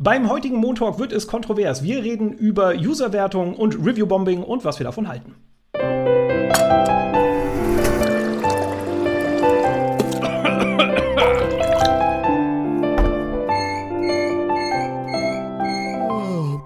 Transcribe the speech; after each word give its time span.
Beim 0.00 0.30
heutigen 0.30 0.58
Montalk 0.58 1.00
wird 1.00 1.12
es 1.12 1.26
kontrovers. 1.26 1.82
Wir 1.82 2.04
reden 2.04 2.32
über 2.32 2.72
Userwertung 2.74 3.56
und 3.56 3.74
Review-Bombing 3.84 4.44
und 4.44 4.64
was 4.64 4.78
wir 4.78 4.84
davon 4.84 5.08
halten. 5.08 5.34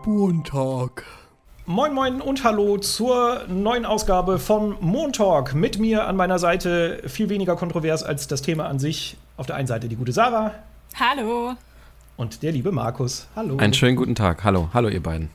Montag. 0.05 1.05
Moin 1.65 1.95
Moin 1.95 2.21
und 2.21 2.45
Hallo 2.45 2.77
zur 2.77 3.45
neuen 3.49 3.87
Ausgabe 3.87 4.39
von 4.41 4.77
Montalk. 4.81 5.55
Mit 5.55 5.79
mir 5.79 6.07
an 6.07 6.17
meiner 6.17 6.39
Seite 6.39 7.03
viel 7.07 7.31
weniger 7.31 7.57
kontrovers 7.57 8.03
als 8.03 8.29
das 8.29 8.43
Thema 8.43 8.67
an 8.67 8.79
sich. 8.79 9.17
Auf 9.39 9.47
der 9.47 9.57
einen 9.57 9.69
Seite 9.69 9.89
die 9.89 9.97
gute 9.97 10.13
Sarah. 10.13 10.53
Hallo. 11.01 11.55
Und 12.17 12.43
der 12.43 12.53
liebe 12.53 12.73
Markus. 12.73 13.29
Hallo. 13.35 13.57
Einen 13.57 13.75
schönen 13.75 13.97
guten 13.97 14.15
Tag. 14.15 14.45
Hallo. 14.45 14.69
Hallo, 14.73 14.89
ihr 14.89 15.03
beiden. 15.03 15.31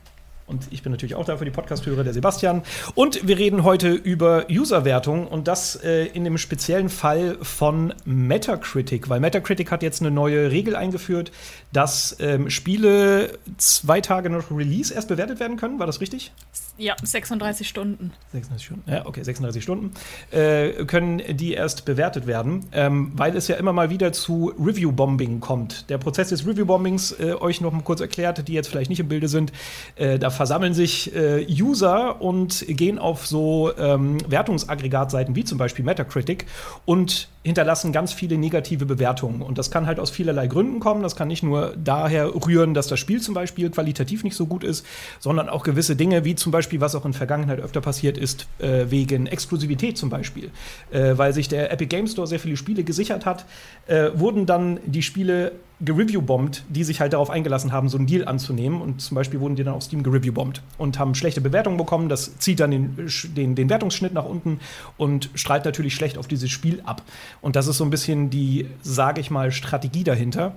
Und 0.48 0.66
ich 0.70 0.82
bin 0.82 0.90
natürlich 0.92 1.14
auch 1.14 1.26
da 1.26 1.36
für 1.36 1.44
die 1.44 1.50
Podcast-Hörer, 1.50 2.04
der 2.04 2.14
Sebastian. 2.14 2.62
Und 2.94 3.28
wir 3.28 3.36
reden 3.36 3.64
heute 3.64 3.92
über 3.92 4.46
Userwertung 4.50 5.26
und 5.26 5.46
das 5.46 5.76
äh, 5.76 6.06
in 6.06 6.24
dem 6.24 6.38
speziellen 6.38 6.88
Fall 6.88 7.36
von 7.42 7.92
Metacritic, 8.06 9.10
weil 9.10 9.20
Metacritic 9.20 9.70
hat 9.70 9.82
jetzt 9.82 10.00
eine 10.00 10.10
neue 10.10 10.50
Regel 10.50 10.74
eingeführt, 10.74 11.32
dass 11.72 12.16
ähm, 12.18 12.48
Spiele 12.48 13.38
zwei 13.58 14.00
Tage 14.00 14.30
nach 14.30 14.50
Release 14.50 14.92
erst 14.92 15.08
bewertet 15.08 15.38
werden 15.38 15.58
können. 15.58 15.78
War 15.78 15.86
das 15.86 16.00
richtig? 16.00 16.32
Ja, 16.78 16.94
36 17.02 17.68
Stunden. 17.68 18.12
36 18.30 18.64
Stunden, 18.64 18.90
ja, 18.90 19.04
okay, 19.04 19.24
36 19.24 19.62
Stunden 19.62 19.90
äh, 20.30 20.84
können 20.84 21.20
die 21.36 21.52
erst 21.52 21.84
bewertet 21.84 22.28
werden, 22.28 22.66
ähm, 22.70 23.10
weil 23.16 23.36
es 23.36 23.48
ja 23.48 23.56
immer 23.56 23.72
mal 23.72 23.90
wieder 23.90 24.12
zu 24.12 24.52
Review-Bombing 24.58 25.40
kommt. 25.40 25.90
Der 25.90 25.98
Prozess 25.98 26.28
des 26.28 26.46
Review-Bombings, 26.46 27.12
äh, 27.18 27.34
euch 27.34 27.60
noch 27.60 27.72
mal 27.72 27.82
kurz 27.82 28.00
erklärt, 28.00 28.46
die 28.46 28.52
jetzt 28.52 28.68
vielleicht 28.68 28.90
nicht 28.90 29.00
im 29.00 29.08
Bilde 29.08 29.26
sind, 29.26 29.52
äh, 29.96 30.20
da 30.20 30.30
versammeln 30.30 30.72
sich 30.72 31.14
äh, 31.16 31.44
User 31.48 32.22
und 32.22 32.64
gehen 32.68 33.00
auf 33.00 33.26
so 33.26 33.76
ähm, 33.76 34.18
Wertungsaggregatseiten 34.30 35.34
wie 35.34 35.42
zum 35.42 35.58
Beispiel 35.58 35.84
Metacritic 35.84 36.46
und 36.84 37.28
hinterlassen 37.48 37.92
ganz 37.92 38.12
viele 38.12 38.36
negative 38.36 38.84
Bewertungen. 38.84 39.40
Und 39.40 39.56
das 39.56 39.70
kann 39.70 39.86
halt 39.86 39.98
aus 39.98 40.10
vielerlei 40.10 40.48
Gründen 40.48 40.80
kommen. 40.80 41.02
Das 41.02 41.16
kann 41.16 41.28
nicht 41.28 41.42
nur 41.42 41.72
daher 41.82 42.34
rühren, 42.34 42.74
dass 42.74 42.88
das 42.88 43.00
Spiel 43.00 43.22
zum 43.22 43.32
Beispiel 43.32 43.70
qualitativ 43.70 44.22
nicht 44.22 44.36
so 44.36 44.46
gut 44.46 44.62
ist, 44.62 44.84
sondern 45.18 45.48
auch 45.48 45.62
gewisse 45.62 45.96
Dinge, 45.96 46.26
wie 46.26 46.34
zum 46.34 46.52
Beispiel, 46.52 46.67
was 46.72 46.94
auch 46.94 47.04
in 47.04 47.12
Vergangenheit 47.12 47.60
öfter 47.60 47.80
passiert 47.80 48.18
ist, 48.18 48.46
äh, 48.58 48.86
wegen 48.88 49.26
Exklusivität 49.26 49.96
zum 49.96 50.10
Beispiel. 50.10 50.50
Äh, 50.90 51.16
weil 51.16 51.32
sich 51.32 51.48
der 51.48 51.72
Epic 51.72 51.88
Game 51.88 52.06
Store 52.06 52.26
sehr 52.26 52.38
viele 52.38 52.56
Spiele 52.56 52.84
gesichert 52.84 53.26
hat, 53.26 53.46
äh, 53.86 54.10
wurden 54.14 54.46
dann 54.46 54.78
die 54.86 55.02
Spiele 55.02 55.52
gereview-bombt, 55.80 56.64
die 56.68 56.82
sich 56.82 57.00
halt 57.00 57.12
darauf 57.12 57.30
eingelassen 57.30 57.72
haben, 57.72 57.88
so 57.88 57.98
einen 57.98 58.06
Deal 58.06 58.26
anzunehmen. 58.26 58.80
Und 58.80 59.00
zum 59.00 59.14
Beispiel 59.14 59.40
wurden 59.40 59.54
die 59.54 59.62
dann 59.62 59.74
auf 59.74 59.84
Steam 59.84 60.02
gereview-bombt 60.02 60.62
und 60.76 60.98
haben 60.98 61.14
schlechte 61.14 61.40
Bewertungen 61.40 61.76
bekommen. 61.76 62.08
Das 62.08 62.38
zieht 62.38 62.60
dann 62.60 62.70
den, 62.70 63.08
den, 63.36 63.54
den 63.54 63.70
Wertungsschnitt 63.70 64.12
nach 64.12 64.24
unten 64.24 64.58
und 64.96 65.30
strahlt 65.34 65.64
natürlich 65.64 65.94
schlecht 65.94 66.18
auf 66.18 66.26
dieses 66.26 66.50
Spiel 66.50 66.82
ab. 66.84 67.02
Und 67.40 67.54
das 67.54 67.68
ist 67.68 67.76
so 67.76 67.84
ein 67.84 67.90
bisschen 67.90 68.30
die, 68.30 68.66
sage 68.82 69.20
ich 69.20 69.30
mal, 69.30 69.52
Strategie 69.52 70.04
dahinter. 70.04 70.56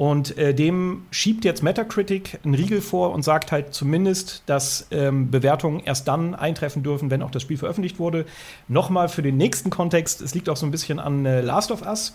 Und 0.00 0.38
äh, 0.38 0.54
dem 0.54 1.02
schiebt 1.10 1.44
jetzt 1.44 1.62
Metacritic 1.62 2.38
einen 2.42 2.54
Riegel 2.54 2.80
vor 2.80 3.12
und 3.12 3.22
sagt 3.22 3.52
halt 3.52 3.74
zumindest, 3.74 4.42
dass 4.46 4.86
ähm, 4.90 5.30
Bewertungen 5.30 5.80
erst 5.80 6.08
dann 6.08 6.34
eintreffen 6.34 6.82
dürfen, 6.82 7.10
wenn 7.10 7.20
auch 7.20 7.30
das 7.30 7.42
Spiel 7.42 7.58
veröffentlicht 7.58 7.98
wurde. 7.98 8.24
Nochmal 8.66 9.10
für 9.10 9.20
den 9.20 9.36
nächsten 9.36 9.68
Kontext, 9.68 10.22
es 10.22 10.34
liegt 10.34 10.48
auch 10.48 10.56
so 10.56 10.64
ein 10.64 10.70
bisschen 10.70 11.00
an 11.00 11.26
äh, 11.26 11.42
Last 11.42 11.70
of 11.70 11.82
Us. 11.82 12.14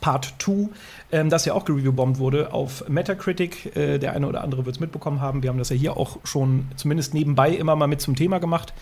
Part 0.00 0.34
2, 0.40 0.68
ähm, 1.12 1.30
das 1.30 1.44
ja 1.44 1.54
auch 1.54 1.64
gereviewbombt 1.64 2.18
wurde 2.18 2.52
auf 2.52 2.88
Metacritic. 2.88 3.76
Äh, 3.76 3.98
der 3.98 4.12
eine 4.14 4.26
oder 4.26 4.42
andere 4.42 4.66
wird 4.66 4.74
es 4.74 4.80
mitbekommen 4.80 5.20
haben. 5.20 5.44
Wir 5.44 5.50
haben 5.50 5.58
das 5.58 5.68
ja 5.68 5.76
hier 5.76 5.96
auch 5.96 6.18
schon 6.24 6.66
zumindest 6.74 7.14
nebenbei 7.14 7.50
immer 7.50 7.76
mal 7.76 7.86
mit 7.86 8.00
zum 8.00 8.16
Thema 8.16 8.40
gemacht. 8.40 8.74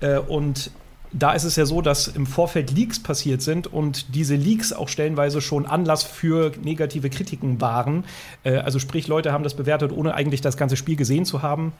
Äh, 0.00 0.16
und 0.16 0.70
da 1.12 1.32
ist 1.32 1.44
es 1.44 1.56
ja 1.56 1.66
so, 1.66 1.80
dass 1.80 2.08
im 2.08 2.26
Vorfeld 2.26 2.70
Leaks 2.70 3.02
passiert 3.02 3.42
sind 3.42 3.66
und 3.66 4.14
diese 4.14 4.36
Leaks 4.36 4.72
auch 4.72 4.88
stellenweise 4.88 5.40
schon 5.40 5.66
Anlass 5.66 6.02
für 6.02 6.52
negative 6.62 7.10
Kritiken 7.10 7.60
waren. 7.60 8.04
Äh, 8.44 8.58
also 8.58 8.78
sprich, 8.78 9.08
Leute 9.08 9.32
haben 9.32 9.44
das 9.44 9.54
bewertet, 9.54 9.92
ohne 9.92 10.14
eigentlich 10.14 10.40
das 10.40 10.56
ganze 10.56 10.76
Spiel 10.76 10.96
gesehen 10.96 11.24
zu 11.24 11.42
haben. 11.42 11.72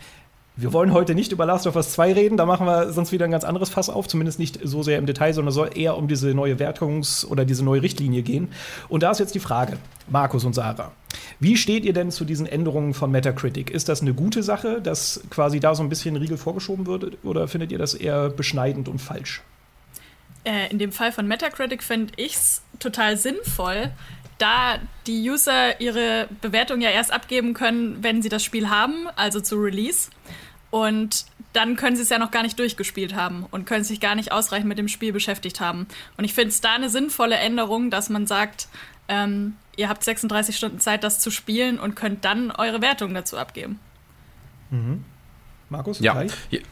Wir 0.61 0.73
wollen 0.73 0.93
heute 0.93 1.15
nicht 1.15 1.31
über 1.31 1.47
Last 1.47 1.69
of 1.69 1.77
Us 1.77 1.93
2 1.93 2.15
reden, 2.15 2.37
da 2.37 2.45
machen 2.45 2.67
wir 2.67 2.93
sonst 2.93 3.13
wieder 3.13 3.27
ein 3.27 3.31
ganz 3.31 3.45
anderes 3.45 3.69
Fass 3.69 3.89
auf, 3.89 4.09
zumindest 4.09 4.41
nicht 4.41 4.59
so 4.65 4.83
sehr 4.83 4.99
im 4.99 5.07
Detail, 5.07 5.33
sondern 5.33 5.53
soll 5.53 5.71
eher 5.73 5.97
um 5.97 6.09
diese 6.09 6.35
neue 6.35 6.59
Wertungs- 6.59 7.25
oder 7.25 7.45
diese 7.45 7.65
neue 7.65 7.81
Richtlinie 7.81 8.23
gehen. 8.23 8.49
Und 8.89 9.05
da 9.05 9.13
ist 9.13 9.21
jetzt 9.21 9.37
die 9.37 9.41
Frage, 9.41 9.77
Markus 10.09 10.45
und 10.45 10.55
Sarah, 10.55 10.91
wie 11.41 11.57
steht 11.57 11.85
ihr 11.85 11.93
denn 11.93 12.11
zu 12.11 12.25
diesen 12.25 12.47
Änderungen 12.47 12.95
von 12.95 13.11
Metacritic? 13.11 13.71
Ist 13.71 13.89
das 13.89 14.03
eine 14.03 14.15
gute 14.15 14.43
Sache, 14.43 14.81
dass 14.81 15.21
quasi 15.31 15.61
da 15.61 15.75
so 15.75 15.83
ein 15.83 15.89
bisschen 15.89 16.17
Riegel 16.17 16.39
vorgeschoben 16.39 16.87
wird, 16.87 17.25
oder 17.25 17.49
findet 17.49 17.73
ihr 17.73 17.79
das 17.79 17.95
eher 17.95 18.31
beschneidend 18.31 18.89
und 18.89 19.01
falsch? 19.01 19.43
Äh, 20.45 20.71
in 20.71 20.79
dem 20.79 20.93
Fall 20.93 21.13
von 21.13 21.27
Metacritic 21.27 21.83
finde 21.83 22.13
ich 22.17 22.35
es 22.35 22.63
total 22.79 23.17
sinnvoll, 23.17 23.91
da 24.39 24.79
die 25.07 25.29
User 25.29 25.81
ihre 25.81 26.29
Bewertung 26.41 26.81
ja 26.81 26.91
erst 26.91 27.13
abgeben 27.13 27.55
können, 27.55 28.03
wenn 28.03 28.23
sie 28.23 28.29
das 28.29 28.45
Spiel 28.45 28.71
haben, 28.71 29.09
also 29.17 29.41
zu 29.41 29.57
Release. 29.57 30.11
Und 30.71 31.27
dann 31.53 31.77
können 31.77 31.97
sie 31.97 32.03
es 32.03 32.09
ja 32.09 32.19
noch 32.19 32.31
gar 32.31 32.43
nicht 32.43 32.59
durchgespielt 32.59 33.15
haben 33.15 33.47
und 33.51 33.65
können 33.65 33.85
sich 33.85 34.01
gar 34.01 34.15
nicht 34.15 34.33
ausreichend 34.33 34.69
mit 34.69 34.79
dem 34.79 34.89
Spiel 34.89 35.13
beschäftigt 35.13 35.61
haben. 35.61 35.87
Und 36.17 36.25
ich 36.25 36.35
finde 36.35 36.51
es 36.51 36.61
da 36.61 36.75
eine 36.75 36.91
sinnvolle 36.91 37.37
Änderung, 37.37 37.91
dass 37.91 38.11
man 38.11 38.27
sagt, 38.27 38.69
ähm, 39.09 39.57
ihr 39.79 39.89
habt 39.89 40.05
36 40.05 40.57
Stunden 40.57 40.81
Zeit, 40.81 41.05
das 41.05 41.21
zu 41.21 41.31
spielen 41.31 41.79
und 41.79 41.95
könnt 41.95 42.25
dann 42.25 42.51
eure 42.51 42.83
Wertung 42.83 43.15
dazu 43.15 43.39
abgeben. 43.39 43.79
Mhm. 44.71 45.05
Markus? 45.71 46.01
Ja, 46.01 46.25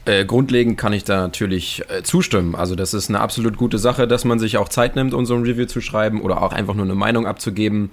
äh, 0.06 0.24
grundlegend 0.24 0.78
kann 0.78 0.94
ich 0.94 1.04
da 1.04 1.18
natürlich 1.20 1.82
äh, 1.88 2.02
zustimmen. 2.02 2.54
Also 2.54 2.74
das 2.74 2.94
ist 2.94 3.10
eine 3.10 3.20
absolut 3.20 3.58
gute 3.58 3.78
Sache, 3.78 4.08
dass 4.08 4.24
man 4.24 4.38
sich 4.38 4.56
auch 4.56 4.70
Zeit 4.70 4.96
nimmt, 4.96 5.12
um 5.12 5.26
so 5.26 5.34
ein 5.34 5.42
Review 5.42 5.66
zu 5.66 5.82
schreiben 5.82 6.22
oder 6.22 6.42
auch 6.42 6.52
einfach 6.52 6.74
nur 6.74 6.86
eine 6.86 6.94
Meinung 6.94 7.26
abzugeben. 7.26 7.90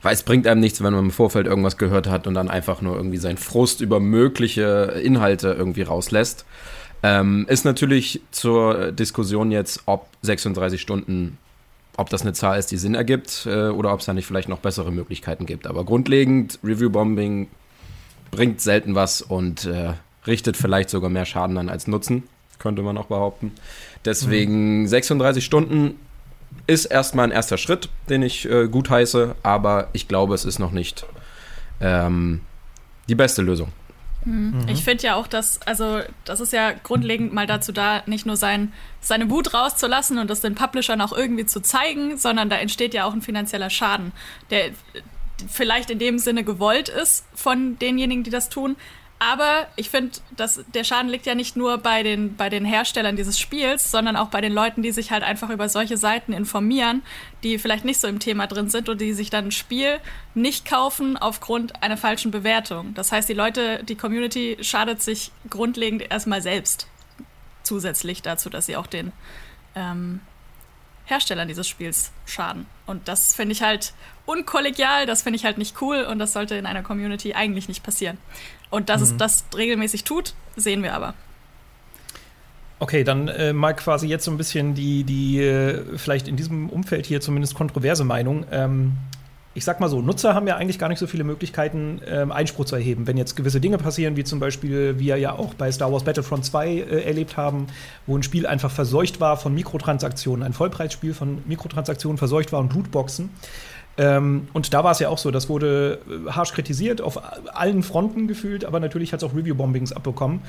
Weil 0.00 0.14
es 0.14 0.22
bringt 0.22 0.46
einem 0.46 0.60
nichts, 0.60 0.82
wenn 0.82 0.94
man 0.94 1.04
im 1.04 1.10
Vorfeld 1.10 1.46
irgendwas 1.46 1.76
gehört 1.76 2.08
hat 2.08 2.26
und 2.26 2.34
dann 2.34 2.48
einfach 2.48 2.80
nur 2.80 2.96
irgendwie 2.96 3.18
seinen 3.18 3.36
Frust 3.36 3.82
über 3.82 4.00
mögliche 4.00 4.98
Inhalte 5.02 5.48
irgendwie 5.48 5.82
rauslässt. 5.82 6.46
Ähm, 7.02 7.44
ist 7.48 7.66
natürlich 7.66 8.22
zur 8.30 8.92
Diskussion 8.92 9.50
jetzt, 9.50 9.82
ob 9.84 10.08
36 10.22 10.80
Stunden, 10.80 11.36
ob 11.96 12.10
das 12.10 12.22
eine 12.22 12.32
Zahl 12.32 12.58
ist, 12.58 12.70
die 12.70 12.76
Sinn 12.76 12.94
ergibt 12.94 13.46
äh, 13.46 13.68
oder 13.68 13.92
ob 13.92 14.00
es 14.00 14.06
da 14.06 14.12
nicht 14.12 14.26
vielleicht 14.26 14.48
noch 14.48 14.58
bessere 14.58 14.92
Möglichkeiten 14.92 15.46
gibt. 15.46 15.66
Aber 15.66 15.84
grundlegend, 15.84 16.58
Review-Bombing 16.62 17.48
bringt 18.30 18.60
selten 18.60 18.94
was 18.94 19.22
und 19.22 19.64
äh, 19.64 19.94
richtet 20.26 20.56
vielleicht 20.56 20.90
sogar 20.90 21.10
mehr 21.10 21.24
Schaden 21.24 21.56
an 21.58 21.68
als 21.68 21.86
Nutzen, 21.86 22.24
könnte 22.58 22.82
man 22.82 22.98
auch 22.98 23.06
behaupten. 23.06 23.52
Deswegen 24.04 24.82
mhm. 24.82 24.88
36 24.88 25.44
Stunden 25.44 25.94
ist 26.66 26.86
erstmal 26.86 27.26
ein 27.26 27.32
erster 27.32 27.58
Schritt, 27.58 27.88
den 28.08 28.22
ich 28.22 28.48
äh, 28.48 28.68
gut 28.68 28.90
heiße, 28.90 29.34
aber 29.42 29.88
ich 29.92 30.08
glaube, 30.08 30.34
es 30.34 30.44
ist 30.44 30.58
noch 30.58 30.72
nicht 30.72 31.06
ähm, 31.80 32.40
die 33.08 33.14
beste 33.14 33.42
Lösung. 33.42 33.68
Mhm. 34.26 34.66
Ich 34.68 34.84
finde 34.84 35.04
ja 35.04 35.14
auch, 35.14 35.28
dass, 35.28 35.62
also, 35.62 36.00
das 36.24 36.40
ist 36.40 36.52
ja 36.52 36.72
grundlegend 36.72 37.32
mal 37.32 37.46
dazu 37.46 37.72
da, 37.72 38.02
nicht 38.06 38.26
nur 38.26 38.36
sein, 38.36 38.72
seine 39.00 39.30
Wut 39.30 39.54
rauszulassen 39.54 40.18
und 40.18 40.28
das 40.28 40.40
den 40.40 40.54
Publishern 40.54 41.00
auch 41.00 41.12
irgendwie 41.12 41.46
zu 41.46 41.60
zeigen, 41.60 42.18
sondern 42.18 42.50
da 42.50 42.56
entsteht 42.56 42.92
ja 42.92 43.04
auch 43.04 43.12
ein 43.12 43.22
finanzieller 43.22 43.70
Schaden, 43.70 44.12
der 44.50 44.70
vielleicht 45.48 45.90
in 45.90 45.98
dem 45.98 46.18
Sinne 46.18 46.44
gewollt 46.44 46.88
ist 46.88 47.24
von 47.34 47.78
denjenigen, 47.78 48.24
die 48.24 48.30
das 48.30 48.48
tun, 48.48 48.76
aber 49.18 49.66
ich 49.76 49.88
finde, 49.88 50.18
der 50.74 50.84
Schaden 50.84 51.08
liegt 51.10 51.24
ja 51.24 51.34
nicht 51.34 51.56
nur 51.56 51.78
bei 51.78 52.02
den, 52.02 52.36
bei 52.36 52.50
den 52.50 52.66
Herstellern 52.66 53.16
dieses 53.16 53.38
Spiels, 53.38 53.90
sondern 53.90 54.14
auch 54.14 54.28
bei 54.28 54.42
den 54.42 54.52
Leuten, 54.52 54.82
die 54.82 54.92
sich 54.92 55.10
halt 55.10 55.22
einfach 55.22 55.48
über 55.48 55.70
solche 55.70 55.96
Seiten 55.96 56.34
informieren, 56.34 57.02
die 57.42 57.58
vielleicht 57.58 57.86
nicht 57.86 57.98
so 57.98 58.08
im 58.08 58.18
Thema 58.18 58.46
drin 58.46 58.68
sind 58.68 58.90
und 58.90 59.00
die 59.00 59.14
sich 59.14 59.30
dann 59.30 59.46
ein 59.46 59.52
Spiel 59.52 60.00
nicht 60.34 60.66
kaufen 60.66 61.16
aufgrund 61.16 61.82
einer 61.82 61.96
falschen 61.96 62.30
Bewertung. 62.30 62.92
Das 62.92 63.10
heißt, 63.10 63.26
die 63.26 63.34
Leute, 63.34 63.82
die 63.84 63.94
Community 63.94 64.58
schadet 64.60 65.02
sich 65.02 65.32
grundlegend 65.48 66.10
erstmal 66.10 66.42
selbst. 66.42 66.86
Zusätzlich 67.62 68.20
dazu, 68.20 68.50
dass 68.50 68.66
sie 68.66 68.76
auch 68.76 68.86
den 68.86 69.12
ähm, 69.74 70.20
Herstellern 71.06 71.48
dieses 71.48 71.66
Spiels 71.66 72.12
schaden. 72.26 72.66
Und 72.84 73.08
das 73.08 73.34
finde 73.34 73.52
ich 73.52 73.62
halt 73.62 73.94
unkollegial, 74.26 75.06
das 75.06 75.22
finde 75.22 75.36
ich 75.36 75.44
halt 75.44 75.56
nicht 75.56 75.80
cool 75.80 76.02
und 76.02 76.18
das 76.18 76.32
sollte 76.32 76.56
in 76.56 76.66
einer 76.66 76.82
Community 76.82 77.34
eigentlich 77.34 77.68
nicht 77.68 77.82
passieren. 77.82 78.18
Und 78.70 78.88
dass 78.88 79.00
mhm. 79.00 79.06
es 79.06 79.16
das 79.16 79.44
regelmäßig 79.56 80.04
tut, 80.04 80.34
sehen 80.56 80.82
wir 80.82 80.94
aber. 80.94 81.14
Okay, 82.78 83.04
dann 83.04 83.28
äh, 83.28 83.52
mal 83.54 83.72
quasi 83.72 84.06
jetzt 84.06 84.24
so 84.24 84.30
ein 84.30 84.36
bisschen 84.36 84.74
die, 84.74 85.04
die 85.04 85.40
äh, 85.40 85.96
vielleicht 85.96 86.28
in 86.28 86.36
diesem 86.36 86.68
Umfeld 86.68 87.06
hier 87.06 87.22
zumindest 87.22 87.54
kontroverse 87.54 88.04
Meinung. 88.04 88.44
Ähm, 88.50 88.98
ich 89.56 89.64
sag 89.64 89.80
mal 89.80 89.88
so, 89.88 90.02
Nutzer 90.02 90.34
haben 90.34 90.46
ja 90.46 90.56
eigentlich 90.56 90.78
gar 90.78 90.90
nicht 90.90 90.98
so 90.98 91.06
viele 91.06 91.24
Möglichkeiten, 91.24 92.02
ähm, 92.06 92.30
Einspruch 92.30 92.66
zu 92.66 92.76
erheben. 92.76 93.06
Wenn 93.06 93.16
jetzt 93.16 93.36
gewisse 93.36 93.58
Dinge 93.58 93.78
passieren, 93.78 94.14
wie 94.14 94.24
zum 94.24 94.38
Beispiel 94.38 94.98
wir 94.98 95.16
ja 95.16 95.32
auch 95.32 95.54
bei 95.54 95.72
Star 95.72 95.90
Wars 95.90 96.04
Battlefront 96.04 96.44
2 96.44 96.68
äh, 96.68 97.04
erlebt 97.04 97.38
haben, 97.38 97.68
wo 98.06 98.18
ein 98.18 98.22
Spiel 98.22 98.46
einfach 98.46 98.70
verseucht 98.70 99.18
war 99.18 99.38
von 99.38 99.54
Mikrotransaktionen, 99.54 100.44
ein 100.44 100.52
Vollpreisspiel 100.52 101.14
von 101.14 101.38
Mikrotransaktionen 101.46 102.18
verseucht 102.18 102.52
war 102.52 102.60
und 102.60 102.74
Lootboxen, 102.74 103.30
Ähm, 103.98 104.48
und 104.52 104.74
da 104.74 104.84
war 104.84 104.92
es 104.92 104.98
ja 104.98 105.08
auch 105.08 105.18
so, 105.18 105.30
das 105.30 105.48
wurde 105.48 105.98
äh, 106.08 106.30
harsch 106.30 106.52
kritisiert, 106.52 107.00
auf 107.00 107.20
allen 107.54 107.82
Fronten 107.82 108.28
gefühlt, 108.28 108.64
aber 108.64 108.80
natürlich 108.80 109.12
hat 109.12 109.22
es 109.22 109.28
auch 109.28 109.34
Review-Bombings 109.34 109.92
abbekommen. 109.92 110.42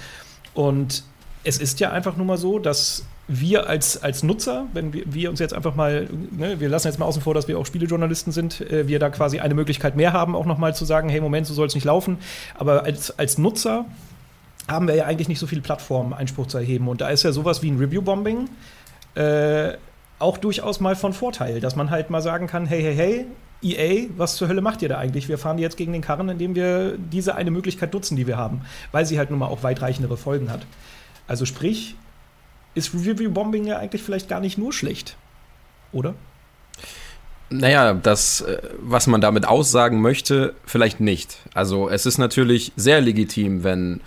Und 0.54 1.04
es 1.44 1.58
ist 1.58 1.80
ja 1.80 1.92
einfach 1.92 2.18
nur 2.18 2.26
mal 2.26 2.38
so, 2.38 2.60
dass 2.60 3.06
wir 3.28 3.68
als, 3.68 4.02
als 4.04 4.24
Nutzer, 4.24 4.68
wenn 4.74 4.94
wir, 4.94 5.04
wir 5.06 5.30
uns 5.30 5.40
jetzt 5.40 5.54
einfach 5.54 5.76
mal, 5.76 6.10
ne, 6.32 6.60
wir 6.60 6.70
lassen 6.70 6.88
jetzt 6.88 6.98
mal 6.98 7.06
außen 7.06 7.22
vor, 7.22 7.34
dass 7.34 7.48
wir 7.48 7.58
auch 7.58 7.66
Spielejournalisten 7.66 8.32
sind, 8.32 8.62
äh, 8.62 8.88
wir 8.88 9.00
da 9.00 9.10
quasi 9.10 9.40
eine 9.40 9.54
Möglichkeit 9.54 9.96
mehr 9.96 10.14
haben, 10.14 10.36
auch 10.36 10.46
nochmal 10.46 10.76
zu 10.76 10.86
sagen, 10.86 11.10
hey, 11.10 11.22
Moment, 11.22 11.48
so 11.48 11.54
soll 11.54 11.68
es 11.68 11.76
nicht 11.76 11.86
laufen. 11.86 12.18
Aber 12.56 12.84
als, 12.84 13.18
als 13.18 13.38
Nutzer 13.38 13.86
haben 14.68 14.88
wir 14.88 14.96
ja 14.96 15.06
eigentlich 15.06 15.30
nicht 15.30 15.40
so 15.40 15.48
viele 15.48 15.62
Plattformen, 15.62 16.14
Einspruch 16.14 16.48
zu 16.48 16.58
erheben. 16.58 16.88
Und 16.88 17.02
da 17.02 17.10
ist 17.10 17.24
ja 17.24 17.32
sowas 17.32 17.62
wie 17.62 17.72
ein 17.72 17.78
Review-Bombing 17.78 18.50
äh, 19.16 19.74
auch 20.20 20.38
durchaus 20.38 20.80
mal 20.80 20.96
von 20.96 21.14
Vorteil, 21.14 21.60
dass 21.60 21.76
man 21.76 21.90
halt 21.90 22.10
mal 22.10 22.22
sagen 22.22 22.48
kann, 22.48 22.66
hey, 22.66 22.82
hey, 22.82 22.96
hey, 22.96 23.26
EA, 23.62 24.10
was 24.16 24.36
zur 24.36 24.48
Hölle 24.48 24.62
macht 24.62 24.82
ihr 24.82 24.90
da 24.90 24.98
eigentlich? 24.98 25.30
Wir 25.30 25.38
fahren 25.38 25.58
jetzt 25.58 25.78
gegen 25.78 25.94
den 25.94 26.02
Karren, 26.02 26.30
indem 26.30 26.56
wir 26.56 26.98
diese 26.98 27.36
eine 27.36 27.52
Möglichkeit 27.52 27.94
nutzen, 27.94 28.16
die 28.16 28.28
wir 28.28 28.38
haben, 28.38 28.62
weil 28.92 29.06
sie 29.06 29.18
halt 29.18 29.30
nun 29.32 29.40
mal 29.40 29.48
auch 29.48 29.64
weitreichendere 29.64 30.18
Folgen 30.18 30.52
hat. 30.52 30.66
Also 31.28 31.46
sprich, 31.46 31.96
ist 32.76 32.94
Review-Bombing 32.94 33.66
ja 33.66 33.78
eigentlich 33.78 34.04
vielleicht 34.04 34.30
gar 34.30 34.40
nicht 34.40 34.58
nur 34.58 34.72
schlecht, 34.72 35.18
oder? 35.92 36.14
Naja, 37.50 37.94
das, 37.94 38.42
äh, 38.42 38.62
was 38.80 39.08
man 39.08 39.22
damit 39.22 39.48
aussagen 39.48 40.02
möchte, 40.02 40.54
vielleicht 40.66 41.00
nicht. 41.00 41.40
Also 41.54 41.90
es 41.90 42.06
ist 42.06 42.18
natürlich 42.18 42.74
sehr 42.76 43.02
legitim, 43.02 43.64
wenn 43.64 44.02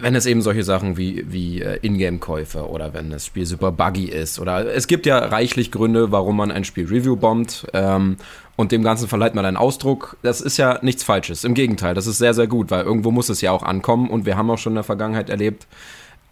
wenn 0.00 0.14
es 0.14 0.26
eben 0.26 0.42
solche 0.42 0.64
Sachen 0.64 0.96
wie, 0.96 1.24
wie 1.30 1.60
äh, 1.60 1.78
Ingame-Käufe 1.82 2.68
oder 2.68 2.94
wenn 2.94 3.10
das 3.10 3.26
Spiel 3.26 3.46
super 3.46 3.72
buggy 3.72 4.06
ist 4.06 4.38
oder 4.38 4.74
es 4.74 4.86
gibt 4.86 5.06
ja 5.06 5.18
reichlich 5.18 5.70
Gründe, 5.70 6.12
warum 6.12 6.36
man 6.36 6.50
ein 6.50 6.64
Spiel 6.64 6.86
Review 6.86 7.16
bombt 7.16 7.66
ähm, 7.72 8.16
und 8.56 8.72
dem 8.72 8.82
Ganzen 8.82 9.08
verleiht 9.08 9.34
man 9.34 9.44
einen 9.44 9.56
Ausdruck. 9.56 10.16
Das 10.22 10.40
ist 10.40 10.56
ja 10.56 10.78
nichts 10.82 11.02
Falsches. 11.02 11.44
Im 11.44 11.54
Gegenteil, 11.54 11.94
das 11.94 12.06
ist 12.06 12.18
sehr, 12.18 12.34
sehr 12.34 12.46
gut, 12.46 12.70
weil 12.70 12.84
irgendwo 12.84 13.10
muss 13.10 13.28
es 13.28 13.40
ja 13.40 13.52
auch 13.52 13.62
ankommen 13.62 14.10
und 14.10 14.26
wir 14.26 14.36
haben 14.36 14.50
auch 14.50 14.58
schon 14.58 14.72
in 14.72 14.76
der 14.76 14.84
Vergangenheit 14.84 15.30
erlebt, 15.30 15.66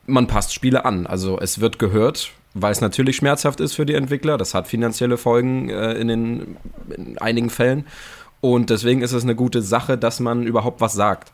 man 0.07 0.27
passt 0.27 0.55
Spiele 0.55 0.85
an. 0.85 1.07
Also 1.07 1.39
es 1.39 1.61
wird 1.61 1.79
gehört, 1.79 2.33
weil 2.55 2.73
es 2.73 2.81
natürlich 2.81 3.17
schmerzhaft 3.17 3.61
ist 3.61 3.75
für 3.75 3.87
die 3.87 3.95
Entwickler. 3.95 4.39
Das 4.39 4.55
hat 4.55 4.67
finanzielle 4.69 5.17
Folgen 5.17 5.69
äh, 5.69 5.93
in, 5.93 6.09
den, 6.09 6.57
in 6.97 7.19
einigen 7.19 7.51
Fällen. 7.51 7.87
Und 8.41 8.71
deswegen 8.71 9.03
ist 9.03 9.13
es 9.13 9.23
eine 9.23 9.35
gute 9.35 9.61
Sache, 9.61 9.99
dass 9.99 10.19
man 10.19 10.45
überhaupt 10.45 10.81
was 10.81 10.95
sagt 10.95 11.33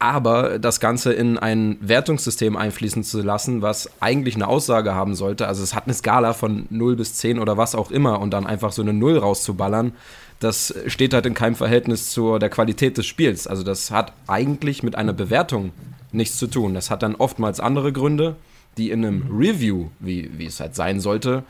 aber 0.00 0.58
das 0.58 0.80
Ganze 0.80 1.12
in 1.12 1.38
ein 1.38 1.76
Wertungssystem 1.80 2.56
einfließen 2.56 3.04
zu 3.04 3.20
lassen, 3.22 3.62
was 3.62 3.90
eigentlich 4.00 4.34
eine 4.34 4.48
Aussage 4.48 4.94
haben 4.94 5.14
sollte, 5.14 5.46
also 5.46 5.62
es 5.62 5.74
hat 5.74 5.84
eine 5.84 5.94
Skala 5.94 6.32
von 6.32 6.66
0 6.70 6.96
bis 6.96 7.14
10 7.14 7.38
oder 7.38 7.56
was 7.56 7.74
auch 7.74 7.90
immer 7.90 8.20
und 8.20 8.32
dann 8.32 8.46
einfach 8.46 8.72
so 8.72 8.82
eine 8.82 8.94
0 8.94 9.18
rauszuballern, 9.18 9.92
das 10.40 10.74
steht 10.86 11.12
halt 11.12 11.26
in 11.26 11.34
keinem 11.34 11.54
Verhältnis 11.54 12.10
zur 12.10 12.38
der 12.38 12.48
Qualität 12.48 12.96
des 12.96 13.06
Spiels. 13.06 13.46
Also 13.46 13.62
das 13.62 13.90
hat 13.90 14.14
eigentlich 14.26 14.82
mit 14.82 14.96
einer 14.96 15.12
Bewertung 15.12 15.72
nichts 16.12 16.38
zu 16.38 16.46
tun. 16.46 16.72
Das 16.72 16.90
hat 16.90 17.02
dann 17.02 17.14
oftmals 17.14 17.60
andere 17.60 17.92
Gründe, 17.92 18.36
die 18.78 18.90
in 18.90 19.04
einem 19.04 19.28
Review, 19.30 19.88
wie, 20.00 20.30
wie 20.38 20.46
es 20.46 20.58
halt 20.58 20.74
sein 20.74 20.98
sollte, 20.98 21.44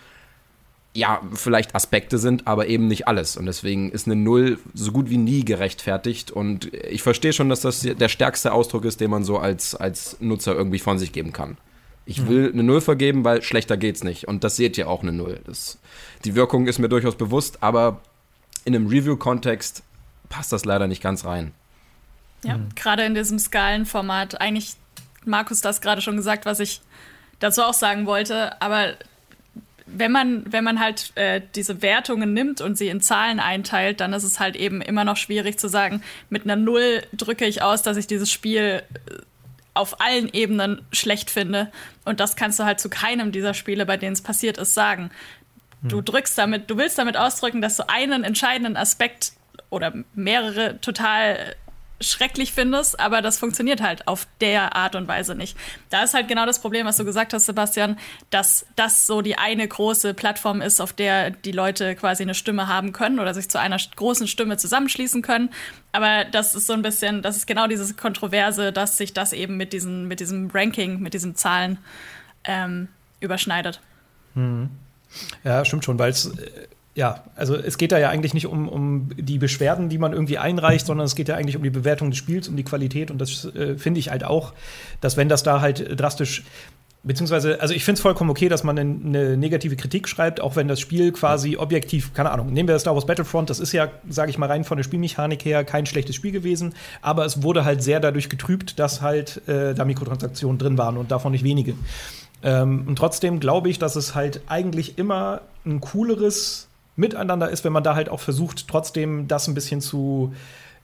ja, 0.92 1.20
vielleicht 1.34 1.74
Aspekte 1.74 2.18
sind, 2.18 2.46
aber 2.46 2.66
eben 2.66 2.88
nicht 2.88 3.06
alles. 3.06 3.36
Und 3.36 3.46
deswegen 3.46 3.90
ist 3.92 4.06
eine 4.06 4.16
Null 4.16 4.58
so 4.74 4.90
gut 4.90 5.08
wie 5.08 5.18
nie 5.18 5.44
gerechtfertigt. 5.44 6.32
Und 6.32 6.74
ich 6.74 7.02
verstehe 7.02 7.32
schon, 7.32 7.48
dass 7.48 7.60
das 7.60 7.82
der 7.82 8.08
stärkste 8.08 8.52
Ausdruck 8.52 8.84
ist, 8.84 9.00
den 9.00 9.10
man 9.10 9.22
so 9.22 9.38
als, 9.38 9.74
als 9.74 10.16
Nutzer 10.20 10.54
irgendwie 10.54 10.80
von 10.80 10.98
sich 10.98 11.12
geben 11.12 11.32
kann. 11.32 11.58
Ich 12.06 12.22
mhm. 12.22 12.28
will 12.28 12.52
eine 12.52 12.64
Null 12.64 12.80
vergeben, 12.80 13.24
weil 13.24 13.42
schlechter 13.42 13.76
geht's 13.76 14.02
nicht. 14.02 14.26
Und 14.26 14.42
das 14.42 14.56
seht 14.56 14.76
ihr 14.78 14.88
auch 14.88 15.02
eine 15.02 15.12
Null. 15.12 15.40
Das, 15.44 15.78
die 16.24 16.34
Wirkung 16.34 16.66
ist 16.66 16.80
mir 16.80 16.88
durchaus 16.88 17.14
bewusst, 17.14 17.62
aber 17.62 18.00
in 18.64 18.74
einem 18.74 18.88
Review-Kontext 18.88 19.84
passt 20.28 20.52
das 20.52 20.64
leider 20.64 20.88
nicht 20.88 21.02
ganz 21.02 21.24
rein. 21.24 21.52
Ja, 22.42 22.58
mhm. 22.58 22.70
gerade 22.74 23.04
in 23.04 23.14
diesem 23.14 23.38
Skalenformat. 23.38 24.40
Eigentlich, 24.40 24.74
Markus, 25.24 25.60
das 25.60 25.80
gerade 25.80 26.02
schon 26.02 26.16
gesagt, 26.16 26.46
was 26.46 26.58
ich 26.58 26.80
dazu 27.38 27.62
auch 27.62 27.74
sagen 27.74 28.06
wollte, 28.06 28.60
aber 28.60 28.94
wenn 29.92 30.12
man, 30.12 30.44
wenn 30.52 30.64
man 30.64 30.80
halt 30.80 31.12
äh, 31.16 31.40
diese 31.54 31.82
Wertungen 31.82 32.32
nimmt 32.32 32.60
und 32.60 32.76
sie 32.76 32.88
in 32.88 33.00
Zahlen 33.00 33.40
einteilt, 33.40 34.00
dann 34.00 34.12
ist 34.12 34.24
es 34.24 34.40
halt 34.40 34.56
eben 34.56 34.80
immer 34.80 35.04
noch 35.04 35.16
schwierig 35.16 35.58
zu 35.58 35.68
sagen, 35.68 36.02
mit 36.28 36.44
einer 36.44 36.56
Null 36.56 37.02
drücke 37.12 37.46
ich 37.46 37.62
aus, 37.62 37.82
dass 37.82 37.96
ich 37.96 38.06
dieses 38.06 38.30
Spiel 38.30 38.82
äh, 39.06 39.12
auf 39.74 40.00
allen 40.00 40.32
Ebenen 40.32 40.82
schlecht 40.92 41.30
finde. 41.30 41.70
Und 42.04 42.20
das 42.20 42.36
kannst 42.36 42.58
du 42.58 42.64
halt 42.64 42.80
zu 42.80 42.90
keinem 42.90 43.32
dieser 43.32 43.54
Spiele, 43.54 43.86
bei 43.86 43.96
denen 43.96 44.12
es 44.12 44.22
passiert 44.22 44.58
ist, 44.58 44.74
sagen. 44.74 45.10
Du 45.82 45.98
hm. 45.98 46.04
drückst 46.04 46.36
damit, 46.36 46.68
du 46.70 46.76
willst 46.76 46.98
damit 46.98 47.16
ausdrücken, 47.16 47.60
dass 47.60 47.76
du 47.76 47.88
einen 47.88 48.24
entscheidenden 48.24 48.76
Aspekt 48.76 49.32
oder 49.70 49.94
mehrere 50.14 50.80
total 50.80 51.54
schrecklich 52.00 52.52
findest, 52.52 52.98
aber 52.98 53.20
das 53.20 53.38
funktioniert 53.38 53.82
halt 53.82 54.08
auf 54.08 54.26
der 54.40 54.74
Art 54.74 54.94
und 54.94 55.06
Weise 55.06 55.34
nicht. 55.34 55.56
Da 55.90 56.02
ist 56.02 56.14
halt 56.14 56.28
genau 56.28 56.46
das 56.46 56.60
Problem, 56.60 56.86
was 56.86 56.96
du 56.96 57.04
gesagt 57.04 57.34
hast, 57.34 57.46
Sebastian, 57.46 57.98
dass 58.30 58.64
das 58.76 59.06
so 59.06 59.20
die 59.20 59.36
eine 59.36 59.66
große 59.68 60.14
Plattform 60.14 60.62
ist, 60.62 60.80
auf 60.80 60.92
der 60.92 61.30
die 61.30 61.52
Leute 61.52 61.94
quasi 61.94 62.22
eine 62.22 62.34
Stimme 62.34 62.68
haben 62.68 62.92
können 62.92 63.20
oder 63.20 63.34
sich 63.34 63.50
zu 63.50 63.60
einer 63.60 63.76
großen 63.96 64.26
Stimme 64.28 64.56
zusammenschließen 64.56 65.22
können. 65.22 65.50
Aber 65.92 66.24
das 66.24 66.54
ist 66.54 66.66
so 66.66 66.72
ein 66.72 66.82
bisschen, 66.82 67.20
das 67.20 67.36
ist 67.36 67.46
genau 67.46 67.66
dieses 67.66 67.96
Kontroverse, 67.96 68.72
dass 68.72 68.96
sich 68.96 69.12
das 69.12 69.32
eben 69.32 69.56
mit, 69.56 69.72
diesen, 69.72 70.08
mit 70.08 70.20
diesem 70.20 70.50
Ranking, 70.50 71.00
mit 71.00 71.12
diesen 71.14 71.36
Zahlen 71.36 71.78
ähm, 72.44 72.88
überschneidet. 73.20 73.80
Mhm. 74.34 74.70
Ja, 75.44 75.64
stimmt 75.64 75.84
schon, 75.84 75.98
weil 75.98 76.10
es 76.10 76.26
äh, 76.26 76.66
ja, 77.00 77.24
also 77.34 77.56
es 77.56 77.78
geht 77.78 77.92
da 77.92 77.98
ja 77.98 78.10
eigentlich 78.10 78.34
nicht 78.34 78.46
um, 78.46 78.68
um 78.68 79.08
die 79.16 79.38
Beschwerden, 79.38 79.88
die 79.88 79.96
man 79.96 80.12
irgendwie 80.12 80.36
einreicht, 80.36 80.84
sondern 80.84 81.06
es 81.06 81.16
geht 81.16 81.28
ja 81.28 81.34
eigentlich 81.34 81.56
um 81.56 81.62
die 81.62 81.70
Bewertung 81.70 82.10
des 82.10 82.18
Spiels, 82.18 82.46
um 82.46 82.56
die 82.56 82.62
Qualität. 82.62 83.10
Und 83.10 83.16
das 83.18 83.46
äh, 83.46 83.78
finde 83.78 84.00
ich 84.00 84.10
halt 84.10 84.22
auch, 84.22 84.52
dass 85.00 85.16
wenn 85.16 85.30
das 85.30 85.42
da 85.42 85.62
halt 85.62 85.98
drastisch 85.98 86.44
Beziehungsweise, 87.02 87.62
also 87.62 87.72
ich 87.72 87.82
finde 87.82 87.96
es 87.96 88.02
vollkommen 88.02 88.28
okay, 88.28 88.50
dass 88.50 88.62
man 88.62 88.78
eine 88.78 89.38
negative 89.38 89.74
Kritik 89.74 90.06
schreibt, 90.06 90.42
auch 90.42 90.54
wenn 90.56 90.68
das 90.68 90.80
Spiel 90.80 91.12
quasi 91.12 91.56
objektiv, 91.56 92.12
keine 92.12 92.30
Ahnung, 92.30 92.52
nehmen 92.52 92.68
wir 92.68 92.78
Star 92.78 92.92
Wars 92.92 93.06
Battlefront, 93.06 93.48
das 93.48 93.58
ist 93.58 93.72
ja, 93.72 93.88
sage 94.06 94.28
ich 94.28 94.36
mal, 94.36 94.50
rein 94.50 94.64
von 94.64 94.76
der 94.76 94.84
Spielmechanik 94.84 95.42
her 95.46 95.64
kein 95.64 95.86
schlechtes 95.86 96.14
Spiel 96.14 96.30
gewesen, 96.30 96.74
aber 97.00 97.24
es 97.24 97.42
wurde 97.42 97.64
halt 97.64 97.82
sehr 97.82 98.00
dadurch 98.00 98.28
getrübt, 98.28 98.78
dass 98.78 99.00
halt 99.00 99.40
äh, 99.48 99.72
da 99.72 99.86
Mikrotransaktionen 99.86 100.58
drin 100.58 100.76
waren 100.76 100.98
und 100.98 101.10
davon 101.10 101.32
nicht 101.32 101.42
wenige. 101.42 101.72
Ähm, 102.42 102.84
und 102.86 102.96
trotzdem 102.96 103.40
glaube 103.40 103.70
ich, 103.70 103.78
dass 103.78 103.96
es 103.96 104.14
halt 104.14 104.42
eigentlich 104.46 104.98
immer 104.98 105.40
ein 105.64 105.80
cooleres 105.80 106.68
miteinander 107.00 107.50
ist, 107.50 107.64
wenn 107.64 107.72
man 107.72 107.82
da 107.82 107.94
halt 107.94 108.08
auch 108.08 108.20
versucht, 108.20 108.68
trotzdem 108.68 109.26
das 109.26 109.48
ein 109.48 109.54
bisschen 109.54 109.80
zu, 109.80 110.32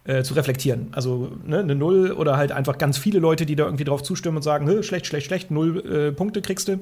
äh, 0.05 0.23
zu 0.23 0.35
reflektieren. 0.35 0.89
Also 0.93 1.33
ne, 1.45 1.59
eine 1.59 1.75
Null 1.75 2.13
oder 2.13 2.37
halt 2.37 2.53
einfach 2.53 2.79
ganz 2.79 2.99
viele 2.99 3.19
Leute, 3.19 3.45
die 3.45 3.57
da 3.57 3.65
irgendwie 3.65 3.85
drauf 3.85 4.03
zustimmen 4.03 4.37
und 4.37 4.43
sagen, 4.43 4.83
schlecht, 4.83 5.07
schlecht, 5.07 5.27
schlecht, 5.27 5.51
null 5.51 5.85
äh, 5.85 6.13
Punkte 6.13 6.43
kriegst 6.43 6.69
du. 6.69 6.81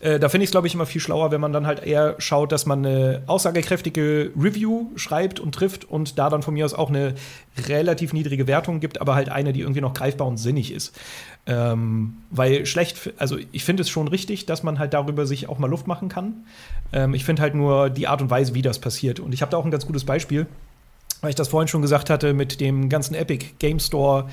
Äh, 0.00 0.18
da 0.18 0.28
finde 0.28 0.44
ich 0.44 0.48
es, 0.48 0.52
glaube 0.52 0.66
ich, 0.66 0.74
immer 0.74 0.86
viel 0.86 1.00
schlauer, 1.00 1.30
wenn 1.30 1.40
man 1.40 1.52
dann 1.52 1.66
halt 1.66 1.84
eher 1.84 2.16
schaut, 2.18 2.50
dass 2.50 2.66
man 2.66 2.84
eine 2.84 3.22
aussagekräftige 3.26 4.32
Review 4.36 4.90
schreibt 4.96 5.38
und 5.38 5.54
trifft 5.54 5.84
und 5.84 6.18
da 6.18 6.30
dann 6.30 6.42
von 6.42 6.54
mir 6.54 6.64
aus 6.64 6.74
auch 6.74 6.88
eine 6.88 7.14
relativ 7.68 8.12
niedrige 8.12 8.46
Wertung 8.46 8.80
gibt, 8.80 9.00
aber 9.00 9.14
halt 9.14 9.28
eine, 9.28 9.52
die 9.52 9.60
irgendwie 9.60 9.80
noch 9.82 9.94
greifbar 9.94 10.26
und 10.26 10.38
sinnig 10.38 10.72
ist. 10.72 10.98
Ähm, 11.44 12.18
weil 12.30 12.66
schlecht, 12.66 13.12
also 13.18 13.36
ich 13.50 13.64
finde 13.64 13.82
es 13.82 13.90
schon 13.90 14.06
richtig, 14.06 14.46
dass 14.46 14.62
man 14.62 14.78
halt 14.78 14.94
darüber 14.94 15.26
sich 15.26 15.48
auch 15.48 15.58
mal 15.58 15.68
Luft 15.68 15.88
machen 15.88 16.08
kann. 16.08 16.44
Ähm, 16.92 17.14
ich 17.14 17.24
finde 17.24 17.42
halt 17.42 17.54
nur 17.54 17.90
die 17.90 18.06
Art 18.06 18.22
und 18.22 18.30
Weise, 18.30 18.54
wie 18.54 18.62
das 18.62 18.78
passiert. 18.78 19.18
Und 19.18 19.34
ich 19.34 19.42
habe 19.42 19.50
da 19.50 19.56
auch 19.56 19.64
ein 19.64 19.72
ganz 19.72 19.86
gutes 19.86 20.04
Beispiel, 20.04 20.46
weil 21.20 21.30
ich 21.30 21.36
das 21.36 21.48
vorhin 21.48 21.66
schon 21.66 21.82
gesagt 21.82 22.10
hatte 22.10 22.32
mit 22.32 22.60
dem 22.60 22.88
ganzen 22.88 23.14
Epic 23.14 23.46
Game 23.58 23.80
Store 23.80 24.28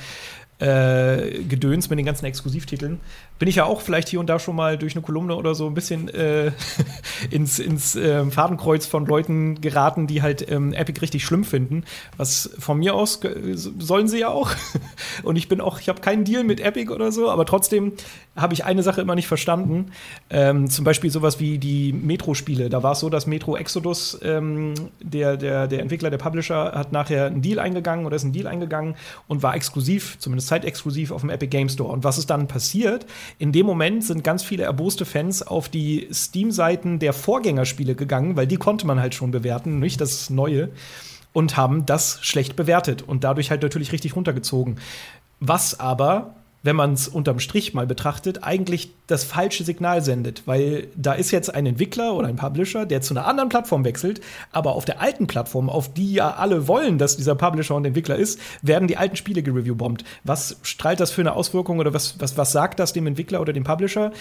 äh, 0.59 1.43
Gedöns 1.43 1.89
mit 1.89 1.99
den 1.99 2.05
ganzen 2.05 2.25
Exklusivtiteln 2.25 2.99
bin 3.39 3.47
ich 3.47 3.55
ja 3.55 3.65
auch 3.65 3.79
vielleicht 3.79 4.09
hier 4.09 4.19
und 4.19 4.27
da 4.27 4.37
schon 4.37 4.55
mal 4.55 4.77
durch 4.77 4.95
eine 4.95 5.01
Kolumne 5.01 5.35
oder 5.35 5.55
so 5.55 5.65
ein 5.65 5.73
bisschen 5.73 6.09
äh, 6.09 6.51
ins, 7.31 7.57
ins 7.57 7.95
äh, 7.95 8.25
Fadenkreuz 8.25 8.85
von 8.85 9.05
Leuten 9.05 9.61
geraten, 9.61 10.07
die 10.07 10.21
halt 10.21 10.51
ähm, 10.51 10.73
Epic 10.73 11.01
richtig 11.01 11.23
schlimm 11.23 11.45
finden. 11.45 11.85
Was 12.17 12.49
von 12.59 12.77
mir 12.77 12.93
aus 12.93 13.21
sollen 13.79 14.09
sie 14.09 14.19
ja 14.19 14.27
auch. 14.27 14.51
und 15.23 15.37
ich 15.37 15.47
bin 15.47 15.61
auch, 15.61 15.79
ich 15.79 15.87
habe 15.87 16.01
keinen 16.01 16.25
Deal 16.25 16.43
mit 16.43 16.59
Epic 16.59 16.91
oder 16.91 17.13
so, 17.13 17.31
aber 17.31 17.45
trotzdem 17.45 17.93
habe 18.35 18.53
ich 18.53 18.65
eine 18.65 18.83
Sache 18.83 19.01
immer 19.01 19.15
nicht 19.15 19.27
verstanden. 19.27 19.91
Ähm, 20.29 20.69
zum 20.69 20.83
Beispiel 20.83 21.09
sowas 21.09 21.39
wie 21.39 21.57
die 21.57 21.93
Metro-Spiele. 21.93 22.69
Da 22.69 22.83
war 22.83 22.91
es 22.91 22.99
so, 22.99 23.09
dass 23.09 23.25
Metro 23.25 23.55
Exodus, 23.55 24.19
ähm, 24.21 24.73
der, 25.01 25.37
der, 25.37 25.67
der 25.67 25.79
Entwickler, 25.79 26.09
der 26.09 26.17
Publisher, 26.17 26.73
hat 26.73 26.91
nachher 26.91 27.27
einen 27.27 27.41
Deal 27.41 27.59
eingegangen 27.59 28.05
oder 28.05 28.17
ist 28.17 28.23
einen 28.23 28.33
Deal 28.33 28.47
eingegangen 28.47 28.95
und 29.29 29.43
war 29.43 29.55
exklusiv, 29.55 30.17
zumindest 30.19 30.48
zeitexklusiv 30.49 31.11
auf 31.11 31.21
dem 31.21 31.29
Epic 31.29 31.49
Game 31.49 31.69
Store. 31.69 31.91
Und 31.91 32.03
was 32.03 32.17
ist 32.17 32.29
dann 32.29 32.47
passiert? 32.47 33.05
In 33.37 33.51
dem 33.51 33.65
Moment 33.65 34.03
sind 34.03 34.23
ganz 34.23 34.43
viele 34.43 34.63
erboste 34.63 35.05
Fans 35.05 35.41
auf 35.41 35.69
die 35.69 36.09
Steam-Seiten 36.11 36.99
der 36.99 37.13
Vorgängerspiele 37.13 37.95
gegangen, 37.95 38.35
weil 38.35 38.47
die 38.47 38.57
konnte 38.57 38.85
man 38.85 38.99
halt 38.99 39.15
schon 39.15 39.31
bewerten, 39.31 39.79
nicht 39.79 40.01
das 40.01 40.29
Neue, 40.29 40.69
und 41.31 41.57
haben 41.57 41.85
das 41.85 42.19
schlecht 42.21 42.55
bewertet 42.55 43.03
und 43.03 43.23
dadurch 43.23 43.51
halt 43.51 43.61
natürlich 43.61 43.91
richtig 43.91 44.15
runtergezogen. 44.15 44.79
Was 45.39 45.79
aber 45.79 46.35
wenn 46.63 46.75
man 46.75 46.93
es 46.93 47.07
unterm 47.07 47.39
Strich 47.39 47.73
mal 47.73 47.87
betrachtet, 47.87 48.43
eigentlich 48.43 48.91
das 49.07 49.23
falsche 49.23 49.63
Signal 49.63 50.01
sendet. 50.01 50.43
Weil 50.45 50.87
da 50.95 51.13
ist 51.13 51.31
jetzt 51.31 51.53
ein 51.53 51.65
Entwickler 51.65 52.13
oder 52.13 52.27
ein 52.27 52.35
Publisher, 52.35 52.85
der 52.85 53.01
zu 53.01 53.13
einer 53.13 53.25
anderen 53.25 53.49
Plattform 53.49 53.85
wechselt, 53.85 54.21
aber 54.51 54.75
auf 54.75 54.85
der 54.85 55.01
alten 55.01 55.27
Plattform, 55.27 55.69
auf 55.69 55.93
die 55.93 56.13
ja 56.13 56.31
alle 56.31 56.67
wollen, 56.67 56.97
dass 56.97 57.17
dieser 57.17 57.35
Publisher 57.35 57.75
und 57.75 57.85
Entwickler 57.85 58.17
ist, 58.17 58.39
werden 58.61 58.87
die 58.87 58.97
alten 58.97 59.15
Spiele 59.15 59.43
gereviewbombt. 59.43 60.03
Was 60.23 60.57
strahlt 60.63 60.99
das 60.99 61.11
für 61.11 61.21
eine 61.21 61.33
Auswirkung 61.33 61.79
oder 61.79 61.93
was, 61.93 62.19
was, 62.19 62.37
was 62.37 62.51
sagt 62.51 62.79
das 62.79 62.93
dem 62.93 63.07
Entwickler 63.07 63.41
oder 63.41 63.53
dem 63.53 63.63
Publisher? 63.63 64.11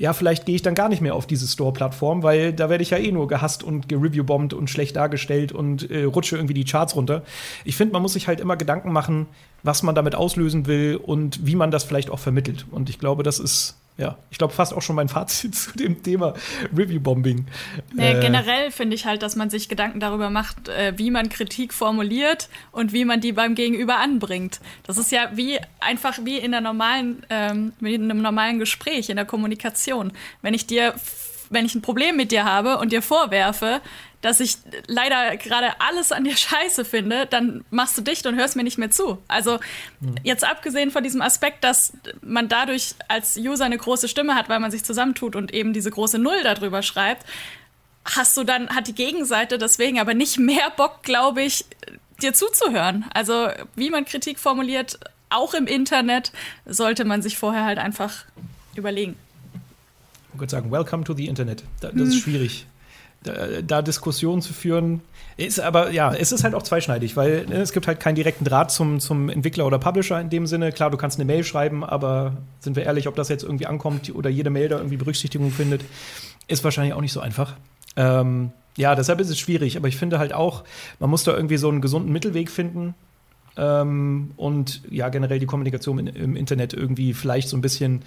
Ja, 0.00 0.14
vielleicht 0.14 0.46
gehe 0.46 0.54
ich 0.54 0.62
dann 0.62 0.74
gar 0.74 0.88
nicht 0.88 1.02
mehr 1.02 1.14
auf 1.14 1.26
diese 1.26 1.46
Store-Plattform, 1.46 2.22
weil 2.22 2.54
da 2.54 2.70
werde 2.70 2.82
ich 2.82 2.88
ja 2.88 2.96
eh 2.96 3.12
nur 3.12 3.28
gehasst 3.28 3.62
und 3.62 3.86
gereviewbombt 3.86 4.54
und 4.54 4.70
schlecht 4.70 4.96
dargestellt 4.96 5.52
und 5.52 5.90
äh, 5.90 6.04
rutsche 6.04 6.36
irgendwie 6.36 6.54
die 6.54 6.64
Charts 6.64 6.96
runter. 6.96 7.22
Ich 7.66 7.76
finde, 7.76 7.92
man 7.92 8.00
muss 8.00 8.14
sich 8.14 8.26
halt 8.26 8.40
immer 8.40 8.56
Gedanken 8.56 8.92
machen, 8.92 9.26
was 9.62 9.82
man 9.82 9.94
damit 9.94 10.14
auslösen 10.14 10.66
will 10.66 10.96
und 10.96 11.46
wie 11.46 11.54
man 11.54 11.70
das 11.70 11.84
vielleicht 11.84 12.08
auch 12.08 12.18
vermittelt. 12.18 12.64
Und 12.70 12.88
ich 12.88 12.98
glaube, 12.98 13.22
das 13.22 13.38
ist 13.38 13.76
ja, 13.96 14.16
ich 14.30 14.38
glaube 14.38 14.54
fast 14.54 14.72
auch 14.72 14.80
schon 14.80 14.96
mein 14.96 15.08
Fazit 15.08 15.54
zu 15.54 15.72
dem 15.72 16.02
Thema 16.02 16.34
Review-Bombing. 16.74 17.46
Nee, 17.92 18.12
äh, 18.12 18.20
generell 18.20 18.70
finde 18.70 18.94
ich 18.94 19.04
halt, 19.04 19.22
dass 19.22 19.36
man 19.36 19.50
sich 19.50 19.68
Gedanken 19.68 20.00
darüber 20.00 20.30
macht, 20.30 20.68
äh, 20.68 20.94
wie 20.96 21.10
man 21.10 21.28
Kritik 21.28 21.74
formuliert 21.74 22.48
und 22.72 22.92
wie 22.92 23.04
man 23.04 23.20
die 23.20 23.32
beim 23.32 23.54
Gegenüber 23.54 23.98
anbringt. 23.98 24.60
Das 24.84 24.96
ist 24.96 25.12
ja 25.12 25.30
wie 25.34 25.58
einfach 25.80 26.18
wie 26.24 26.38
in 26.38 26.52
der 26.52 26.62
normalen, 26.62 27.24
ähm, 27.28 27.72
wie 27.80 27.94
in 27.94 28.04
einem 28.04 28.22
normalen 28.22 28.58
Gespräch, 28.58 29.10
in 29.10 29.16
der 29.16 29.26
Kommunikation. 29.26 30.12
Wenn 30.40 30.54
ich 30.54 30.66
dir 30.66 30.94
wenn 31.50 31.66
ich 31.66 31.74
ein 31.74 31.82
Problem 31.82 32.16
mit 32.16 32.32
dir 32.32 32.44
habe 32.44 32.78
und 32.78 32.92
dir 32.92 33.02
vorwerfe, 33.02 33.80
dass 34.22 34.40
ich 34.40 34.56
leider 34.86 35.36
gerade 35.36 35.80
alles 35.80 36.12
an 36.12 36.24
dir 36.24 36.36
scheiße 36.36 36.84
finde, 36.84 37.26
dann 37.26 37.64
machst 37.70 37.98
du 37.98 38.02
dicht 38.02 38.26
und 38.26 38.36
hörst 38.36 38.56
mir 38.56 38.62
nicht 38.62 38.78
mehr 38.78 38.90
zu. 38.90 39.18
Also 39.28 39.58
mhm. 40.00 40.14
jetzt 40.22 40.44
abgesehen 40.44 40.90
von 40.90 41.02
diesem 41.02 41.22
Aspekt, 41.22 41.64
dass 41.64 41.92
man 42.22 42.48
dadurch 42.48 42.94
als 43.08 43.36
User 43.36 43.64
eine 43.64 43.78
große 43.78 44.08
Stimme 44.08 44.34
hat, 44.34 44.48
weil 44.48 44.60
man 44.60 44.70
sich 44.70 44.84
zusammentut 44.84 45.36
und 45.36 45.52
eben 45.52 45.72
diese 45.72 45.90
große 45.90 46.18
Null 46.18 46.42
darüber 46.42 46.82
schreibt, 46.82 47.26
hast 48.04 48.36
du 48.36 48.44
dann, 48.44 48.70
hat 48.70 48.86
die 48.86 48.94
Gegenseite 48.94 49.58
deswegen 49.58 50.00
aber 50.00 50.14
nicht 50.14 50.38
mehr 50.38 50.70
Bock, 50.76 51.02
glaube 51.02 51.42
ich, 51.42 51.64
dir 52.22 52.32
zuzuhören. 52.32 53.06
Also 53.14 53.48
wie 53.74 53.90
man 53.90 54.04
Kritik 54.04 54.38
formuliert, 54.38 54.98
auch 55.30 55.54
im 55.54 55.66
Internet, 55.66 56.32
sollte 56.66 57.04
man 57.04 57.22
sich 57.22 57.38
vorher 57.38 57.64
halt 57.64 57.78
einfach 57.78 58.24
überlegen. 58.74 59.16
Ich 60.34 60.40
würde 60.40 60.50
sagen, 60.50 60.70
welcome 60.70 61.04
to 61.04 61.14
the 61.14 61.26
Internet. 61.26 61.64
Das, 61.80 61.92
das 61.92 62.08
ist 62.08 62.14
hm. 62.14 62.20
schwierig 62.20 62.66
da, 63.22 63.62
da 63.66 63.82
Diskussionen 63.82 64.42
zu 64.42 64.52
führen. 64.52 65.00
Ist 65.36 65.60
aber, 65.60 65.90
ja, 65.90 66.12
es 66.12 66.32
ist 66.32 66.44
halt 66.44 66.54
auch 66.54 66.62
zweischneidig, 66.62 67.16
weil 67.16 67.46
ne, 67.46 67.56
es 67.56 67.72
gibt 67.72 67.86
halt 67.86 68.00
keinen 68.00 68.14
direkten 68.14 68.44
Draht 68.44 68.70
zum, 68.70 69.00
zum 69.00 69.28
Entwickler 69.28 69.66
oder 69.66 69.78
Publisher 69.78 70.20
in 70.20 70.30
dem 70.30 70.46
Sinne. 70.46 70.72
Klar, 70.72 70.90
du 70.90 70.96
kannst 70.96 71.18
eine 71.18 71.24
Mail 71.24 71.44
schreiben, 71.44 71.84
aber 71.84 72.36
sind 72.60 72.76
wir 72.76 72.84
ehrlich, 72.84 73.08
ob 73.08 73.16
das 73.16 73.28
jetzt 73.28 73.42
irgendwie 73.42 73.66
ankommt 73.66 74.14
oder 74.14 74.28
jede 74.28 74.50
Mail 74.50 74.68
da 74.68 74.76
irgendwie 74.76 74.96
Berücksichtigung 74.96 75.50
findet, 75.50 75.82
ist 76.46 76.64
wahrscheinlich 76.64 76.94
auch 76.94 77.00
nicht 77.00 77.12
so 77.12 77.20
einfach. 77.20 77.54
Ähm, 77.96 78.52
ja, 78.76 78.94
deshalb 78.94 79.20
ist 79.20 79.30
es 79.30 79.38
schwierig, 79.38 79.76
aber 79.76 79.88
ich 79.88 79.96
finde 79.96 80.18
halt 80.18 80.32
auch, 80.32 80.64
man 80.98 81.10
muss 81.10 81.24
da 81.24 81.34
irgendwie 81.34 81.56
so 81.56 81.68
einen 81.68 81.80
gesunden 81.80 82.12
Mittelweg 82.12 82.50
finden. 82.50 82.94
Ähm, 83.56 84.32
und 84.36 84.82
ja, 84.90 85.08
generell 85.08 85.38
die 85.38 85.46
Kommunikation 85.46 85.98
in, 85.98 86.06
im 86.06 86.36
Internet 86.36 86.72
irgendwie 86.72 87.14
vielleicht 87.14 87.48
so 87.48 87.56
ein 87.56 87.60
bisschen 87.60 88.02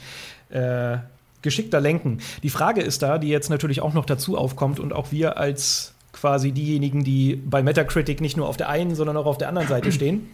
äh, 0.50 0.98
geschickter 1.44 1.80
lenken. 1.80 2.20
Die 2.42 2.50
Frage 2.50 2.82
ist 2.82 3.04
da, 3.04 3.20
die 3.20 3.28
jetzt 3.28 3.50
natürlich 3.50 3.82
auch 3.82 3.94
noch 3.94 4.06
dazu 4.06 4.38
aufkommt 4.38 4.80
und 4.80 4.94
auch 4.94 5.12
wir 5.12 5.38
als 5.38 5.94
quasi 6.12 6.52
diejenigen, 6.52 7.04
die 7.04 7.36
bei 7.36 7.62
Metacritic 7.62 8.22
nicht 8.22 8.38
nur 8.38 8.48
auf 8.48 8.58
der 8.58 8.70
einen, 8.70 8.96
sondern 8.96 9.18
auch 9.18 9.26
auf 9.26 9.38
der 9.38 9.50
anderen 9.50 9.68
Seite 9.68 9.92
stehen, 9.92 10.30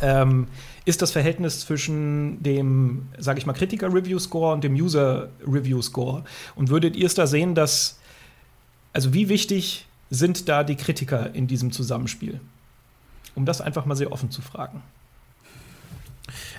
ähm, 0.00 0.48
ist 0.84 1.02
das 1.02 1.12
Verhältnis 1.12 1.60
zwischen 1.60 2.42
dem, 2.42 3.08
sage 3.18 3.38
ich 3.38 3.46
mal, 3.46 3.52
Kritiker-Review-Score 3.52 4.52
und 4.52 4.64
dem 4.64 4.74
User-Review-Score. 4.74 6.24
Und 6.56 6.68
würdet 6.68 6.96
ihr 6.96 7.06
es 7.06 7.14
da 7.14 7.26
sehen, 7.26 7.54
dass, 7.54 7.98
also 8.92 9.14
wie 9.14 9.28
wichtig 9.28 9.86
sind 10.10 10.48
da 10.48 10.64
die 10.64 10.76
Kritiker 10.76 11.34
in 11.34 11.46
diesem 11.46 11.72
Zusammenspiel? 11.72 12.40
Um 13.34 13.44
das 13.44 13.60
einfach 13.60 13.86
mal 13.86 13.96
sehr 13.96 14.10
offen 14.10 14.30
zu 14.30 14.42
fragen. 14.42 14.82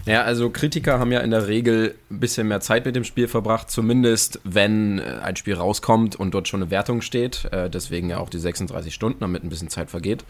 Ja, 0.05 0.23
also 0.23 0.49
Kritiker 0.49 0.99
haben 0.99 1.11
ja 1.11 1.19
in 1.19 1.31
der 1.31 1.47
Regel 1.47 1.95
ein 2.09 2.19
bisschen 2.19 2.47
mehr 2.47 2.61
Zeit 2.61 2.85
mit 2.85 2.95
dem 2.95 3.03
Spiel 3.03 3.27
verbracht, 3.27 3.69
zumindest 3.69 4.39
wenn 4.43 4.99
äh, 4.99 5.19
ein 5.21 5.35
Spiel 5.35 5.55
rauskommt 5.55 6.15
und 6.15 6.33
dort 6.33 6.47
schon 6.47 6.61
eine 6.61 6.71
Wertung 6.71 7.01
steht. 7.01 7.45
Äh, 7.51 7.69
deswegen 7.69 8.09
ja 8.09 8.19
auch 8.19 8.29
die 8.29 8.39
36 8.39 8.93
Stunden, 8.93 9.19
damit 9.19 9.43
ein 9.43 9.49
bisschen 9.49 9.69
Zeit 9.69 9.89
vergeht. 9.89 10.23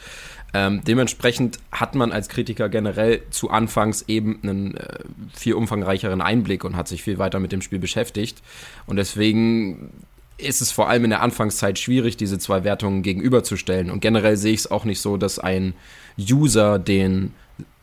Ähm, 0.53 0.81
dementsprechend 0.85 1.59
hat 1.71 1.95
man 1.95 2.11
als 2.11 2.29
Kritiker 2.29 2.69
generell 2.69 3.21
zu 3.29 3.49
Anfangs 3.49 4.03
eben 4.07 4.39
einen 4.41 4.77
äh, 4.77 4.99
viel 5.33 5.53
umfangreicheren 5.53 6.21
Einblick 6.21 6.63
und 6.63 6.75
hat 6.75 6.87
sich 6.87 7.03
viel 7.03 7.19
weiter 7.19 7.39
mit 7.39 7.51
dem 7.51 7.61
Spiel 7.61 7.79
beschäftigt. 7.79 8.41
Und 8.87 8.97
deswegen 8.97 9.91
ist 10.39 10.61
es 10.61 10.71
vor 10.71 10.89
allem 10.89 11.03
in 11.03 11.09
der 11.09 11.21
Anfangszeit 11.21 11.77
schwierig, 11.77 12.17
diese 12.17 12.39
zwei 12.39 12.63
Wertungen 12.63 13.03
gegenüberzustellen. 13.03 13.91
Und 13.91 13.99
generell 13.99 14.37
sehe 14.37 14.53
ich 14.53 14.61
es 14.61 14.71
auch 14.71 14.85
nicht 14.85 15.01
so, 15.01 15.17
dass 15.17 15.37
ein 15.37 15.73
User 16.17 16.79
den 16.79 17.33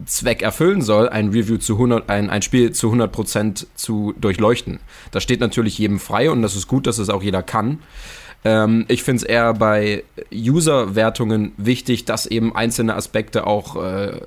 Zweck 0.04 0.42
erfüllen 0.42 0.83
soll, 0.83 1.09
ein 1.09 1.30
Review 1.30 1.59
zu 1.59 1.75
100, 1.75 2.09
ein, 2.11 2.30
ein 2.30 2.42
Spiel 2.42 2.73
zu 2.73 2.92
100% 2.92 3.66
zu 3.75 4.14
durchleuchten. 4.18 4.80
Das 5.11 5.23
steht 5.23 5.40
natürlich 5.40 5.78
jedem 5.78 5.99
frei 5.99 6.30
und 6.30 6.42
das 6.42 6.54
ist 6.54 6.68
gut, 6.68 6.87
dass 6.87 6.99
es 6.99 7.09
auch 7.09 7.23
jeder 7.23 7.42
kann. 7.42 7.78
Ähm, 8.45 8.85
ich 8.88 9.02
finde 9.02 9.16
es 9.16 9.23
eher 9.25 9.54
bei 9.54 10.04
User-Wertungen 10.33 11.52
wichtig, 11.56 12.04
dass 12.04 12.26
eben 12.26 12.54
einzelne 12.54 12.95
Aspekte 12.95 13.47
auch, 13.47 13.83
äh, 13.83 14.21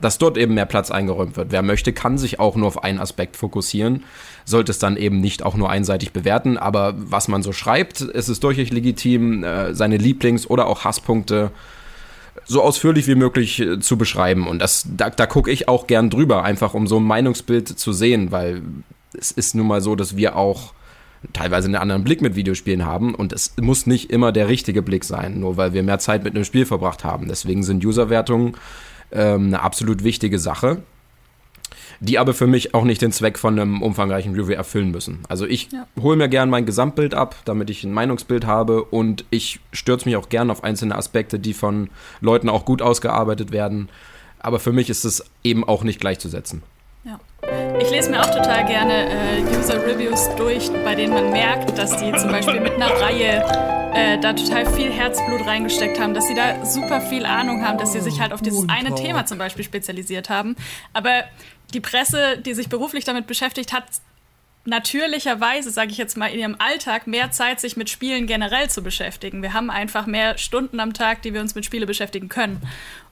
dass 0.00 0.18
dort 0.18 0.38
eben 0.38 0.54
mehr 0.54 0.66
Platz 0.66 0.90
eingeräumt 0.90 1.36
wird. 1.36 1.52
Wer 1.52 1.62
möchte, 1.62 1.92
kann 1.92 2.18
sich 2.18 2.40
auch 2.40 2.56
nur 2.56 2.66
auf 2.66 2.82
einen 2.82 2.98
Aspekt 2.98 3.36
fokussieren, 3.36 4.04
sollte 4.44 4.72
es 4.72 4.78
dann 4.78 4.96
eben 4.96 5.20
nicht 5.20 5.44
auch 5.44 5.54
nur 5.54 5.70
einseitig 5.70 6.12
bewerten. 6.12 6.56
Aber 6.56 6.94
was 6.96 7.28
man 7.28 7.42
so 7.42 7.52
schreibt, 7.52 8.00
ist 8.00 8.28
es 8.28 8.40
durchaus 8.40 8.70
legitim, 8.70 9.44
äh, 9.44 9.74
seine 9.74 9.98
Lieblings- 9.98 10.48
oder 10.48 10.66
auch 10.66 10.84
Hasspunkte 10.84 11.52
äh, 11.52 11.75
so 12.46 12.62
ausführlich 12.62 13.06
wie 13.06 13.14
möglich 13.14 13.60
äh, 13.60 13.80
zu 13.80 13.98
beschreiben. 13.98 14.46
Und 14.46 14.60
das, 14.60 14.86
da, 14.96 15.10
da 15.10 15.26
gucke 15.26 15.50
ich 15.50 15.68
auch 15.68 15.86
gern 15.86 16.10
drüber, 16.10 16.44
einfach 16.44 16.74
um 16.74 16.86
so 16.86 16.98
ein 16.98 17.04
Meinungsbild 17.04 17.68
zu 17.68 17.92
sehen, 17.92 18.32
weil 18.32 18.62
es 19.18 19.30
ist 19.30 19.54
nun 19.54 19.66
mal 19.66 19.80
so, 19.80 19.96
dass 19.96 20.16
wir 20.16 20.36
auch 20.36 20.72
teilweise 21.32 21.66
einen 21.66 21.76
anderen 21.76 22.04
Blick 22.04 22.20
mit 22.22 22.36
Videospielen 22.36 22.84
haben 22.84 23.14
und 23.14 23.32
es 23.32 23.54
muss 23.60 23.86
nicht 23.86 24.10
immer 24.10 24.32
der 24.32 24.48
richtige 24.48 24.82
Blick 24.82 25.04
sein, 25.04 25.40
nur 25.40 25.56
weil 25.56 25.72
wir 25.72 25.82
mehr 25.82 25.98
Zeit 25.98 26.22
mit 26.22 26.34
einem 26.34 26.44
Spiel 26.44 26.66
verbracht 26.66 27.04
haben. 27.04 27.26
Deswegen 27.28 27.62
sind 27.62 27.84
Userwertungen 27.84 28.54
ähm, 29.10 29.46
eine 29.46 29.62
absolut 29.62 30.04
wichtige 30.04 30.38
Sache 30.38 30.82
die 32.00 32.18
aber 32.18 32.34
für 32.34 32.46
mich 32.46 32.74
auch 32.74 32.84
nicht 32.84 33.02
den 33.02 33.12
Zweck 33.12 33.38
von 33.38 33.58
einem 33.58 33.82
umfangreichen 33.82 34.34
Review 34.34 34.54
erfüllen 34.54 34.90
müssen. 34.90 35.20
Also 35.28 35.46
ich 35.46 35.70
ja. 35.72 35.86
hole 36.00 36.16
mir 36.16 36.28
gern 36.28 36.50
mein 36.50 36.66
Gesamtbild 36.66 37.14
ab, 37.14 37.36
damit 37.44 37.70
ich 37.70 37.84
ein 37.84 37.92
Meinungsbild 37.92 38.46
habe 38.46 38.84
und 38.84 39.24
ich 39.30 39.60
stürze 39.72 40.08
mich 40.08 40.16
auch 40.16 40.28
gern 40.28 40.50
auf 40.50 40.64
einzelne 40.64 40.94
Aspekte, 40.96 41.38
die 41.38 41.54
von 41.54 41.90
Leuten 42.20 42.48
auch 42.48 42.64
gut 42.64 42.82
ausgearbeitet 42.82 43.52
werden. 43.52 43.88
Aber 44.38 44.60
für 44.60 44.72
mich 44.72 44.90
ist 44.90 45.04
es 45.04 45.24
eben 45.42 45.64
auch 45.64 45.82
nicht 45.82 46.00
gleichzusetzen. 46.00 46.62
Ja. 47.04 47.18
Ich 47.80 47.90
lese 47.90 48.10
mir 48.10 48.20
auch 48.20 48.30
total 48.30 48.66
gerne 48.66 49.08
äh, 49.10 49.56
User-Reviews 49.56 50.34
durch, 50.36 50.70
bei 50.84 50.94
denen 50.96 51.14
man 51.14 51.30
merkt, 51.30 51.78
dass 51.78 51.96
die 51.96 52.12
zum 52.16 52.30
Beispiel 52.30 52.60
mit 52.60 52.72
einer 52.72 52.90
Reihe 52.90 53.44
äh, 53.94 54.18
da 54.18 54.32
total 54.32 54.66
viel 54.74 54.90
Herzblut 54.90 55.46
reingesteckt 55.46 55.98
haben, 56.00 56.14
dass 56.14 56.26
sie 56.26 56.34
da 56.34 56.64
super 56.64 57.00
viel 57.00 57.24
Ahnung 57.24 57.64
haben, 57.64 57.78
dass 57.78 57.92
sie 57.92 58.00
sich 58.00 58.20
halt 58.20 58.32
auf 58.32 58.42
dieses 58.42 58.68
eine 58.68 58.94
Thema 58.94 59.24
zum 59.24 59.38
Beispiel 59.38 59.64
spezialisiert 59.64 60.28
haben. 60.28 60.56
Aber 60.92 61.24
die 61.76 61.80
Presse, 61.80 62.38
die 62.38 62.54
sich 62.54 62.70
beruflich 62.70 63.04
damit 63.04 63.26
beschäftigt, 63.26 63.74
hat 63.74 63.84
natürlicherweise, 64.64 65.70
sage 65.70 65.90
ich 65.90 65.98
jetzt 65.98 66.16
mal, 66.16 66.28
in 66.28 66.40
ihrem 66.40 66.56
Alltag 66.58 67.06
mehr 67.06 67.30
Zeit, 67.32 67.60
sich 67.60 67.76
mit 67.76 67.90
Spielen 67.90 68.26
generell 68.26 68.70
zu 68.70 68.82
beschäftigen. 68.82 69.42
Wir 69.42 69.52
haben 69.52 69.70
einfach 69.70 70.06
mehr 70.06 70.38
Stunden 70.38 70.80
am 70.80 70.94
Tag, 70.94 71.20
die 71.20 71.34
wir 71.34 71.42
uns 71.42 71.54
mit 71.54 71.66
Spiele 71.66 71.84
beschäftigen 71.84 72.30
können. 72.30 72.66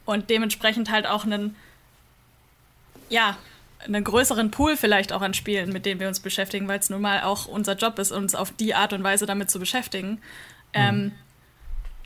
Und 0.07 0.31
dementsprechend 0.31 0.91
halt 0.91 1.07
auch 1.07 1.27
einen, 1.27 1.57
ja, 3.11 3.37
einen 3.87 4.03
größeren 4.03 4.51
Pool 4.51 4.79
vielleicht 4.79 5.13
auch 5.13 5.21
an 5.21 5.35
Spielen, 5.35 5.71
mit 5.71 5.85
denen 5.85 6.01
wir 6.01 6.09
uns 6.09 6.21
beschäftigen, 6.21 6.67
weil 6.67 6.79
es 6.79 6.89
nun 6.89 7.03
mal 7.03 7.23
auch 7.23 7.47
unser 7.47 7.77
Job 7.77 7.99
ist, 7.99 8.13
uns 8.13 8.35
auf 8.35 8.51
die 8.51 8.75
Art 8.75 8.95
und 8.95 9.05
Weise 9.05 9.27
damit 9.27 9.51
zu 9.51 9.59
beschäftigen. 9.59 10.13
Mhm. 10.13 10.21
Ähm, 10.73 11.13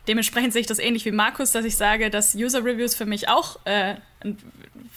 dementsprechend 0.09 0.53
sehe 0.55 0.63
ich 0.63 0.67
das 0.67 0.81
ähnlich 0.81 1.05
wie 1.05 1.13
Markus, 1.13 1.53
dass 1.53 1.65
ich 1.65 1.77
sage, 1.77 2.11
dass 2.11 2.35
User 2.35 2.65
Reviews 2.65 2.97
für 2.97 3.07
mich 3.07 3.29
auch 3.29 3.61
äh, 3.65 3.95
ein 4.25 4.39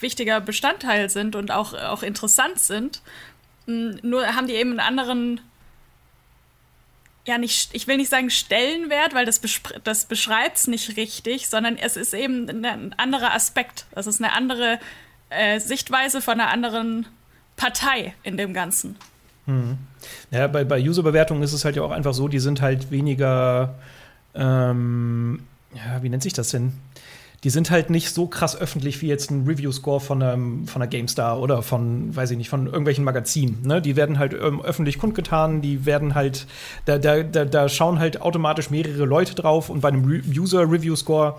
wichtiger 0.00 0.40
Bestandteil 0.40 1.10
sind 1.10 1.36
und 1.36 1.50
auch, 1.50 1.74
auch 1.74 2.02
interessant 2.02 2.58
sind. 2.58 3.02
Hm, 3.66 3.98
nur 4.02 4.26
haben 4.26 4.46
die 4.46 4.54
eben 4.54 4.70
einen 4.70 4.80
anderen, 4.80 5.40
ja, 7.26 7.38
nicht, 7.38 7.70
ich 7.74 7.86
will 7.86 7.96
nicht 7.96 8.10
sagen 8.10 8.30
Stellenwert, 8.30 9.14
weil 9.14 9.26
das, 9.26 9.40
das 9.84 10.06
beschreibt 10.06 10.56
es 10.56 10.66
nicht 10.66 10.96
richtig, 10.96 11.48
sondern 11.48 11.76
es 11.76 11.96
ist 11.96 12.14
eben 12.14 12.48
ein 12.64 12.94
anderer 12.98 13.34
Aspekt. 13.34 13.86
Das 13.92 14.06
ist 14.06 14.20
eine 14.22 14.32
andere 14.32 14.78
äh, 15.30 15.60
Sichtweise 15.60 16.20
von 16.20 16.34
einer 16.40 16.50
anderen 16.50 17.06
Partei 17.56 18.14
in 18.22 18.36
dem 18.36 18.54
Ganzen. 18.54 18.96
Hm. 19.46 19.78
Ja, 20.30 20.46
bei, 20.46 20.64
bei 20.64 20.80
User-Bewertungen 20.80 21.42
ist 21.42 21.52
es 21.52 21.64
halt 21.64 21.76
ja 21.76 21.82
auch 21.82 21.90
einfach 21.90 22.14
so, 22.14 22.28
die 22.28 22.38
sind 22.38 22.60
halt 22.60 22.90
weniger, 22.90 23.74
ähm, 24.34 25.44
ja, 25.74 26.02
wie 26.02 26.08
nennt 26.08 26.22
sich 26.22 26.32
das 26.32 26.50
denn? 26.50 26.72
Die 27.44 27.50
sind 27.50 27.70
halt 27.70 27.90
nicht 27.90 28.14
so 28.14 28.26
krass 28.26 28.56
öffentlich 28.56 29.02
wie 29.02 29.08
jetzt 29.08 29.30
ein 29.30 29.46
Review-Score 29.46 30.00
von, 30.00 30.22
einem, 30.22 30.66
von 30.68 30.80
einer 30.80 30.88
GameStar 30.88 31.40
oder 31.40 31.62
von, 31.62 32.14
weiß 32.14 32.30
ich 32.30 32.38
nicht, 32.38 32.48
von 32.48 32.66
irgendwelchen 32.66 33.04
Magazinen. 33.04 33.62
Ne? 33.64 33.82
Die 33.82 33.96
werden 33.96 34.18
halt 34.18 34.32
ähm, 34.32 34.60
öffentlich 34.62 34.98
kundgetan, 34.98 35.60
die 35.60 35.84
werden 35.84 36.14
halt, 36.14 36.46
da, 36.84 36.98
da, 36.98 37.22
da, 37.22 37.44
da 37.44 37.68
schauen 37.68 37.98
halt 37.98 38.20
automatisch 38.20 38.70
mehrere 38.70 39.04
Leute 39.04 39.34
drauf 39.34 39.70
und 39.70 39.80
bei 39.80 39.88
einem 39.88 40.04
Re 40.04 40.22
User-Review-Score 40.28 41.36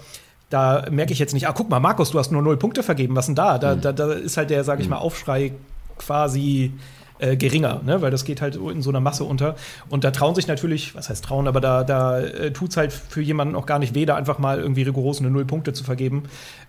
da 0.49 0.85
merke 0.91 1.13
ich 1.13 1.19
jetzt 1.19 1.33
nicht, 1.33 1.47
ah, 1.47 1.51
guck 1.51 1.71
mal, 1.71 1.79
Markus, 1.79 2.11
du 2.11 2.19
hast 2.19 2.31
nur 2.31 2.43
null 2.43 2.57
Punkte 2.57 2.83
vergeben, 2.83 3.15
was 3.15 3.25
denn 3.25 3.33
da? 3.33 3.57
Da, 3.57 3.75
mhm. 3.75 3.81
da, 3.81 3.91
da 3.91 4.13
ist 4.13 4.37
halt 4.37 4.51
der, 4.51 4.63
sag 4.63 4.79
ich 4.79 4.85
mhm. 4.85 4.91
mal, 4.91 4.97
Aufschrei 4.97 5.53
quasi 5.97 6.71
äh, 7.19 7.35
geringer, 7.35 7.81
ne? 7.85 8.01
weil 8.01 8.11
das 8.11 8.25
geht 8.25 8.41
halt 8.41 8.55
in 8.55 8.81
so 8.81 8.89
einer 8.89 8.99
Masse 8.99 9.23
unter. 9.23 9.55
Und 9.89 10.03
da 10.03 10.11
trauen 10.11 10.35
sich 10.35 10.47
natürlich, 10.47 10.95
was 10.95 11.09
heißt 11.09 11.23
trauen, 11.23 11.47
aber 11.47 11.61
da, 11.61 11.83
da 11.83 12.19
äh, 12.19 12.51
tut 12.51 12.71
es 12.71 12.77
halt 12.77 12.93
für 12.93 13.21
jemanden 13.21 13.55
auch 13.55 13.65
gar 13.65 13.79
nicht 13.79 13.95
weh, 13.95 14.05
da 14.05 14.15
einfach 14.15 14.39
mal 14.39 14.59
irgendwie 14.59 14.83
rigoros 14.83 15.19
eine 15.19 15.29
Null 15.29 15.45
Punkte 15.45 15.73
zu 15.73 15.83
vergeben. 15.83 16.23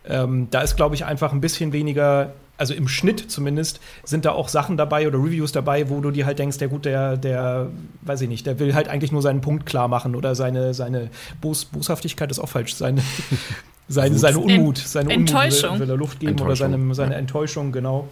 Ähm, 0.07 0.49
da 0.51 0.61
ist, 0.61 0.77
glaube 0.77 0.95
ich, 0.95 1.05
einfach 1.05 1.33
ein 1.33 1.41
bisschen 1.41 1.73
weniger 1.73 2.33
also 2.57 2.75
im 2.75 2.89
Schnitt 2.89 3.31
zumindest, 3.31 3.81
sind 4.05 4.25
da 4.25 4.33
auch 4.33 4.49
Sachen 4.49 4.77
dabei 4.77 5.09
oder 5.09 5.19
Reviews 5.19 5.53
dabei, 5.53 5.89
wo 5.91 6.01
du 6.01 6.11
dir 6.11 6.27
halt 6.27 6.39
denkst, 6.39 6.59
der 6.59 6.69
gut, 6.69 6.85
der, 6.85 7.17
der, 7.17 7.69
weiß 8.03 8.21
ich 8.21 8.29
nicht, 8.29 8.47
der 8.47 8.59
will 8.59 8.75
halt 8.75 8.89
eigentlich 8.89 9.13
nur 9.13 9.23
seinen 9.23 9.41
Punkt 9.41 9.67
klar 9.67 9.89
machen 9.89 10.15
oder 10.15 10.35
seine, 10.35 10.75
seine 10.75 11.11
Bos 11.41 11.65
Boshaftigkeit 11.65 12.31
ist 12.31 12.39
auch 12.39 12.49
falsch, 12.49 12.75
seine, 12.75 13.03
seine, 13.89 14.17
seine 14.17 14.39
Unmut, 14.39 14.79
seine 14.79 15.13
Enttäuschung. 15.13 15.71
Unmut 15.71 15.81
will, 15.81 15.89
will 15.89 15.95
er 15.95 15.99
Luft 15.99 16.21
geben 16.21 16.41
oder 16.41 16.57
seine, 16.57 16.95
seine 16.95 17.17
Enttäuschung, 17.17 17.73
genau. 17.73 18.09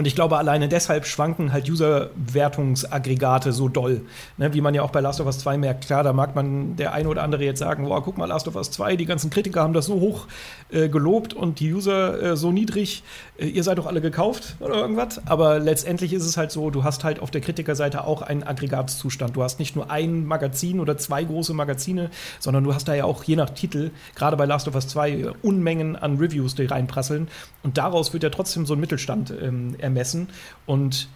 Und 0.00 0.06
ich 0.06 0.14
glaube, 0.14 0.38
alleine 0.38 0.66
deshalb 0.66 1.04
schwanken 1.04 1.52
halt 1.52 1.68
User-Wertungsaggregate 1.68 3.52
so 3.52 3.68
doll. 3.68 4.00
Ne, 4.38 4.54
wie 4.54 4.62
man 4.62 4.72
ja 4.72 4.80
auch 4.80 4.92
bei 4.92 5.00
Last 5.00 5.20
of 5.20 5.26
Us 5.26 5.40
2 5.40 5.58
merkt. 5.58 5.84
Klar, 5.84 6.02
da 6.02 6.14
mag 6.14 6.34
man 6.34 6.74
der 6.76 6.94
eine 6.94 7.06
oder 7.06 7.22
andere 7.22 7.44
jetzt 7.44 7.58
sagen, 7.58 7.84
boah, 7.84 8.02
guck 8.02 8.16
mal, 8.16 8.24
Last 8.24 8.48
of 8.48 8.56
Us 8.56 8.70
2, 8.70 8.96
die 8.96 9.04
ganzen 9.04 9.28
Kritiker 9.28 9.60
haben 9.60 9.74
das 9.74 9.84
so 9.84 10.00
hoch 10.00 10.26
äh, 10.70 10.88
gelobt 10.88 11.34
und 11.34 11.60
die 11.60 11.70
User 11.74 12.22
äh, 12.22 12.36
so 12.38 12.50
niedrig. 12.50 13.02
Äh, 13.36 13.48
ihr 13.48 13.62
seid 13.62 13.76
doch 13.76 13.84
alle 13.84 14.00
gekauft 14.00 14.56
oder 14.60 14.76
irgendwas. 14.76 15.20
Aber 15.26 15.58
letztendlich 15.58 16.14
ist 16.14 16.24
es 16.24 16.38
halt 16.38 16.50
so, 16.50 16.70
du 16.70 16.82
hast 16.82 17.04
halt 17.04 17.20
auf 17.20 17.30
der 17.30 17.42
Kritikerseite 17.42 18.04
auch 18.04 18.22
einen 18.22 18.42
Aggregatzustand. 18.42 19.36
Du 19.36 19.42
hast 19.42 19.58
nicht 19.58 19.76
nur 19.76 19.90
ein 19.90 20.24
Magazin 20.24 20.80
oder 20.80 20.96
zwei 20.96 21.24
große 21.24 21.52
Magazine, 21.52 22.08
sondern 22.38 22.64
du 22.64 22.72
hast 22.72 22.88
da 22.88 22.94
ja 22.94 23.04
auch 23.04 23.22
je 23.24 23.36
nach 23.36 23.50
Titel, 23.50 23.90
gerade 24.14 24.38
bei 24.38 24.46
Last 24.46 24.66
of 24.66 24.74
Us 24.74 24.88
2, 24.88 25.32
Unmengen 25.42 25.94
an 25.94 26.16
Reviews, 26.16 26.54
die 26.54 26.64
reinprasseln. 26.64 27.28
Und 27.62 27.76
daraus 27.76 28.14
wird 28.14 28.22
ja 28.22 28.30
trotzdem 28.30 28.64
so 28.64 28.72
ein 28.72 28.80
Mittelstand 28.80 29.30
ähm, 29.42 29.76
ermessen. 29.90 30.28
Und 30.66 31.08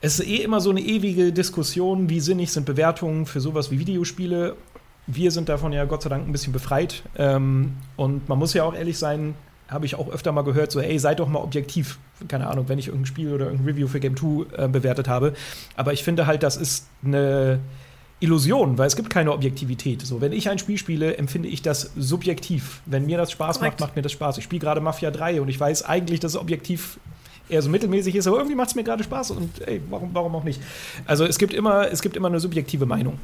es 0.00 0.18
ist 0.20 0.26
eh 0.26 0.42
immer 0.42 0.60
so 0.60 0.70
eine 0.70 0.80
ewige 0.80 1.32
Diskussion, 1.32 2.10
wie 2.10 2.20
sinnig 2.20 2.52
sind 2.52 2.66
Bewertungen 2.66 3.24
für 3.24 3.40
sowas 3.40 3.70
wie 3.70 3.78
Videospiele. 3.78 4.56
Wir 5.06 5.30
sind 5.30 5.48
davon 5.48 5.72
ja 5.72 5.84
Gott 5.86 6.02
sei 6.02 6.10
Dank 6.10 6.26
ein 6.26 6.32
bisschen 6.32 6.52
befreit. 6.52 7.02
Ähm, 7.16 7.72
und 7.96 8.28
man 8.28 8.38
muss 8.38 8.52
ja 8.52 8.64
auch 8.64 8.74
ehrlich 8.74 8.98
sein, 8.98 9.34
habe 9.68 9.86
ich 9.86 9.94
auch 9.94 10.10
öfter 10.10 10.32
mal 10.32 10.42
gehört, 10.42 10.70
so, 10.70 10.80
ey, 10.80 10.98
seid 10.98 11.20
doch 11.20 11.28
mal 11.28 11.40
objektiv. 11.40 11.98
Keine 12.28 12.48
Ahnung, 12.48 12.68
wenn 12.68 12.78
ich 12.78 12.88
irgendein 12.88 13.06
Spiel 13.06 13.32
oder 13.32 13.46
irgendein 13.46 13.66
Review 13.66 13.88
für 13.88 14.00
Game 14.00 14.16
2 14.16 14.64
äh, 14.64 14.68
bewertet 14.68 15.08
habe. 15.08 15.32
Aber 15.76 15.92
ich 15.92 16.04
finde 16.04 16.26
halt, 16.26 16.42
das 16.42 16.56
ist 16.56 16.86
eine 17.02 17.60
Illusion, 18.20 18.78
weil 18.78 18.86
es 18.86 18.96
gibt 18.96 19.10
keine 19.10 19.32
Objektivität. 19.32 20.02
So, 20.02 20.20
wenn 20.20 20.32
ich 20.32 20.48
ein 20.48 20.58
Spiel 20.58 20.78
spiele, 20.78 21.16
empfinde 21.16 21.48
ich 21.48 21.62
das 21.62 21.92
subjektiv. 21.96 22.82
Wenn 22.86 23.06
mir 23.06 23.18
das 23.18 23.32
Spaß 23.32 23.58
Korrekt. 23.58 23.80
macht, 23.80 23.88
macht 23.88 23.96
mir 23.96 24.02
das 24.02 24.12
Spaß. 24.12 24.38
Ich 24.38 24.44
spiele 24.44 24.60
gerade 24.60 24.80
Mafia 24.80 25.10
3 25.10 25.40
und 25.40 25.48
ich 25.48 25.58
weiß 25.58 25.84
eigentlich, 25.84 26.20
dass 26.20 26.32
es 26.32 26.38
objektiv 26.38 26.98
eher 27.48 27.62
so 27.62 27.68
mittelmäßig 27.68 28.14
ist, 28.14 28.26
aber 28.26 28.38
irgendwie 28.38 28.56
macht 28.56 28.70
es 28.70 28.74
mir 28.74 28.84
gerade 28.84 29.04
Spaß 29.04 29.32
und 29.32 29.66
ey, 29.66 29.82
warum, 29.90 30.10
warum 30.12 30.34
auch 30.34 30.44
nicht? 30.44 30.60
Also 31.06 31.24
es 31.24 31.38
gibt 31.38 31.54
immer, 31.54 31.90
es 31.90 32.02
gibt 32.02 32.16
immer 32.16 32.28
eine 32.28 32.40
subjektive 32.40 32.86
Meinung. 32.86 33.18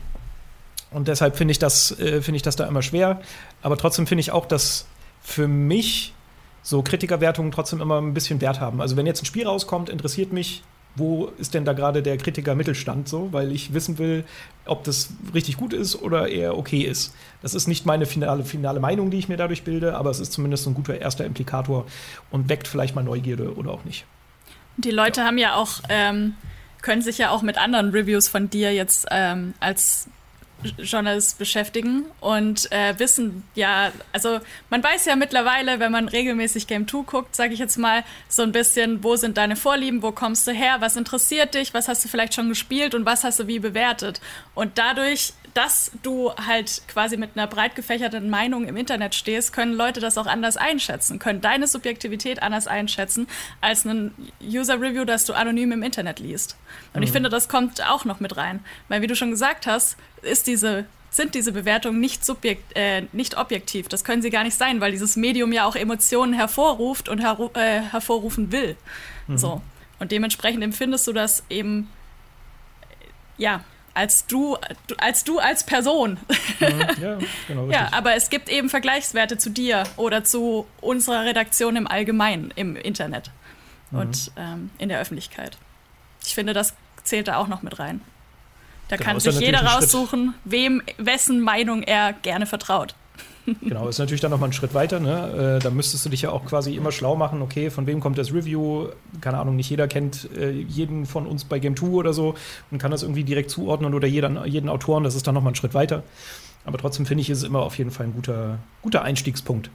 Und 0.91 1.09
deshalb 1.09 1.37
finde 1.37 1.53
ich, 1.53 1.63
äh, 1.63 2.21
find 2.21 2.37
ich 2.37 2.43
das 2.43 2.57
da 2.57 2.67
immer 2.67 2.83
schwer. 2.83 3.21
Aber 3.63 3.77
trotzdem 3.77 4.07
finde 4.07 4.21
ich 4.21 4.33
auch, 4.33 4.47
dass 4.47 4.87
für 5.23 5.47
mich 5.47 6.13
so 6.63 6.83
Kritikerwertungen 6.83 7.53
trotzdem 7.53 7.81
immer 7.81 8.01
ein 8.01 8.13
bisschen 8.13 8.41
Wert 8.41 8.61
haben. 8.61 8.81
Also 8.81 8.97
wenn 8.97 9.07
jetzt 9.07 9.23
ein 9.23 9.27
Spiel 9.27 9.47
rauskommt, 9.47 9.89
interessiert 9.89 10.33
mich, 10.33 10.63
wo 10.97 11.31
ist 11.39 11.55
denn 11.55 11.65
da 11.65 11.73
gerade 11.73 12.03
der 12.03 12.17
Kritiker 12.17 12.55
Mittelstand 12.55 13.09
so, 13.09 13.33
weil 13.33 13.53
ich 13.53 13.73
wissen 13.73 13.99
will, 13.99 14.25
ob 14.67 14.85
das 14.85 15.11
richtig 15.35 15.57
gut 15.57 15.73
ist 15.73 16.01
oder 16.03 16.29
eher 16.29 16.57
okay 16.59 16.81
ist. 16.81 17.15
Das 17.43 17.55
ist 17.55 17.69
nicht 17.69 17.87
meine 17.87 18.07
finale, 18.07 18.45
finale 18.45 18.81
Meinung, 18.81 19.11
die 19.11 19.19
ich 19.19 19.29
mir 19.29 19.37
dadurch 19.37 19.63
bilde, 19.63 19.97
aber 19.97 20.11
es 20.11 20.21
ist 20.21 20.33
zumindest 20.33 20.67
ein 20.67 20.75
guter 20.75 21.01
erster 21.01 21.25
Implikator 21.25 21.87
und 22.31 22.49
weckt 22.49 22.69
vielleicht 22.69 22.95
mal 22.95 23.05
Neugierde 23.05 23.55
oder 23.55 23.71
auch 23.71 23.85
nicht. 23.85 24.05
Die 24.77 24.91
Leute 24.91 25.21
ja. 25.21 25.27
haben 25.27 25.39
ja 25.39 25.55
auch, 25.55 25.81
ähm, 25.89 26.35
können 26.83 27.03
sich 27.03 27.19
ja 27.19 27.31
auch 27.31 27.43
mit 27.43 27.59
anderen 27.59 27.91
Reviews 27.91 28.29
von 28.29 28.51
dir 28.51 28.73
jetzt 28.73 29.07
ähm, 29.11 29.55
als 29.61 30.09
Journalist 30.79 31.39
beschäftigen 31.39 32.05
und 32.21 32.71
äh, 32.73 32.99
wissen 32.99 33.45
ja, 33.55 33.93
also 34.13 34.41
man 34.69 34.83
weiß 34.83 35.07
ja 35.07 35.17
mittlerweile, 35.17 35.81
wenn 35.81 35.93
man 35.93 36.09
regelmäßig 36.09 36.67
Game 36.67 36.87
2 36.87 37.03
guckt, 37.03 37.37
sage 37.37 37.55
ich 37.55 37.59
jetzt 37.59 37.79
mal, 37.79 38.05
so 38.29 38.43
ein 38.43 38.53
bisschen, 38.53 39.03
wo 39.03 39.17
sind 39.17 39.37
deine 39.37 39.57
Vorlieben, 39.57 40.03
wo 40.03 40.13
kommst 40.13 40.47
du 40.47 40.53
her, 40.53 40.77
was 40.81 40.97
interessiert 40.97 41.55
dich, 41.55 41.75
was 41.75 41.89
hast 41.89 42.05
du 42.05 42.09
vielleicht 42.09 42.35
schon 42.35 42.49
gespielt 42.49 42.95
und 42.95 43.07
was 43.07 43.25
hast 43.25 43.41
du 43.41 43.47
wie 43.47 43.59
bewertet. 43.59 44.21
Und 44.55 44.79
dadurch 44.79 45.33
dass 45.55 45.91
du 46.03 46.33
halt 46.35 46.83
quasi 46.89 47.17
mit 47.17 47.31
einer 47.35 47.47
breit 47.47 47.75
gefächerten 47.75 48.31
Meinung 48.31 48.67
im 48.67 48.77
Internet 48.77 49.15
stehst, 49.15 49.53
können 49.53 49.73
Leute 49.73 50.01
das 50.01 50.19
auch 50.19 50.27
anders 50.27 50.57
einschätzen, 50.57 51.19
können 51.19 51.41
deine 51.41 51.67
Subjektivität 51.67 52.43
anders 52.43 52.67
einschätzen 52.67 53.27
als 53.61 53.85
ein 53.85 54.15
User-Review, 54.43 55.05
das 55.05 55.25
du 55.25 55.33
anonym 55.33 55.73
im 55.73 55.83
Internet 55.83 56.19
liest. 56.19 56.57
Und 56.93 57.01
mhm. 57.01 57.05
ich 57.05 57.13
finde, 57.13 57.29
das 57.29 57.49
kommt 57.49 57.85
auch 57.89 58.05
noch 58.05 58.21
mit 58.21 58.37
rein. 58.37 58.65
Weil, 58.89 59.03
wie 59.03 59.07
du 59.07 59.17
schon 59.17 59.31
gesagt 59.31 59.67
hast, 59.67 59.97
ist 60.23 60.47
diese 60.47 60.87
sind 61.13 61.35
diese 61.35 61.51
Bewertungen 61.51 61.99
nicht, 61.99 62.25
subjekt, 62.25 62.77
äh, 62.77 63.03
nicht 63.13 63.37
objektiv. 63.37 63.89
Das 63.89 64.05
können 64.05 64.23
sie 64.23 64.31
gar 64.31 64.45
nicht 64.45 64.57
sein, 64.57 64.81
weil 64.81 64.93
dieses 64.93 65.17
Medium 65.17 65.53
ja 65.53 65.65
auch 65.67 65.75
Emotionen 65.75 66.33
hervorruft 66.33 67.09
und 67.09 67.19
her 67.19 67.37
äh, 67.55 67.81
hervorrufen 67.81 68.53
will. 68.53 68.77
Mhm. 69.27 69.39
So. 69.39 69.61
Und 69.99 70.13
dementsprechend 70.13 70.63
empfindest 70.63 71.07
du 71.09 71.13
das 71.13 71.43
eben, 71.51 71.91
ja, 73.37 73.65
als 74.01 74.27
du, 74.27 74.57
als 74.97 75.25
du 75.25 75.39
als 75.39 75.65
Person. 75.65 76.19
Mhm, 76.59 77.03
ja, 77.03 77.19
genau. 77.47 77.67
ja, 77.71 77.89
aber 77.93 78.15
es 78.15 78.31
gibt 78.31 78.49
eben 78.49 78.71
Vergleichswerte 78.71 79.37
zu 79.37 79.51
dir 79.51 79.85
oder 79.97 80.25
zu 80.25 80.67
unserer 80.81 81.27
Redaktion 81.27 81.77
im 81.77 81.87
Allgemeinen 81.87 82.51
im 82.57 82.77
Internet 82.77 83.31
mhm. 83.91 83.99
und 83.99 84.33
ähm, 84.37 84.71
in 84.79 84.89
der 84.89 85.01
Öffentlichkeit. 85.01 85.59
Ich 86.25 86.35
finde, 86.35 86.55
das 86.55 86.75
zählt 87.05 87.29
da 87.29 87.37
auch 87.37 87.49
noch 87.49 87.61
mit 87.61 87.79
rein. 87.79 88.01
Da 88.89 88.97
genau, 88.97 89.11
kann 89.11 89.21
sich 89.21 89.39
jeder 89.39 89.65
raussuchen, 89.65 90.35
wem, 90.45 90.83
wessen 90.97 91.41
Meinung 91.41 91.83
er 91.83 92.15
gerne 92.15 92.47
vertraut. 92.47 92.95
Genau, 93.63 93.89
ist 93.89 93.99
natürlich 93.99 94.21
dann 94.21 94.31
nochmal 94.31 94.51
ein 94.51 94.53
Schritt 94.53 94.75
weiter. 94.75 95.01
Ne? 95.01 95.57
Äh, 95.57 95.63
da 95.63 95.71
müsstest 95.71 96.05
du 96.05 96.11
dich 96.11 96.23
ja 96.23 96.31
auch 96.31 96.45
quasi 96.45 96.75
immer 96.75 96.93
schlau 96.93 97.17
machen, 97.17 97.43
okay, 97.43 97.71
von 97.71 97.87
wem 97.87 98.01
kommt 98.01 98.19
das 98.19 98.33
Review? 98.33 98.89
Keine 99.21 99.39
Ahnung, 99.39 99.57
nicht 99.57 99.71
jeder 99.71 99.89
kennt 99.89 100.29
äh, 100.37 100.51
jeden 100.51 101.07
von 101.07 101.27
uns 101.27 101.45
bei 101.45 101.59
Game 101.59 101.77
2 101.77 101.87
oder 101.87 102.13
so 102.13 102.35
und 102.71 102.79
kann 102.79 102.91
das 102.91 103.03
irgendwie 103.03 103.25
direkt 103.25 103.51
zuordnen 103.51 103.95
oder 103.95 104.07
jeder, 104.07 104.47
jeden 104.47 104.69
Autoren, 104.69 105.05
das 105.05 105.15
ist 105.15 105.27
dann 105.27 105.35
nochmal 105.35 105.53
ein 105.53 105.57
Schritt 105.57 105.75
weiter. 105.75 106.03
Aber 106.65 106.79
trotzdem 106.79 107.07
finde 107.07 107.23
ich, 107.23 107.31
ist 107.31 107.39
es 107.39 107.45
immer 107.45 107.61
auf 107.61 107.79
jeden 107.79 107.91
Fall 107.91 108.07
ein 108.07 108.13
guter, 108.13 108.59
guter 108.83 109.03
Einstiegspunkt. 109.03 109.71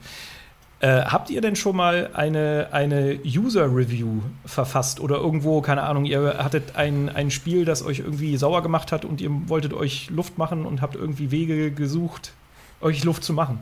Äh, 0.78 1.02
habt 1.02 1.30
ihr 1.30 1.40
denn 1.40 1.56
schon 1.56 1.74
mal 1.74 2.10
eine, 2.12 2.68
eine 2.70 3.18
User-Review 3.24 4.20
verfasst 4.44 5.00
oder 5.00 5.16
irgendwo, 5.16 5.62
keine 5.62 5.82
Ahnung, 5.82 6.04
ihr 6.04 6.36
hattet 6.38 6.76
ein, 6.76 7.08
ein 7.08 7.30
Spiel, 7.30 7.64
das 7.64 7.84
euch 7.84 8.00
irgendwie 8.00 8.36
sauer 8.36 8.62
gemacht 8.62 8.92
hat 8.92 9.06
und 9.06 9.22
ihr 9.22 9.30
wolltet 9.48 9.72
euch 9.72 10.10
Luft 10.10 10.36
machen 10.36 10.66
und 10.66 10.82
habt 10.82 10.94
irgendwie 10.94 11.30
Wege 11.30 11.70
gesucht, 11.70 12.34
euch 12.80 13.04
Luft 13.04 13.24
zu 13.24 13.32
machen? 13.32 13.58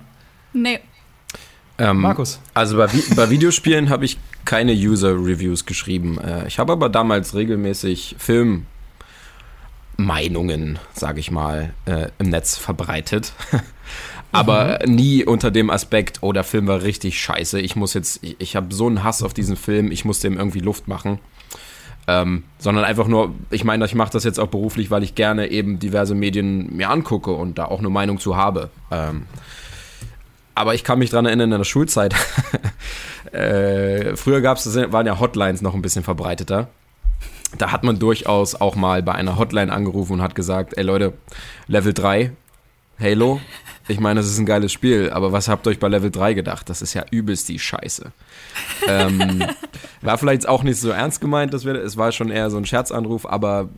Nee. 0.52 0.80
Ähm, 1.78 2.00
Markus. 2.00 2.40
Also 2.54 2.76
bei, 2.76 2.88
bei 3.16 3.30
Videospielen 3.30 3.90
habe 3.90 4.04
ich 4.04 4.18
keine 4.44 4.72
User-Reviews 4.72 5.66
geschrieben. 5.66 6.18
Äh, 6.18 6.46
ich 6.46 6.58
habe 6.58 6.72
aber 6.72 6.88
damals 6.88 7.34
regelmäßig 7.34 8.14
Filmmeinungen, 9.96 10.78
sage 10.92 11.18
ich 11.20 11.30
mal, 11.32 11.74
äh, 11.86 12.08
im 12.18 12.28
Netz 12.28 12.56
verbreitet. 12.56 13.32
aber 14.32 14.80
mhm. 14.86 14.94
nie 14.94 15.24
unter 15.24 15.50
dem 15.50 15.70
Aspekt, 15.70 16.18
oh, 16.20 16.32
der 16.32 16.44
Film 16.44 16.68
war 16.68 16.82
richtig 16.82 17.20
scheiße. 17.20 17.60
Ich 17.60 17.74
muss 17.74 17.94
jetzt, 17.94 18.22
ich, 18.22 18.36
ich 18.38 18.54
habe 18.54 18.72
so 18.72 18.86
einen 18.86 19.02
Hass 19.02 19.22
auf 19.22 19.34
diesen 19.34 19.56
Film, 19.56 19.90
ich 19.90 20.04
muss 20.04 20.20
dem 20.20 20.38
irgendwie 20.38 20.60
Luft 20.60 20.86
machen. 20.86 21.18
Ähm, 22.06 22.44
sondern 22.58 22.84
einfach 22.84 23.08
nur, 23.08 23.34
ich 23.50 23.64
meine, 23.64 23.84
ich 23.86 23.94
mache 23.94 24.12
das 24.12 24.24
jetzt 24.24 24.38
auch 24.38 24.48
beruflich, 24.48 24.90
weil 24.90 25.02
ich 25.02 25.14
gerne 25.14 25.50
eben 25.50 25.78
diverse 25.78 26.14
Medien 26.14 26.74
mir 26.76 26.90
angucke 26.90 27.30
und 27.30 27.58
da 27.58 27.64
auch 27.66 27.78
eine 27.78 27.88
Meinung 27.88 28.18
zu 28.18 28.36
habe. 28.36 28.70
Ähm, 28.90 29.26
aber 30.54 30.74
ich 30.74 30.84
kann 30.84 30.98
mich 30.98 31.10
dran 31.10 31.26
erinnern, 31.26 31.50
in 31.50 31.58
der 31.58 31.64
Schulzeit, 31.64 32.14
äh, 33.32 34.16
früher 34.16 34.40
gab 34.40 34.58
es, 34.58 34.76
waren 34.92 35.06
ja 35.06 35.18
Hotlines 35.18 35.62
noch 35.62 35.74
ein 35.74 35.82
bisschen 35.82 36.04
verbreiteter. 36.04 36.68
Da 37.58 37.72
hat 37.72 37.84
man 37.84 37.98
durchaus 37.98 38.54
auch 38.54 38.76
mal 38.76 39.02
bei 39.02 39.12
einer 39.12 39.38
Hotline 39.38 39.72
angerufen 39.72 40.14
und 40.14 40.22
hat 40.22 40.34
gesagt, 40.34 40.76
ey 40.76 40.84
Leute, 40.84 41.14
Level 41.68 41.92
3, 41.92 42.32
Halo, 43.00 43.40
ich 43.88 44.00
meine, 44.00 44.20
das 44.20 44.28
ist 44.28 44.38
ein 44.38 44.46
geiles 44.46 44.72
Spiel, 44.72 45.10
aber 45.10 45.32
was 45.32 45.48
habt 45.48 45.66
ihr 45.66 45.70
euch 45.70 45.78
bei 45.78 45.88
Level 45.88 46.10
3 46.10 46.34
gedacht? 46.34 46.70
Das 46.70 46.82
ist 46.82 46.94
ja 46.94 47.04
übelst 47.10 47.48
die 47.48 47.58
Scheiße. 47.58 48.12
ähm, 48.88 49.44
war 50.00 50.18
vielleicht 50.18 50.48
auch 50.48 50.62
nicht 50.62 50.80
so 50.80 50.90
ernst 50.90 51.20
gemeint, 51.20 51.52
dass 51.52 51.64
wir, 51.64 51.74
es 51.74 51.96
war 51.96 52.12
schon 52.12 52.30
eher 52.30 52.50
so 52.50 52.56
ein 52.56 52.64
Scherzanruf, 52.64 53.26
aber 53.26 53.68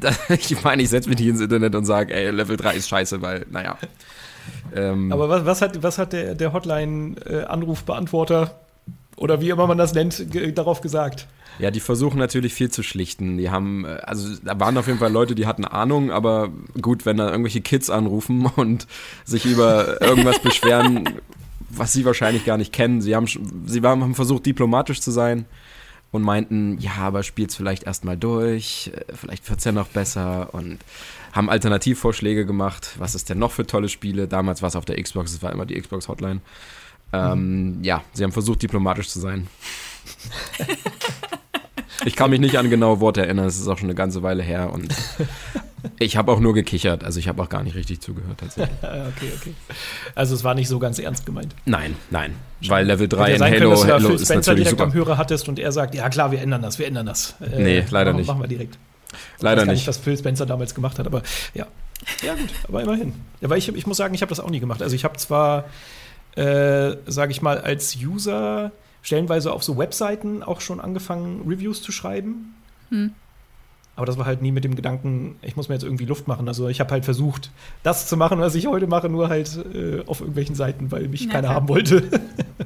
ich 0.28 0.62
meine, 0.62 0.82
ich 0.82 0.90
setze 0.90 1.08
mich 1.08 1.18
nicht 1.18 1.28
ins 1.28 1.40
Internet 1.40 1.74
und 1.74 1.84
sage, 1.84 2.14
ey, 2.14 2.30
Level 2.30 2.56
3 2.56 2.74
ist 2.74 2.88
scheiße, 2.88 3.22
weil, 3.22 3.46
naja. 3.50 3.76
Ähm, 4.74 5.12
Aber 5.12 5.28
was, 5.28 5.44
was, 5.44 5.62
hat, 5.62 5.82
was 5.82 5.98
hat 5.98 6.12
der, 6.12 6.34
der 6.34 6.52
Hotline-Anrufbeantworter 6.52 8.58
oder 9.20 9.40
wie 9.40 9.50
immer 9.50 9.66
man 9.66 9.78
das 9.78 9.92
nennt, 9.94 10.26
darauf 10.56 10.80
gesagt? 10.80 11.28
Ja, 11.58 11.70
die 11.70 11.80
versuchen 11.80 12.18
natürlich 12.18 12.54
viel 12.54 12.70
zu 12.70 12.82
schlichten. 12.82 13.36
Die 13.36 13.50
haben, 13.50 13.84
äh, 13.84 13.98
also 14.02 14.34
da 14.42 14.58
waren 14.58 14.78
auf 14.78 14.86
jeden 14.86 14.98
Fall 14.98 15.12
Leute, 15.12 15.34
die 15.34 15.46
hatten 15.46 15.66
Ahnung, 15.66 16.10
aber 16.10 16.48
gut, 16.80 17.04
wenn 17.04 17.18
da 17.18 17.30
irgendwelche 17.30 17.60
Kids 17.60 17.90
anrufen 17.90 18.46
und 18.56 18.86
sich 19.24 19.44
über 19.44 20.00
irgendwas 20.00 20.40
beschweren, 20.40 21.20
was 21.68 21.92
sie 21.92 22.06
wahrscheinlich 22.06 22.46
gar 22.46 22.56
nicht 22.56 22.72
kennen. 22.72 23.02
Sie 23.02 23.14
haben, 23.14 23.26
sie 23.66 23.82
haben 23.82 24.14
versucht, 24.14 24.46
diplomatisch 24.46 25.02
zu 25.02 25.10
sein 25.10 25.44
und 26.12 26.22
meinten, 26.22 26.78
ja, 26.80 26.92
aber 26.96 27.22
spielt's 27.22 27.54
vielleicht 27.54 27.82
erstmal 27.82 28.16
durch, 28.16 28.90
äh, 28.94 29.12
vielleicht 29.14 29.48
wird's 29.50 29.64
ja 29.64 29.72
noch 29.72 29.88
besser 29.88 30.48
und 30.54 30.78
haben 31.32 31.50
Alternativvorschläge 31.50 32.46
gemacht. 32.46 32.94
Was 32.96 33.14
ist 33.14 33.28
denn 33.28 33.38
noch 33.38 33.52
für 33.52 33.66
tolle 33.66 33.90
Spiele? 33.90 34.28
Damals 34.28 34.62
war 34.62 34.68
es 34.68 34.76
auf 34.76 34.86
der 34.86 35.00
Xbox, 35.00 35.34
es 35.34 35.42
war 35.42 35.52
immer 35.52 35.66
die 35.66 35.78
Xbox 35.78 36.08
Hotline. 36.08 36.40
Ähm, 37.12 37.78
mhm. 37.78 37.84
Ja, 37.84 38.02
sie 38.12 38.24
haben 38.24 38.32
versucht, 38.32 38.62
diplomatisch 38.62 39.08
zu 39.08 39.20
sein. 39.20 39.48
ich 42.04 42.16
kann 42.16 42.30
mich 42.30 42.40
nicht 42.40 42.56
an 42.56 42.70
genaue 42.70 43.00
Worte 43.00 43.22
erinnern, 43.22 43.46
es 43.46 43.58
ist 43.58 43.68
auch 43.68 43.78
schon 43.78 43.88
eine 43.88 43.94
ganze 43.94 44.22
Weile 44.22 44.42
her 44.42 44.72
und 44.72 44.94
ich 45.98 46.16
habe 46.16 46.32
auch 46.32 46.40
nur 46.40 46.54
gekichert, 46.54 47.04
also 47.04 47.18
ich 47.18 47.28
habe 47.28 47.42
auch 47.42 47.48
gar 47.48 47.62
nicht 47.62 47.74
richtig 47.74 48.00
zugehört 48.00 48.38
tatsächlich. 48.38 48.76
okay, 48.82 49.32
okay. 49.36 49.54
Also 50.14 50.34
es 50.34 50.44
war 50.44 50.54
nicht 50.54 50.68
so 50.68 50.78
ganz 50.78 50.98
ernst 50.98 51.26
gemeint. 51.26 51.54
Nein, 51.64 51.96
nein. 52.10 52.34
Weil 52.66 52.86
Level 52.86 53.08
3 53.08 53.34
in 53.34 53.42
Halo, 53.42 53.52
können, 53.52 53.70
dass 53.70 53.84
Halo 53.84 54.06
Phil 54.08 54.14
ist 54.16 54.24
Spencer 54.24 54.54
direkt 54.54 54.70
super. 54.70 54.84
am 54.84 54.94
Hörer 54.94 55.18
hattest 55.18 55.48
und 55.48 55.58
er 55.58 55.72
sagt, 55.72 55.94
ja 55.94 56.08
klar, 56.08 56.30
wir 56.30 56.40
ändern 56.40 56.62
das, 56.62 56.78
wir 56.78 56.86
ändern 56.86 57.06
das. 57.06 57.34
Äh, 57.40 57.62
nee, 57.62 57.84
leider 57.90 58.12
machen, 58.12 58.20
nicht. 58.20 58.28
Machen 58.28 58.40
wir 58.42 58.48
direkt. 58.48 58.78
Leider 59.40 59.64
nicht. 59.64 59.74
nicht. 59.74 59.88
was 59.88 59.98
Phil 59.98 60.16
Spencer 60.16 60.46
damals 60.46 60.72
gemacht 60.72 61.00
hat, 61.00 61.06
aber 61.06 61.22
ja. 61.52 61.66
Ja 62.22 62.34
gut, 62.34 62.48
aber 62.68 62.82
immerhin. 62.82 63.12
Weil 63.40 63.58
ich, 63.58 63.68
ich 63.74 63.86
muss 63.86 63.96
sagen, 63.96 64.14
ich 64.14 64.22
habe 64.22 64.30
das 64.30 64.40
auch 64.40 64.50
nie 64.50 64.60
gemacht. 64.60 64.82
Also 64.82 64.94
ich 64.94 65.04
habe 65.04 65.16
zwar, 65.16 65.64
äh, 66.36 66.96
sage 67.06 67.32
ich 67.32 67.42
mal, 67.42 67.58
als 67.58 67.96
User 67.96 68.72
stellenweise 69.02 69.52
auf 69.52 69.62
so 69.62 69.78
Webseiten 69.78 70.42
auch 70.42 70.60
schon 70.60 70.80
angefangen, 70.80 71.42
Reviews 71.48 71.82
zu 71.82 71.92
schreiben. 71.92 72.54
Hm. 72.90 73.12
Aber 73.96 74.06
das 74.06 74.16
war 74.16 74.24
halt 74.24 74.40
nie 74.40 74.52
mit 74.52 74.64
dem 74.64 74.76
Gedanken, 74.76 75.36
ich 75.42 75.56
muss 75.56 75.68
mir 75.68 75.74
jetzt 75.74 75.82
irgendwie 75.82 76.06
Luft 76.06 76.26
machen. 76.26 76.48
Also 76.48 76.68
ich 76.68 76.80
habe 76.80 76.90
halt 76.90 77.04
versucht, 77.04 77.50
das 77.82 78.06
zu 78.06 78.16
machen, 78.16 78.38
was 78.38 78.54
ich 78.54 78.66
heute 78.66 78.86
mache, 78.86 79.08
nur 79.08 79.28
halt 79.28 79.58
äh, 79.74 80.02
auf 80.06 80.20
irgendwelchen 80.20 80.54
Seiten, 80.54 80.90
weil 80.90 81.08
mich 81.08 81.24
ja, 81.24 81.32
keiner 81.32 81.48
klar. 81.48 81.54
haben 81.54 81.68
wollte. 81.68 82.02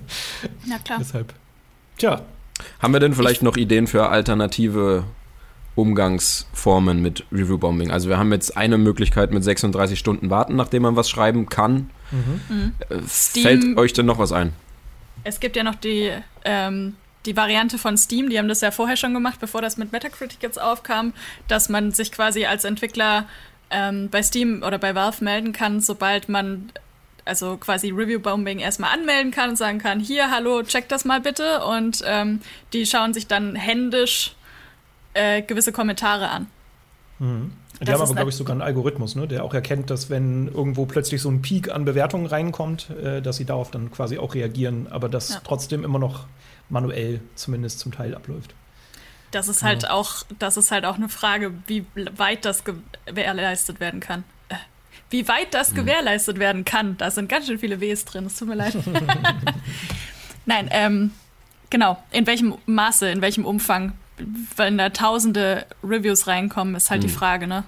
Na 0.66 0.78
klar. 0.78 0.98
Deshalb. 1.00 1.34
Tja. 1.98 2.22
Haben 2.78 2.92
wir 2.92 3.00
denn 3.00 3.14
vielleicht 3.14 3.38
ich 3.38 3.42
noch 3.42 3.56
Ideen 3.56 3.88
für 3.88 4.10
alternative 4.10 5.04
Umgangsformen 5.74 7.02
mit 7.02 7.24
Review-Bombing? 7.32 7.90
Also 7.90 8.08
wir 8.08 8.16
haben 8.16 8.30
jetzt 8.30 8.56
eine 8.56 8.78
Möglichkeit 8.78 9.32
mit 9.32 9.42
36 9.42 9.98
Stunden 9.98 10.30
warten, 10.30 10.54
nachdem 10.54 10.82
man 10.82 10.94
was 10.94 11.10
schreiben 11.10 11.48
kann. 11.48 11.90
Mhm. 12.10 12.74
Äh, 12.88 13.00
fällt 13.06 13.76
euch 13.76 13.92
denn 13.92 14.06
noch 14.06 14.18
was 14.18 14.32
ein? 14.32 14.52
Es 15.24 15.40
gibt 15.40 15.56
ja 15.56 15.62
noch 15.62 15.74
die 15.74 16.12
ähm, 16.44 16.96
die 17.26 17.36
Variante 17.36 17.78
von 17.78 17.96
Steam, 17.96 18.28
die 18.28 18.38
haben 18.38 18.48
das 18.48 18.60
ja 18.60 18.70
vorher 18.70 18.96
schon 18.96 19.14
gemacht, 19.14 19.40
bevor 19.40 19.62
das 19.62 19.76
mit 19.76 19.92
Metacritic 19.92 20.42
jetzt 20.42 20.60
aufkam, 20.60 21.14
dass 21.48 21.68
man 21.68 21.92
sich 21.92 22.12
quasi 22.12 22.44
als 22.44 22.64
Entwickler 22.64 23.26
ähm, 23.70 24.10
bei 24.10 24.22
Steam 24.22 24.62
oder 24.62 24.78
bei 24.78 24.94
Valve 24.94 25.24
melden 25.24 25.52
kann, 25.52 25.80
sobald 25.80 26.28
man 26.28 26.70
also 27.24 27.56
quasi 27.56 27.90
Review-Bombing 27.90 28.58
erstmal 28.58 28.92
anmelden 28.92 29.30
kann 29.30 29.50
und 29.50 29.56
sagen 29.56 29.78
kann, 29.78 30.00
hier, 30.00 30.30
hallo, 30.30 30.62
check 30.62 30.88
das 30.88 31.04
mal 31.04 31.20
bitte. 31.20 31.64
Und 31.64 32.02
ähm, 32.04 32.40
die 32.72 32.84
schauen 32.84 33.14
sich 33.14 33.26
dann 33.26 33.56
händisch 33.56 34.34
äh, 35.14 35.42
gewisse 35.42 35.72
Kommentare 35.72 36.28
an. 36.28 36.46
Mhm. 37.18 37.52
Die 37.80 37.86
das 37.86 37.94
haben 37.94 38.02
aber, 38.02 38.14
glaube 38.14 38.30
ich, 38.30 38.36
sogar 38.36 38.52
einen 38.52 38.62
Algorithmus, 38.62 39.16
ne, 39.16 39.26
der 39.26 39.44
auch 39.44 39.52
erkennt, 39.52 39.90
dass 39.90 40.08
wenn 40.08 40.48
irgendwo 40.48 40.86
plötzlich 40.86 41.20
so 41.20 41.28
ein 41.28 41.42
Peak 41.42 41.72
an 41.72 41.84
Bewertungen 41.84 42.26
reinkommt, 42.26 42.90
äh, 42.90 43.20
dass 43.20 43.36
sie 43.36 43.44
darauf 43.44 43.70
dann 43.70 43.90
quasi 43.90 44.18
auch 44.18 44.34
reagieren, 44.34 44.86
aber 44.90 45.08
das 45.08 45.30
ja. 45.30 45.40
trotzdem 45.42 45.82
immer 45.82 45.98
noch 45.98 46.26
manuell 46.68 47.20
zumindest 47.34 47.80
zum 47.80 47.92
Teil 47.92 48.14
abläuft. 48.14 48.54
Das 49.32 49.48
ist 49.48 49.64
halt 49.64 49.82
ja. 49.82 49.90
auch, 49.90 50.24
das 50.38 50.56
ist 50.56 50.70
halt 50.70 50.84
auch 50.84 50.94
eine 50.94 51.08
Frage, 51.08 51.52
wie 51.66 51.84
weit 52.16 52.44
das 52.44 52.62
gewährleistet 52.64 53.80
werden 53.80 53.98
kann. 53.98 54.22
Äh, 54.48 54.54
wie 55.10 55.26
weit 55.26 55.52
das 55.52 55.72
mhm. 55.72 55.76
gewährleistet 55.76 56.38
werden 56.38 56.64
kann. 56.64 56.96
Da 56.96 57.10
sind 57.10 57.28
ganz 57.28 57.46
schön 57.46 57.58
viele 57.58 57.80
Ws 57.80 58.04
drin, 58.04 58.26
es 58.26 58.38
tut 58.38 58.46
mir 58.46 58.54
leid. 58.54 58.76
Nein, 60.46 60.68
ähm, 60.70 61.10
genau. 61.70 62.00
In 62.12 62.26
welchem 62.28 62.54
Maße, 62.66 63.08
in 63.08 63.20
welchem 63.20 63.44
Umfang, 63.44 63.94
wenn 64.56 64.78
da 64.78 64.90
tausende 64.90 65.66
Reviews 65.82 66.26
reinkommen, 66.26 66.74
ist 66.74 66.90
halt 66.90 67.02
mhm. 67.02 67.06
die 67.06 67.12
Frage, 67.12 67.46
ne? 67.46 67.64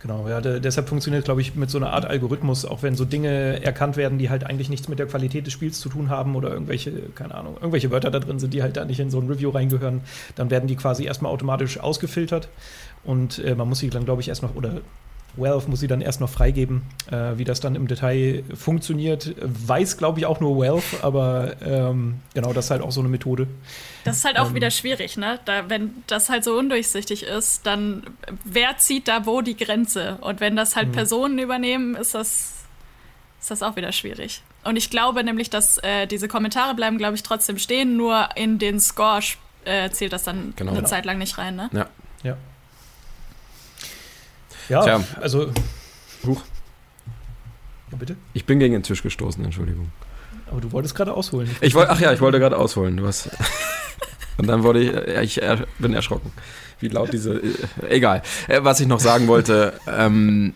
Genau, 0.00 0.26
ja, 0.26 0.40
deshalb 0.40 0.88
funktioniert, 0.88 1.26
glaube 1.26 1.42
ich, 1.42 1.54
mit 1.56 1.68
so 1.68 1.76
einer 1.76 1.92
Art 1.92 2.06
Algorithmus, 2.06 2.64
auch 2.64 2.82
wenn 2.82 2.96
so 2.96 3.04
Dinge 3.04 3.62
erkannt 3.62 3.98
werden, 3.98 4.16
die 4.16 4.30
halt 4.30 4.44
eigentlich 4.44 4.70
nichts 4.70 4.88
mit 4.88 4.98
der 4.98 5.06
Qualität 5.06 5.44
des 5.44 5.52
Spiels 5.52 5.78
zu 5.78 5.90
tun 5.90 6.08
haben 6.08 6.36
oder 6.36 6.50
irgendwelche, 6.50 6.90
keine 7.14 7.34
Ahnung, 7.34 7.56
irgendwelche 7.56 7.90
Wörter 7.90 8.10
da 8.10 8.18
drin 8.18 8.38
sind, 8.38 8.54
die 8.54 8.62
halt 8.62 8.78
da 8.78 8.86
nicht 8.86 8.98
in 8.98 9.10
so 9.10 9.20
ein 9.20 9.28
Review 9.28 9.50
reingehören, 9.50 10.00
dann 10.36 10.48
werden 10.50 10.68
die 10.68 10.76
quasi 10.76 11.04
erstmal 11.04 11.30
automatisch 11.30 11.78
ausgefiltert 11.78 12.48
und 13.04 13.40
äh, 13.40 13.54
man 13.54 13.68
muss 13.68 13.80
sie 13.80 13.90
dann, 13.90 14.06
glaube 14.06 14.22
ich, 14.22 14.28
erst 14.28 14.42
noch, 14.42 14.54
oder 14.54 14.80
Valve 15.36 15.68
muss 15.68 15.80
sie 15.80 15.86
dann 15.86 16.00
erst 16.00 16.20
noch 16.20 16.30
freigeben. 16.30 16.82
Äh, 17.10 17.38
wie 17.38 17.44
das 17.44 17.60
dann 17.60 17.74
im 17.74 17.86
Detail 17.86 18.42
funktioniert, 18.54 19.34
weiß, 19.40 19.96
glaube 19.96 20.18
ich, 20.18 20.26
auch 20.26 20.40
nur 20.40 20.58
Valve, 20.58 21.02
aber 21.02 21.56
ähm, 21.62 22.20
genau, 22.34 22.52
das 22.52 22.66
ist 22.66 22.70
halt 22.70 22.82
auch 22.82 22.90
so 22.90 23.00
eine 23.00 23.08
Methode. 23.08 23.46
Das 24.04 24.18
ist 24.18 24.24
halt 24.24 24.38
auch 24.38 24.48
ähm, 24.48 24.54
wieder 24.54 24.70
schwierig, 24.70 25.16
ne? 25.16 25.38
Da, 25.44 25.68
wenn 25.68 26.02
das 26.06 26.28
halt 26.28 26.44
so 26.44 26.58
undurchsichtig 26.58 27.24
ist, 27.24 27.66
dann 27.66 28.02
wer 28.44 28.78
zieht 28.78 29.08
da 29.08 29.26
wo 29.26 29.40
die 29.40 29.56
Grenze? 29.56 30.18
Und 30.20 30.40
wenn 30.40 30.56
das 30.56 30.76
halt 30.76 30.88
mhm. 30.88 30.92
Personen 30.92 31.38
übernehmen, 31.38 31.94
ist 31.94 32.14
das, 32.14 32.54
ist 33.40 33.50
das 33.50 33.62
auch 33.62 33.76
wieder 33.76 33.92
schwierig. 33.92 34.42
Und 34.64 34.76
ich 34.76 34.90
glaube 34.90 35.24
nämlich, 35.24 35.50
dass 35.50 35.78
äh, 35.78 36.06
diese 36.06 36.28
Kommentare 36.28 36.74
bleiben, 36.74 36.98
glaube 36.98 37.14
ich, 37.14 37.22
trotzdem 37.22 37.58
stehen, 37.58 37.96
nur 37.96 38.28
in 38.36 38.58
den 38.58 38.80
Score 38.80 39.20
äh, 39.64 39.90
zählt 39.90 40.12
das 40.12 40.24
dann 40.24 40.54
genau. 40.56 40.72
eine 40.72 40.84
Zeit 40.84 41.04
lang 41.04 41.18
nicht 41.18 41.38
rein, 41.38 41.56
ne? 41.56 41.70
Ja. 41.72 41.86
Ja. 42.22 42.36
Ja, 44.70 44.82
Tja. 44.84 45.00
also. 45.20 45.50
Huch. 46.24 46.42
Ja, 47.90 47.98
bitte? 47.98 48.16
Ich 48.34 48.46
bin 48.46 48.60
gegen 48.60 48.72
den 48.72 48.82
Tisch 48.84 49.02
gestoßen, 49.02 49.44
Entschuldigung. 49.44 49.90
Aber 50.48 50.60
du 50.60 50.70
wolltest 50.72 50.94
gerade 50.94 51.12
ausholen. 51.12 51.50
Ich 51.60 51.74
wollte, 51.74 51.90
ach 51.90 52.00
ja, 52.00 52.12
ich 52.12 52.20
wollte 52.20 52.38
gerade 52.38 52.56
ausholen. 52.56 52.96
Du 52.96 53.06
hast. 53.06 53.30
Und 54.36 54.46
dann 54.46 54.62
wurde 54.62 54.80
ich, 54.80 55.36
ich 55.36 55.42
er, 55.42 55.66
bin 55.78 55.92
erschrocken, 55.92 56.32
wie 56.78 56.88
laut 56.88 57.12
diese. 57.12 57.34
Äh, 57.34 57.52
egal. 57.88 58.22
Äh, 58.48 58.60
was 58.62 58.80
ich 58.80 58.86
noch 58.86 59.00
sagen 59.00 59.26
wollte, 59.26 59.74
ähm, 59.88 60.54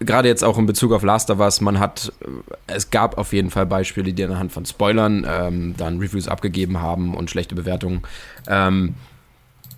gerade 0.00 0.28
jetzt 0.28 0.42
auch 0.42 0.56
in 0.56 0.66
Bezug 0.66 0.92
auf 0.92 1.02
Last 1.02 1.30
of 1.30 1.40
Us, 1.40 1.60
man 1.60 1.78
hat, 1.78 2.10
äh, 2.20 2.26
es 2.68 2.90
gab 2.90 3.18
auf 3.18 3.32
jeden 3.34 3.50
Fall 3.50 3.66
Beispiele, 3.66 4.12
die 4.14 4.24
anhand 4.24 4.50
von 4.50 4.64
Spoilern 4.64 5.26
ähm, 5.28 5.74
dann 5.76 5.98
Reviews 5.98 6.26
abgegeben 6.26 6.80
haben 6.80 7.14
und 7.14 7.30
schlechte 7.30 7.54
Bewertungen. 7.54 8.02
Ähm, 8.48 8.94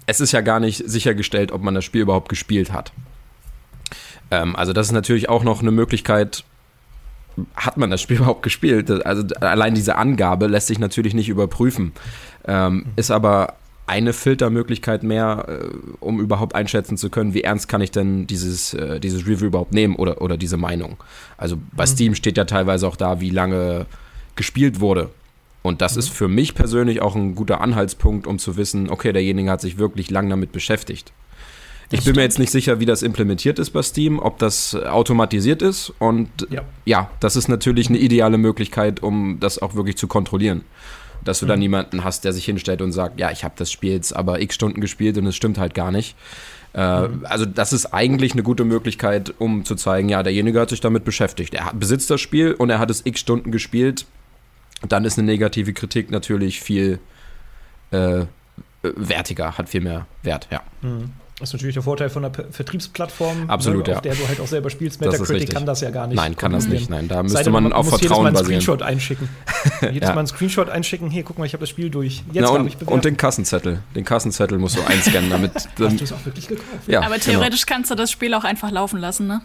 es 0.06 0.20
ist 0.20 0.32
ja 0.32 0.40
gar 0.40 0.60
nicht 0.60 0.82
sichergestellt, 0.88 1.52
ob 1.52 1.62
man 1.62 1.74
das 1.74 1.84
Spiel 1.84 2.02
überhaupt 2.02 2.28
gespielt 2.28 2.72
hat. 2.72 2.92
Ähm, 4.30 4.56
also 4.56 4.72
das 4.72 4.86
ist 4.86 4.92
natürlich 4.92 5.28
auch 5.28 5.44
noch 5.44 5.60
eine 5.60 5.70
Möglichkeit, 5.70 6.44
hat 7.54 7.76
man 7.76 7.90
das 7.90 8.00
Spiel 8.00 8.16
überhaupt 8.18 8.42
gespielt? 8.42 8.90
Also 9.06 9.22
allein 9.40 9.74
diese 9.74 9.96
Angabe 9.96 10.46
lässt 10.46 10.66
sich 10.66 10.78
natürlich 10.78 11.14
nicht 11.14 11.28
überprüfen, 11.28 11.92
ähm, 12.46 12.86
ist 12.96 13.10
aber 13.10 13.54
eine 13.86 14.12
Filtermöglichkeit 14.12 15.02
mehr, 15.02 15.46
äh, 15.48 15.76
um 16.00 16.20
überhaupt 16.20 16.54
einschätzen 16.54 16.96
zu 16.96 17.10
können, 17.10 17.34
wie 17.34 17.42
ernst 17.42 17.68
kann 17.68 17.80
ich 17.80 17.90
denn 17.90 18.26
dieses, 18.26 18.74
äh, 18.74 19.00
dieses 19.00 19.26
Review 19.26 19.46
überhaupt 19.46 19.74
nehmen 19.74 19.96
oder, 19.96 20.22
oder 20.22 20.36
diese 20.36 20.56
Meinung. 20.56 20.96
Also 21.36 21.58
bei 21.72 21.84
mhm. 21.84 21.88
Steam 21.88 22.14
steht 22.14 22.36
ja 22.36 22.44
teilweise 22.44 22.86
auch 22.86 22.96
da, 22.96 23.20
wie 23.20 23.30
lange 23.30 23.86
gespielt 24.36 24.80
wurde. 24.80 25.10
Und 25.62 25.80
das 25.80 25.94
mhm. 25.94 25.98
ist 26.00 26.08
für 26.10 26.28
mich 26.28 26.54
persönlich 26.54 27.00
auch 27.00 27.14
ein 27.14 27.34
guter 27.34 27.60
Anhaltspunkt, 27.60 28.26
um 28.26 28.38
zu 28.38 28.56
wissen, 28.56 28.90
okay, 28.90 29.12
derjenige 29.12 29.50
hat 29.50 29.60
sich 29.60 29.78
wirklich 29.78 30.10
lang 30.10 30.28
damit 30.28 30.52
beschäftigt. 30.52 31.12
Ich 31.86 31.98
bin 31.98 32.00
stimmt. 32.00 32.16
mir 32.16 32.22
jetzt 32.22 32.38
nicht 32.38 32.50
sicher, 32.50 32.80
wie 32.80 32.86
das 32.86 33.02
implementiert 33.02 33.58
ist 33.58 33.70
bei 33.70 33.82
Steam, 33.82 34.18
ob 34.18 34.38
das 34.38 34.74
automatisiert 34.74 35.60
ist. 35.60 35.92
Und 35.98 36.30
ja. 36.48 36.62
ja. 36.86 37.10
das 37.20 37.36
ist 37.36 37.48
natürlich 37.48 37.90
eine 37.90 37.98
ideale 37.98 38.38
Möglichkeit, 38.38 39.02
um 39.02 39.38
das 39.40 39.60
auch 39.60 39.74
wirklich 39.74 39.98
zu 39.98 40.06
kontrollieren. 40.06 40.62
Dass 41.22 41.40
du 41.40 41.44
mhm. 41.44 41.50
dann 41.50 41.58
niemanden 41.58 42.02
hast, 42.02 42.24
der 42.24 42.32
sich 42.32 42.46
hinstellt 42.46 42.80
und 42.80 42.92
sagt, 42.92 43.20
ja, 43.20 43.30
ich 43.30 43.44
habe 43.44 43.54
das 43.58 43.70
Spiel 43.70 43.92
jetzt 43.92 44.16
aber 44.16 44.40
x 44.40 44.54
Stunden 44.54 44.80
gespielt 44.80 45.18
und 45.18 45.26
es 45.26 45.36
stimmt 45.36 45.58
halt 45.58 45.74
gar 45.74 45.90
nicht. 45.90 46.16
Äh, 46.72 47.08
mhm. 47.08 47.26
Also 47.26 47.44
das 47.44 47.74
ist 47.74 47.92
eigentlich 47.92 48.32
eine 48.32 48.42
gute 48.42 48.64
Möglichkeit, 48.64 49.34
um 49.38 49.66
zu 49.66 49.74
zeigen, 49.74 50.08
ja, 50.08 50.22
derjenige 50.22 50.60
hat 50.60 50.70
sich 50.70 50.80
damit 50.80 51.04
beschäftigt. 51.04 51.52
Er 51.52 51.72
besitzt 51.74 52.10
das 52.10 52.22
Spiel 52.22 52.54
und 52.54 52.70
er 52.70 52.78
hat 52.78 52.90
es 52.90 53.04
x 53.04 53.20
Stunden 53.20 53.52
gespielt. 53.52 54.06
Dann 54.88 55.04
ist 55.04 55.18
eine 55.18 55.26
negative 55.26 55.72
Kritik 55.72 56.10
natürlich 56.10 56.60
viel 56.60 56.98
äh, 57.90 58.24
wertiger, 58.82 59.56
hat 59.58 59.68
viel 59.68 59.80
mehr 59.80 60.06
Wert, 60.22 60.48
ja. 60.50 60.62
Mhm. 60.82 61.12
Das 61.42 61.48
ist 61.48 61.54
natürlich 61.54 61.74
der 61.74 61.82
Vorteil 61.82 62.08
von 62.08 62.24
einer 62.24 62.32
Vertriebsplattform, 62.52 63.50
Absolut, 63.50 63.88
ne, 63.88 63.96
auf 63.96 64.02
der 64.02 64.14
du 64.14 64.28
halt 64.28 64.38
auch 64.38 64.46
selber 64.46 64.70
spielst. 64.70 65.00
Metacritic 65.00 65.50
kann 65.50 65.66
das 65.66 65.80
ja 65.80 65.90
gar 65.90 66.06
nicht. 66.06 66.16
Nein, 66.16 66.36
kann 66.36 66.52
das 66.52 66.68
nicht. 66.68 66.88
Nein, 66.88 67.08
da 67.08 67.20
müsste 67.20 67.50
man, 67.50 67.64
man 67.64 67.72
auf 67.72 67.88
Vertrauen 67.88 68.26
jedes 68.26 68.32
Mal 68.32 68.38
einen 68.38 68.44
Screenshot 68.44 68.82
einschicken. 68.82 69.28
jedes 69.80 70.08
ja. 70.08 70.14
Mal 70.14 70.20
einen 70.20 70.28
Screenshot 70.28 70.68
einschicken. 70.68 71.10
Hier, 71.10 71.24
guck 71.24 71.38
mal, 71.38 71.44
ich 71.44 71.52
habe 71.54 71.62
das 71.62 71.70
Spiel 71.70 71.90
durch. 71.90 72.22
Jetzt 72.32 72.48
habe 72.48 72.68
ich 72.68 72.76
bewertet. 72.76 72.94
Und 72.94 73.04
den 73.04 73.16
Kassenzettel. 73.16 73.82
Den 73.96 74.04
Kassenzettel 74.04 74.58
musst 74.58 74.76
du 74.76 74.82
einscannen, 74.82 75.30
damit. 75.30 75.52
Hast 75.80 76.00
du 76.00 76.04
es 76.04 76.12
auch 76.12 76.24
wirklich 76.24 76.46
gekauft? 76.46 76.68
Ja, 76.86 77.00
Aber 77.00 77.14
genau. 77.14 77.24
theoretisch 77.24 77.66
genau. 77.66 77.76
kannst 77.76 77.90
du 77.90 77.96
das 77.96 78.12
Spiel 78.12 78.34
auch 78.34 78.44
einfach 78.44 78.70
laufen 78.70 79.00
lassen, 79.00 79.26
ne? 79.26 79.40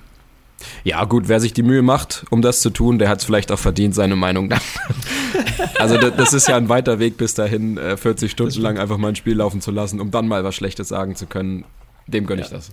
Ja, 0.83 1.03
gut, 1.05 1.27
wer 1.27 1.39
sich 1.39 1.53
die 1.53 1.63
Mühe 1.63 1.81
macht, 1.81 2.25
um 2.29 2.43
das 2.43 2.61
zu 2.61 2.69
tun, 2.69 2.99
der 2.99 3.09
hat 3.09 3.19
es 3.19 3.25
vielleicht 3.25 3.51
auch 3.51 3.59
verdient, 3.59 3.95
seine 3.95 4.15
Meinung 4.15 4.49
dann. 4.49 4.61
Also 5.79 5.97
das, 5.97 6.15
das, 6.15 6.33
ist 6.33 6.47
ja 6.47 6.57
ein 6.57 6.69
weiter 6.69 6.99
Weg 6.99 7.17
bis 7.17 7.33
dahin, 7.33 7.77
40 7.77 8.07
äh, 8.07 8.31
Stunden 8.31 8.61
lang 8.61 8.77
einfach 8.77 8.97
mal 8.97 9.09
ein 9.09 9.15
Spiel 9.15 9.35
laufen 9.35 9.61
zu 9.61 9.71
lassen, 9.71 9.99
um 9.99 10.11
dann 10.11 10.27
mal 10.27 10.43
was 10.43 10.55
Schlechtes 10.55 10.89
sagen 10.89 11.15
zu 11.15 11.25
können. 11.25 11.65
Dem 12.07 12.25
gönne 12.25 12.41
ja. 12.41 12.47
ich 12.47 12.51
das. 12.51 12.71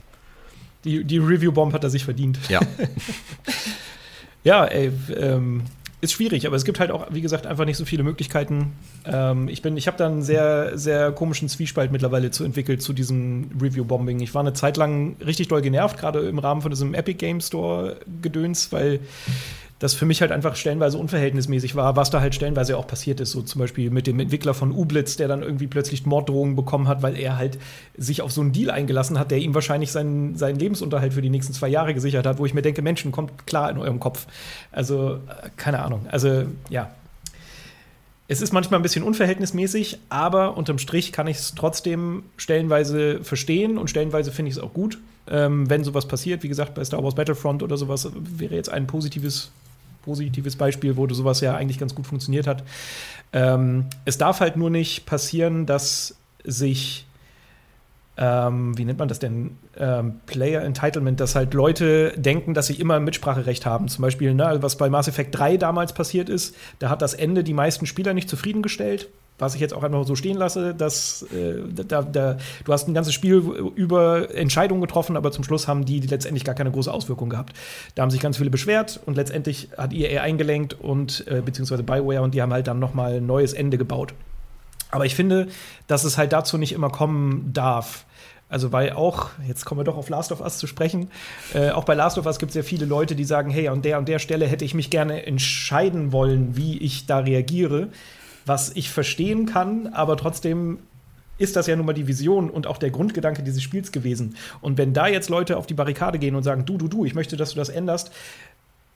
Die, 0.85 1.05
die 1.05 1.19
Review-Bomb 1.19 1.73
hat 1.73 1.83
er 1.83 1.91
sich 1.91 2.05
verdient. 2.05 2.39
Ja. 2.49 2.61
ja, 4.45 4.65
ey, 4.67 4.93
ähm, 5.17 5.63
ist 6.05 6.13
schwierig, 6.13 6.47
aber 6.47 6.55
es 6.55 6.67
gibt 6.67 6.79
halt 6.81 6.91
auch, 6.91 7.07
wie 7.11 7.23
gesagt, 7.23 7.47
einfach 7.47 7.65
nicht 7.65 7.79
so 7.79 7.87
viele 7.87 8.03
Möglichkeiten. 8.03 8.73
Ähm, 9.07 9.49
ich 9.49 9.65
ich 9.65 9.87
habe 9.87 9.97
da 9.97 10.07
einen 10.07 10.23
sehr, 10.23 10.77
sehr 10.77 11.13
komischen 11.13 11.49
Zwiespalt 11.49 11.91
mittlerweile 11.91 12.31
zu 12.31 12.45
entwickelt 12.45 12.83
zu 12.83 12.93
diesem 12.93 13.51
Review-Bombing. 13.61 14.21
Ich 14.21 14.35
war 14.35 14.41
eine 14.41 14.53
Zeit 14.53 14.77
lang 14.77 15.17
richtig 15.25 15.49
doll 15.49 15.63
genervt, 15.63 15.99
gerade 15.99 16.21
im 16.29 16.39
Rahmen 16.39 16.61
von 16.61 16.71
diesem 16.71 16.93
Epic 16.93 17.17
Game 17.17 17.41
Store-Gedöns, 17.41 18.71
weil 18.71 19.01
das 19.79 19.95
für 19.95 20.07
mich 20.07 20.21
halt 20.21 20.31
einfach 20.31 20.57
stellenweise 20.57 20.99
unverhältnismäßig 20.99 21.75
war, 21.75 21.97
was 21.97 22.11
da 22.11 22.21
halt 22.21 22.35
stellenweise 22.35 22.77
auch 22.77 22.87
passiert 22.87 23.21
ist. 23.21 23.33
So 23.33 23.43
zum 23.43 23.61
Beispiel 23.61 23.91
mit 23.91 24.07
dem 24.07 24.21
Entwickler 24.21 24.55
von 24.55 24.73
Ublitz, 24.73 25.17
der 25.17 25.29
dann 25.29 25.43
irgendwie 25.43 25.67
plötzlich 25.67 26.07
Morddrohungen 26.07 26.57
bekommen 26.57 26.87
hat, 26.87 27.03
weil 27.03 27.19
er 27.19 27.37
halt 27.37 27.59
sich 27.97 28.23
auf 28.23 28.33
so 28.33 28.41
einen 28.41 28.53
Deal 28.53 28.71
eingelassen 28.71 29.19
hat, 29.19 29.31
der 29.31 29.39
ihm 29.39 29.55
wahrscheinlich 29.55 29.91
seinen, 29.91 30.37
seinen 30.37 30.59
Lebensunterhalt 30.59 31.13
für 31.13 31.23
die 31.23 31.31
nächsten 31.31 31.53
zwei 31.53 31.69
Jahre 31.69 31.93
gesichert 31.93 32.27
hat, 32.27 32.39
wo 32.39 32.47
ich 32.47 32.55
mir 32.55 32.63
denke, 32.63 32.83
Menschen, 32.83 33.13
kommt 33.13 33.47
klar 33.47 33.71
in 33.71 33.79
eurem 33.79 34.01
Kopf. 34.01 34.27
Also, 34.71 35.15
äh, 35.15 35.51
keine 35.57 35.83
Ahnung. 35.83 36.07
Also, 36.09 36.45
ja, 36.71 36.91
es 38.27 38.41
ist 38.41 38.53
manchmal 38.53 38.81
ein 38.81 38.83
bisschen 38.83 39.03
unverhältnismäßig, 39.03 39.99
aber 40.09 40.57
unterm 40.57 40.79
Strich 40.79 41.13
kann 41.13 41.27
ich 41.27 41.37
es 41.37 41.55
trotzdem 41.55 42.23
stellenweise 42.37 43.23
verstehen 43.23 43.77
und 43.77 43.91
stellenweise 43.91 44.33
finde 44.33 44.51
ich 44.51 44.57
es 44.57 44.63
auch 44.63 44.73
gut, 44.73 44.99
ähm, 45.29 45.69
wenn 45.69 45.85
sowas 45.85 46.09
passiert. 46.09 46.43
Wie 46.43 46.49
gesagt, 46.49 46.75
bei 46.75 46.85
Star 46.85 47.05
Wars 47.05 47.15
Battlefront 47.15 47.63
oder 47.63 47.77
sowas 47.77 48.09
wäre 48.15 48.55
jetzt 48.55 48.71
ein 48.71 48.87
positives 48.87 49.51
positives 50.05 50.57
Beispiel, 50.57 50.97
wo 50.97 51.09
sowas 51.09 51.41
ja 51.41 51.55
eigentlich 51.55 51.79
ganz 51.79 51.95
gut 51.95 52.07
funktioniert 52.07 52.47
hat. 52.47 52.63
Ähm, 53.33 53.87
es 54.05 54.19
darf 54.19 54.41
halt 54.41 54.57
nur 54.57 54.71
nicht 54.71 55.07
passieren, 55.07 55.67
dass 55.67 56.17
sich 56.45 57.07
ähm, 58.17 58.79
wie 58.79 58.85
nennt 58.85 59.01
man 59.01 59.09
das 59.09 59.19
denn? 59.19 59.59
Ähm, 59.77 60.21
Player 60.27 60.63
Entitlement, 60.63 61.19
dass 61.19 61.35
halt 61.35 61.53
Leute 61.53 62.13
denken, 62.17 62.55
dass 62.55 62.69
sie 62.69 62.75
immer 62.75 63.01
Mitspracherecht 63.01 63.67
haben. 63.67 63.89
Zum 63.89 64.03
Beispiel, 64.03 64.35
ne, 64.35 64.59
was 64.61 64.77
bei 64.77 64.89
Mass 64.89 65.09
Effect 65.09 65.37
3 65.37 65.57
damals 65.57 65.95
passiert 65.95 66.29
ist, 66.29 66.55
da 66.79 66.91
hat 66.91 67.03
das 67.03 67.15
Ende 67.15 67.43
die 67.43 67.55
meisten 67.55 67.87
Spieler 67.87 68.15
nicht 68.15 68.29
zufriedengestellt 68.29 69.09
was 69.39 69.55
ich 69.55 69.61
jetzt 69.61 69.75
auch 69.75 69.83
einfach 69.83 70.07
so 70.07 70.15
stehen 70.15 70.37
lasse, 70.37 70.75
dass 70.75 71.23
äh, 71.33 71.63
da, 71.69 72.03
da, 72.03 72.37
du 72.65 72.73
hast 72.73 72.87
ein 72.87 72.95
ganzes 72.95 73.15
Spiel 73.15 73.37
über 73.75 74.33
Entscheidungen 74.35 74.81
getroffen, 74.81 75.17
aber 75.17 75.33
zum 75.33 75.43
Schluss 75.43 75.67
haben 75.67 75.85
die, 75.85 76.01
letztendlich 76.01 76.45
gar 76.45 76.55
keine 76.55 76.71
große 76.71 76.93
Auswirkung 76.93 77.31
gehabt. 77.31 77.55
Da 77.95 78.03
haben 78.03 78.11
sich 78.11 78.21
ganz 78.21 78.37
viele 78.37 78.51
beschwert 78.51 79.01
und 79.07 79.17
letztendlich 79.17 79.71
hat 79.77 79.93
EA 79.93 80.23
eingelenkt 80.23 80.75
und 80.75 81.27
äh, 81.27 81.43
beziehungsweise 81.45 81.83
Bioware 81.83 82.23
und 82.23 82.35
die 82.35 82.43
haben 82.43 82.53
halt 82.53 82.69
dann 82.69 82.79
noch 82.79 82.95
mal 82.95 83.15
ein 83.15 83.27
neues 83.27 83.53
Ende 83.53 83.77
gebaut. 83.77 84.15
Aber 84.93 85.05
ich 85.05 85.17
finde, 85.17 85.49
dass 85.89 86.05
es 86.05 86.17
halt 86.17 86.33
dazu 86.33 86.57
nicht 86.57 86.73
immer 86.73 86.91
kommen 86.91 87.51
darf. 87.53 88.05
Also 88.49 88.71
weil 88.71 88.93
auch, 88.93 89.31
jetzt 89.49 89.65
kommen 89.65 89.81
wir 89.81 89.85
doch 89.85 89.97
auf 89.97 90.09
Last 90.09 90.31
of 90.31 90.41
Us 90.41 90.59
zu 90.59 90.69
sprechen, 90.69 91.11
äh, 91.55 91.71
auch 91.71 91.83
bei 91.83 91.95
Last 91.95 92.19
of 92.19 92.27
Us 92.27 92.39
gibt 92.39 92.51
es 92.51 92.55
ja 92.55 92.63
viele 92.63 92.87
Leute, 92.87 93.17
die 93.17 93.25
sagen, 93.25 93.51
hey, 93.51 93.67
an 93.67 93.83
der 93.83 93.99
und 93.99 94.07
der 94.07 94.21
Stelle 94.21 94.47
hätte 94.47 94.65
ich 94.65 94.75
mich 94.75 94.91
gerne 94.91 95.27
entscheiden 95.27 96.13
wollen, 96.13 96.57
wie 96.57 96.79
ich 96.79 97.07
da 97.07 97.19
reagiere 97.19 97.89
was 98.47 98.73
ich 98.75 98.91
verstehen 98.91 99.47
kann, 99.47 99.89
aber 99.89 100.17
trotzdem 100.17 100.79
ist 101.39 101.57
das 101.57 101.67
ja 101.67 101.77
nun 101.77 101.87
mal 101.87 101.95
die 101.95 102.07
Vision 102.07 102.51
und 102.51 102.67
auch 102.67 102.79
der 102.79 102.91
Grundgedanke 102.91 103.43
dieses 103.43 103.63
Spiels 103.63 103.93
gewesen. 103.93 104.37
Und 104.61 104.79
wenn 104.79 104.93
da 104.93 105.09
jetzt 105.09 105.31
Leute 105.31 105.57
auf 105.57 105.67
die 105.67 105.75
Barrikade 105.75 106.19
gehen 106.19 106.37
und 106.37 106.45
sagen, 106.45 106.65
du, 106.65 106.79
du, 106.79 106.89
du, 106.89 107.05
ich 107.05 107.15
möchte, 107.15 107.37
dass 107.37 107.51
du 107.51 107.57
das 107.57 107.69
änderst, 107.69 108.13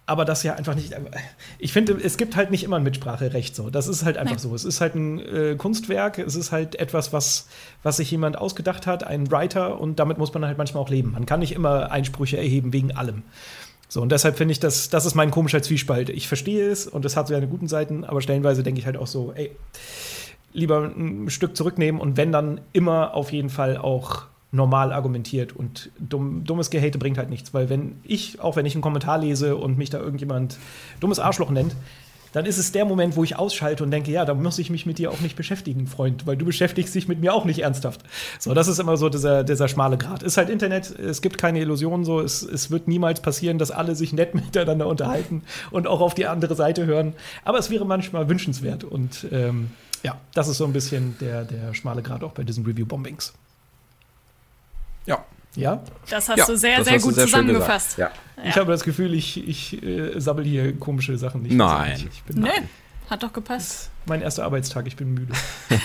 aber 0.06 0.24
das 0.24 0.42
ja 0.42 0.54
einfach 0.54 0.74
nicht. 0.74 0.94
Ich 1.58 1.72
finde, 1.72 1.92
es 1.92 2.16
gibt 2.16 2.34
halt 2.34 2.50
nicht 2.50 2.64
immer 2.64 2.76
ein 2.76 2.82
Mitspracherecht 2.82 3.54
so. 3.54 3.68
Das 3.68 3.88
ist 3.88 4.06
halt 4.06 4.16
einfach 4.16 4.36
Nein. 4.36 4.42
so. 4.42 4.54
Es 4.54 4.64
ist 4.64 4.80
halt 4.80 4.94
ein 4.94 5.18
äh, 5.18 5.54
Kunstwerk, 5.56 6.18
es 6.18 6.34
ist 6.34 6.50
halt 6.50 6.76
etwas, 6.76 7.12
was, 7.12 7.46
was 7.82 7.98
sich 7.98 8.10
jemand 8.10 8.38
ausgedacht 8.38 8.86
hat, 8.86 9.04
ein 9.04 9.30
Writer, 9.30 9.78
und 9.78 9.98
damit 9.98 10.16
muss 10.16 10.32
man 10.32 10.46
halt 10.46 10.56
manchmal 10.56 10.82
auch 10.82 10.88
leben. 10.88 11.12
Man 11.12 11.26
kann 11.26 11.40
nicht 11.40 11.52
immer 11.52 11.90
Einsprüche 11.90 12.38
erheben 12.38 12.72
wegen 12.72 12.92
allem. 12.92 13.22
So, 13.88 14.02
und 14.02 14.12
deshalb 14.12 14.36
finde 14.36 14.52
ich, 14.52 14.60
das, 14.60 14.90
das 14.90 15.06
ist 15.06 15.14
mein 15.14 15.30
komischer 15.30 15.62
Zwiespalt. 15.62 16.10
Ich 16.10 16.28
verstehe 16.28 16.68
es 16.68 16.86
und 16.86 17.04
es 17.04 17.16
hat 17.16 17.28
seine 17.28 17.48
guten 17.48 17.68
Seiten, 17.68 18.04
aber 18.04 18.20
stellenweise 18.20 18.62
denke 18.62 18.80
ich 18.80 18.86
halt 18.86 18.98
auch 18.98 19.06
so, 19.06 19.32
ey, 19.34 19.50
lieber 20.52 20.84
ein 20.84 21.30
Stück 21.30 21.56
zurücknehmen 21.56 22.00
und 22.00 22.16
wenn 22.16 22.32
dann 22.32 22.60
immer 22.72 23.14
auf 23.14 23.32
jeden 23.32 23.50
Fall 23.50 23.78
auch 23.78 24.26
normal 24.50 24.92
argumentiert 24.92 25.54
und 25.54 25.90
dumm, 25.98 26.44
dummes 26.44 26.70
Gehate 26.70 26.98
bringt 26.98 27.18
halt 27.18 27.28
nichts, 27.28 27.52
weil 27.52 27.68
wenn 27.68 27.96
ich, 28.02 28.40
auch 28.40 28.56
wenn 28.56 28.64
ich 28.66 28.74
einen 28.74 28.82
Kommentar 28.82 29.18
lese 29.18 29.56
und 29.56 29.76
mich 29.76 29.90
da 29.90 29.98
irgendjemand 29.98 30.58
dummes 31.00 31.18
Arschloch 31.18 31.50
nennt, 31.50 31.74
dann 32.32 32.46
ist 32.46 32.58
es 32.58 32.72
der 32.72 32.84
Moment, 32.84 33.16
wo 33.16 33.24
ich 33.24 33.36
ausschalte 33.36 33.84
und 33.84 33.90
denke, 33.90 34.10
ja, 34.10 34.24
da 34.24 34.34
muss 34.34 34.58
ich 34.58 34.70
mich 34.70 34.86
mit 34.86 34.98
dir 34.98 35.10
auch 35.10 35.20
nicht 35.20 35.36
beschäftigen, 35.36 35.86
Freund, 35.86 36.26
weil 36.26 36.36
du 36.36 36.44
beschäftigst 36.44 36.94
dich 36.94 37.08
mit 37.08 37.20
mir 37.20 37.32
auch 37.34 37.44
nicht 37.44 37.60
ernsthaft. 37.60 38.02
So, 38.38 38.54
das 38.54 38.68
ist 38.68 38.78
immer 38.78 38.96
so 38.96 39.08
dieser, 39.08 39.44
dieser 39.44 39.68
schmale 39.68 39.98
Grad. 39.98 40.22
Ist 40.22 40.36
halt 40.36 40.50
Internet, 40.50 40.90
es 40.98 41.22
gibt 41.22 41.38
keine 41.38 41.60
Illusionen 41.60 42.04
so, 42.04 42.20
es, 42.20 42.42
es 42.42 42.70
wird 42.70 42.88
niemals 42.88 43.20
passieren, 43.20 43.58
dass 43.58 43.70
alle 43.70 43.94
sich 43.94 44.12
nett 44.12 44.34
miteinander 44.34 44.86
unterhalten 44.86 45.42
und 45.70 45.86
auch 45.86 46.00
auf 46.00 46.14
die 46.14 46.26
andere 46.26 46.54
Seite 46.54 46.86
hören. 46.86 47.14
Aber 47.44 47.58
es 47.58 47.70
wäre 47.70 47.84
manchmal 47.84 48.28
wünschenswert 48.28 48.84
und 48.84 49.26
ähm, 49.32 49.70
ja, 50.02 50.16
das 50.34 50.48
ist 50.48 50.58
so 50.58 50.64
ein 50.64 50.72
bisschen 50.72 51.16
der, 51.20 51.44
der 51.44 51.74
schmale 51.74 52.02
Grad 52.02 52.22
auch 52.22 52.32
bei 52.32 52.44
diesen 52.44 52.64
Review-Bombings. 52.64 53.32
Ja, 55.06 55.24
ja? 55.56 55.82
Das 56.08 56.28
hast 56.28 56.38
ja, 56.38 56.46
du 56.46 56.56
sehr, 56.56 56.84
sehr 56.84 57.00
gut 57.00 57.14
sehr 57.14 57.24
zusammengefasst. 57.24 57.98
Ja. 57.98 58.10
Ich 58.44 58.56
habe 58.56 58.70
das 58.70 58.84
Gefühl, 58.84 59.14
ich, 59.14 59.48
ich 59.48 59.82
äh, 59.82 60.18
sammle 60.20 60.44
hier 60.44 60.76
komische 60.78 61.16
Sachen 61.18 61.42
nicht. 61.42 61.54
Nein. 61.54 62.08
Ich 62.12 62.22
bin 62.22 62.42
nee, 62.42 62.50
hat 63.10 63.22
doch 63.22 63.32
gepasst. 63.32 63.90
Mein 64.06 64.22
erster 64.22 64.44
Arbeitstag, 64.44 64.86
ich 64.86 64.96
bin 64.96 65.14
müde. 65.14 65.32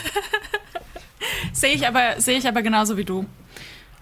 Sehe 1.54 1.74
ich, 1.74 1.88
aber, 1.88 2.20
seh 2.20 2.34
ich 2.34 2.48
aber 2.48 2.62
genauso 2.62 2.98
wie 2.98 3.06
du. 3.06 3.26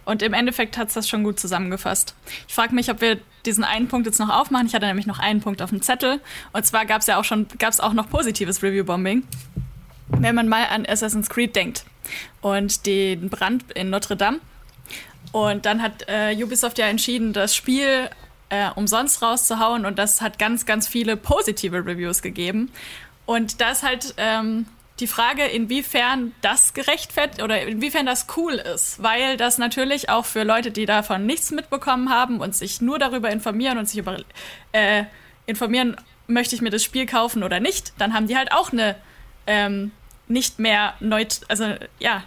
Und 0.05 0.21
im 0.23 0.33
Endeffekt 0.33 0.77
hat 0.77 0.87
es 0.87 0.95
das 0.95 1.07
schon 1.07 1.23
gut 1.23 1.39
zusammengefasst. 1.39 2.15
Ich 2.47 2.53
frage 2.53 2.73
mich, 2.73 2.89
ob 2.89 3.01
wir 3.01 3.19
diesen 3.45 3.63
einen 3.63 3.87
Punkt 3.87 4.07
jetzt 4.07 4.19
noch 4.19 4.29
aufmachen. 4.29 4.65
Ich 4.67 4.73
hatte 4.73 4.87
nämlich 4.87 5.05
noch 5.05 5.19
einen 5.19 5.41
Punkt 5.41 5.61
auf 5.61 5.69
dem 5.69 5.81
Zettel. 5.81 6.19
Und 6.53 6.65
zwar 6.65 6.85
gab 6.85 7.01
es 7.01 7.07
ja 7.07 7.19
auch 7.19 7.23
schon, 7.23 7.47
gab 7.59 7.71
es 7.71 7.79
auch 7.79 7.93
noch 7.93 8.09
positives 8.09 8.63
Review-Bombing. 8.63 9.23
Wenn 10.07 10.35
man 10.35 10.49
mal 10.49 10.65
an 10.65 10.85
Assassin's 10.85 11.29
Creed 11.29 11.55
denkt 11.55 11.85
und 12.41 12.85
den 12.85 13.29
Brand 13.29 13.71
in 13.73 13.89
Notre 13.89 14.17
Dame 14.17 14.39
und 15.31 15.65
dann 15.65 15.81
hat 15.81 16.05
äh, 16.07 16.35
Ubisoft 16.43 16.77
ja 16.79 16.87
entschieden, 16.87 17.31
das 17.31 17.55
Spiel 17.55 18.09
äh, 18.51 18.69
umsonst 18.75 19.21
rauszuhauen 19.21 19.85
und 19.85 19.97
das 19.97 20.21
hat 20.21 20.37
ganz, 20.37 20.65
ganz 20.65 20.87
viele 20.87 21.17
positive 21.17 21.77
Reviews 21.77 22.21
gegeben. 22.21 22.71
Und 23.25 23.61
da 23.61 23.71
ist 23.71 23.81
halt 23.81 24.13
ähm, 24.17 24.65
die 24.99 25.07
Frage, 25.07 25.45
inwiefern 25.45 26.33
das 26.41 26.73
gerechtfertigt 26.73 27.41
oder 27.41 27.61
inwiefern 27.61 28.05
das 28.05 28.27
cool 28.35 28.53
ist, 28.53 29.01
weil 29.01 29.37
das 29.37 29.57
natürlich 29.57 30.09
auch 30.09 30.25
für 30.25 30.43
Leute, 30.43 30.69
die 30.69 30.85
davon 30.85 31.25
nichts 31.25 31.51
mitbekommen 31.51 32.09
haben 32.09 32.41
und 32.41 32.53
sich 32.53 32.81
nur 32.81 32.99
darüber 32.99 33.31
informieren 33.31 33.77
und 33.77 33.87
sich 33.87 33.99
über 33.99 34.17
äh, 34.73 35.05
informieren, 35.45 35.95
möchte 36.27 36.53
ich 36.53 36.61
mir 36.61 36.69
das 36.69 36.83
Spiel 36.83 37.05
kaufen 37.05 37.43
oder 37.43 37.59
nicht, 37.61 37.93
dann 37.97 38.13
haben 38.13 38.27
die 38.27 38.37
halt 38.37 38.51
auch 38.51 38.73
eine 38.73 38.95
ähm, 39.47 39.91
nicht 40.27 40.59
mehr 40.59 40.93
neut, 40.99 41.41
also 41.47 41.73
ja, 41.99 42.23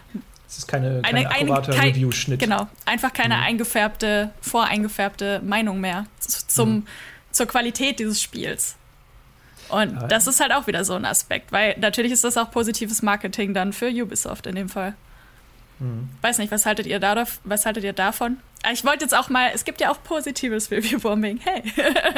es 0.55 0.59
ist 0.59 0.69
keine, 0.69 1.03
keine 1.03 1.29
eine, 1.29 1.63
kein, 1.63 1.89
Review-Schnitt. 1.89 2.39
Genau, 2.39 2.69
einfach 2.87 3.13
keine 3.13 3.37
mhm. 3.37 3.43
eingefärbte, 3.43 4.31
voreingefärbte 4.41 5.41
Meinung 5.45 5.81
mehr 5.81 6.07
zum, 6.21 6.71
mhm. 6.71 6.87
zur 7.33 7.47
Qualität 7.47 7.99
dieses 7.99 8.23
Spiels. 8.23 8.77
Und 9.69 9.95
ja, 9.95 10.07
das 10.07 10.29
ist 10.29 10.39
halt 10.39 10.53
auch 10.53 10.69
wieder 10.69 10.85
so 10.85 10.95
ein 10.95 11.05
Aspekt, 11.05 11.51
weil 11.51 11.77
natürlich 11.81 12.13
ist 12.13 12.23
das 12.23 12.37
auch 12.37 12.53
positives 12.53 13.03
Marketing 13.03 13.53
dann 13.53 13.73
für 13.73 13.89
Ubisoft 13.89 14.47
in 14.47 14.55
dem 14.55 14.69
Fall. 14.69 14.95
Mhm. 15.81 16.09
Weiß 16.21 16.39
nicht, 16.39 16.53
was 16.53 16.67
haltet 16.67 16.87
ihr 16.87 17.01
da, 17.01 17.25
was 17.43 17.67
haltet 17.67 17.83
ihr 17.83 17.93
davon? 17.93 18.37
Ah, 18.63 18.71
ich 18.73 18.85
wollte 18.85 19.05
jetzt 19.05 19.17
auch 19.17 19.29
mal, 19.29 19.51
es 19.53 19.65
gibt 19.65 19.81
ja 19.81 19.91
auch 19.91 20.01
positives 20.05 20.71
Review-Bombing, 20.71 21.41
hey. 21.43 21.65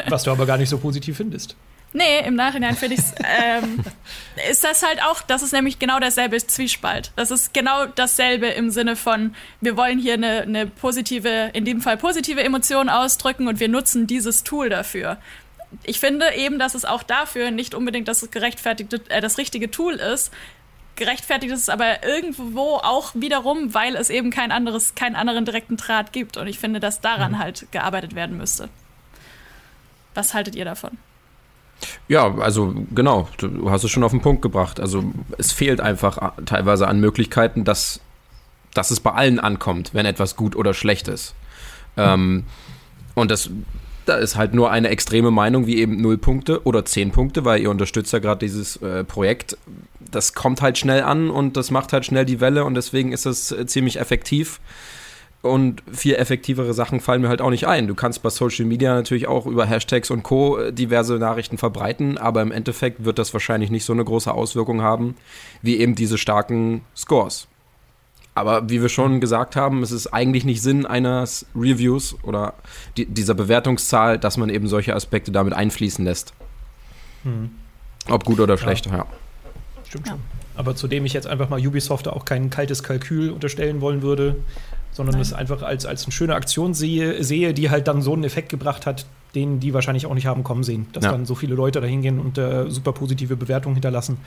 was 0.09 0.23
du 0.23 0.31
aber 0.31 0.45
gar 0.45 0.57
nicht 0.57 0.69
so 0.69 0.77
positiv 0.77 1.17
findest. 1.17 1.55
Nee, 1.97 2.19
im 2.27 2.35
Nachhinein 2.35 2.75
finde 2.75 2.97
ich 2.97 3.01
ähm, 3.23 3.83
ist 4.51 4.63
das 4.63 4.83
halt 4.83 5.01
auch, 5.01 5.23
das 5.23 5.41
ist 5.41 5.51
nämlich 5.51 5.79
genau 5.79 5.99
derselbe 5.99 6.37
Zwiespalt. 6.37 7.11
Das 7.15 7.31
ist 7.31 7.55
genau 7.55 7.87
dasselbe 7.87 8.45
im 8.45 8.69
Sinne 8.69 8.95
von, 8.95 9.33
wir 9.61 9.77
wollen 9.77 9.97
hier 9.97 10.13
eine, 10.13 10.43
eine 10.43 10.67
positive, 10.67 11.49
in 11.53 11.65
dem 11.65 11.81
Fall 11.81 11.97
positive 11.97 12.43
Emotion 12.43 12.89
ausdrücken 12.89 13.47
und 13.47 13.59
wir 13.59 13.67
nutzen 13.67 14.05
dieses 14.05 14.43
Tool 14.43 14.69
dafür. 14.69 15.17
Ich 15.83 15.99
finde 15.99 16.35
eben, 16.35 16.59
dass 16.59 16.75
es 16.75 16.85
auch 16.85 17.01
dafür 17.01 17.49
nicht 17.49 17.73
unbedingt 17.73 18.07
das 18.07 18.29
gerechtfertigte, 18.29 19.01
äh, 19.09 19.19
das 19.19 19.39
richtige 19.39 19.71
Tool 19.71 19.93
ist. 19.93 20.31
Gerechtfertigt 20.97 21.51
ist 21.51 21.61
es 21.61 21.69
aber 21.69 22.03
irgendwo 22.03 22.75
auch 22.75 23.15
wiederum, 23.15 23.73
weil 23.73 23.95
es 23.95 24.11
eben 24.11 24.29
kein 24.29 24.51
anderes, 24.51 24.93
keinen 24.93 25.15
anderen 25.15 25.45
direkten 25.45 25.77
Draht 25.77 26.13
gibt. 26.13 26.37
Und 26.37 26.45
ich 26.45 26.59
finde, 26.59 26.79
dass 26.79 27.01
daran 27.01 27.31
mhm. 27.31 27.39
halt 27.39 27.71
gearbeitet 27.71 28.13
werden 28.13 28.37
müsste. 28.37 28.69
Was 30.13 30.35
haltet 30.35 30.55
ihr 30.55 30.65
davon? 30.65 30.99
Ja, 32.07 32.35
also 32.39 32.73
genau, 32.93 33.27
du 33.37 33.69
hast 33.69 33.83
es 33.83 33.91
schon 33.91 34.03
auf 34.03 34.11
den 34.11 34.21
Punkt 34.21 34.41
gebracht. 34.41 34.79
Also 34.79 35.03
es 35.37 35.51
fehlt 35.51 35.79
einfach 35.81 36.33
teilweise 36.45 36.87
an 36.87 36.99
Möglichkeiten, 36.99 37.63
dass, 37.63 37.99
dass 38.73 38.91
es 38.91 38.99
bei 38.99 39.11
allen 39.11 39.39
ankommt, 39.39 39.93
wenn 39.93 40.05
etwas 40.05 40.35
gut 40.35 40.55
oder 40.55 40.73
schlecht 40.73 41.07
ist. 41.07 41.35
Ähm, 41.97 42.43
und 43.15 43.31
das 43.31 43.49
Da 44.05 44.15
ist 44.15 44.37
halt 44.37 44.53
nur 44.53 44.71
eine 44.71 44.87
extreme 44.87 45.31
Meinung 45.31 45.67
wie 45.67 45.79
eben 45.79 46.01
null 46.01 46.17
Punkte 46.17 46.65
oder 46.65 46.85
zehn 46.85 47.11
Punkte, 47.11 47.43
weil 47.43 47.59
ihr 47.59 47.69
unterstützt 47.69 48.13
ja 48.13 48.19
gerade 48.19 48.39
dieses 48.39 48.77
äh, 48.77 49.03
Projekt. 49.03 49.57
Das 49.99 50.33
kommt 50.33 50.61
halt 50.61 50.77
schnell 50.77 51.03
an 51.03 51.29
und 51.29 51.57
das 51.57 51.71
macht 51.71 51.91
halt 51.91 52.05
schnell 52.05 52.23
die 52.25 52.39
Welle 52.39 52.63
und 52.63 52.75
deswegen 52.75 53.11
ist 53.11 53.25
es 53.25 53.51
äh, 53.51 53.65
ziemlich 53.65 53.99
effektiv. 53.99 54.61
Und 55.47 55.83
viel 55.91 56.15
effektivere 56.15 56.73
Sachen 56.73 56.99
fallen 56.99 57.21
mir 57.21 57.29
halt 57.29 57.41
auch 57.41 57.49
nicht 57.49 57.67
ein. 57.67 57.87
Du 57.87 57.95
kannst 57.95 58.21
bei 58.23 58.29
Social 58.29 58.65
Media 58.65 58.93
natürlich 58.93 59.27
auch 59.27 59.45
über 59.45 59.65
Hashtags 59.65 60.11
und 60.11 60.23
Co. 60.23 60.71
Diverse 60.71 61.15
Nachrichten 61.15 61.57
verbreiten, 61.57 62.17
aber 62.17 62.41
im 62.41 62.51
Endeffekt 62.51 63.05
wird 63.05 63.19
das 63.19 63.33
wahrscheinlich 63.33 63.69
nicht 63.69 63.85
so 63.85 63.93
eine 63.93 64.03
große 64.03 64.31
Auswirkung 64.31 64.81
haben, 64.81 65.15
wie 65.61 65.77
eben 65.77 65.95
diese 65.95 66.17
starken 66.17 66.81
Scores. 66.95 67.47
Aber 68.37 68.69
wie 68.69 68.83
wir 68.83 68.89
schon 68.89 69.19
gesagt 69.19 69.55
haben, 69.55 69.81
es 69.81 69.91
ist 69.91 70.13
eigentlich 70.13 70.45
nicht 70.45 70.61
Sinn 70.61 70.85
eines 70.85 71.47
Reviews 71.55 72.15
oder 72.21 72.53
die, 72.95 73.07
dieser 73.07 73.33
Bewertungszahl, 73.33 74.19
dass 74.19 74.37
man 74.37 74.49
eben 74.49 74.67
solche 74.67 74.95
Aspekte 74.95 75.31
damit 75.31 75.53
einfließen 75.53 76.05
lässt. 76.05 76.33
Hm. 77.23 77.49
Ob 78.09 78.25
gut 78.25 78.39
oder 78.39 78.57
schlecht, 78.59 78.85
ja. 78.85 78.97
ja. 78.97 79.05
Stimmt 79.87 80.07
schon. 80.09 80.19
Aber 80.55 80.75
zudem 80.75 81.05
ich 81.05 81.13
jetzt 81.13 81.27
einfach 81.27 81.49
mal 81.49 81.59
Ubisoft 81.65 82.07
auch 82.07 82.25
kein 82.25 82.49
kaltes 82.49 82.83
Kalkül 82.83 83.31
unterstellen 83.31 83.81
wollen 83.81 84.01
würde, 84.01 84.35
sondern 84.97 85.21
es 85.21 85.31
einfach 85.31 85.61
als, 85.61 85.85
als 85.85 86.05
eine 86.05 86.11
schöne 86.11 86.33
Aktion 86.33 86.73
sehe, 86.73 87.23
sehe, 87.23 87.53
die 87.53 87.69
halt 87.69 87.87
dann 87.87 88.01
so 88.01 88.13
einen 88.13 88.23
Effekt 88.23 88.49
gebracht 88.49 88.87
hat, 88.87 89.05
den 89.35 89.59
die 89.59 89.73
wahrscheinlich 89.73 90.07
auch 90.07 90.13
nicht 90.15 90.25
haben 90.25 90.43
kommen 90.43 90.63
sehen. 90.63 90.87
Dass 90.91 91.05
ja. 91.05 91.11
dann 91.11 91.27
so 91.27 91.35
viele 91.35 91.53
Leute 91.53 91.79
da 91.79 91.87
hingehen 91.87 92.19
und 92.19 92.39
äh, 92.39 92.69
super 92.69 92.93
positive 92.93 93.37
Bewertungen 93.37 93.75
hinterlassen. 93.75 94.17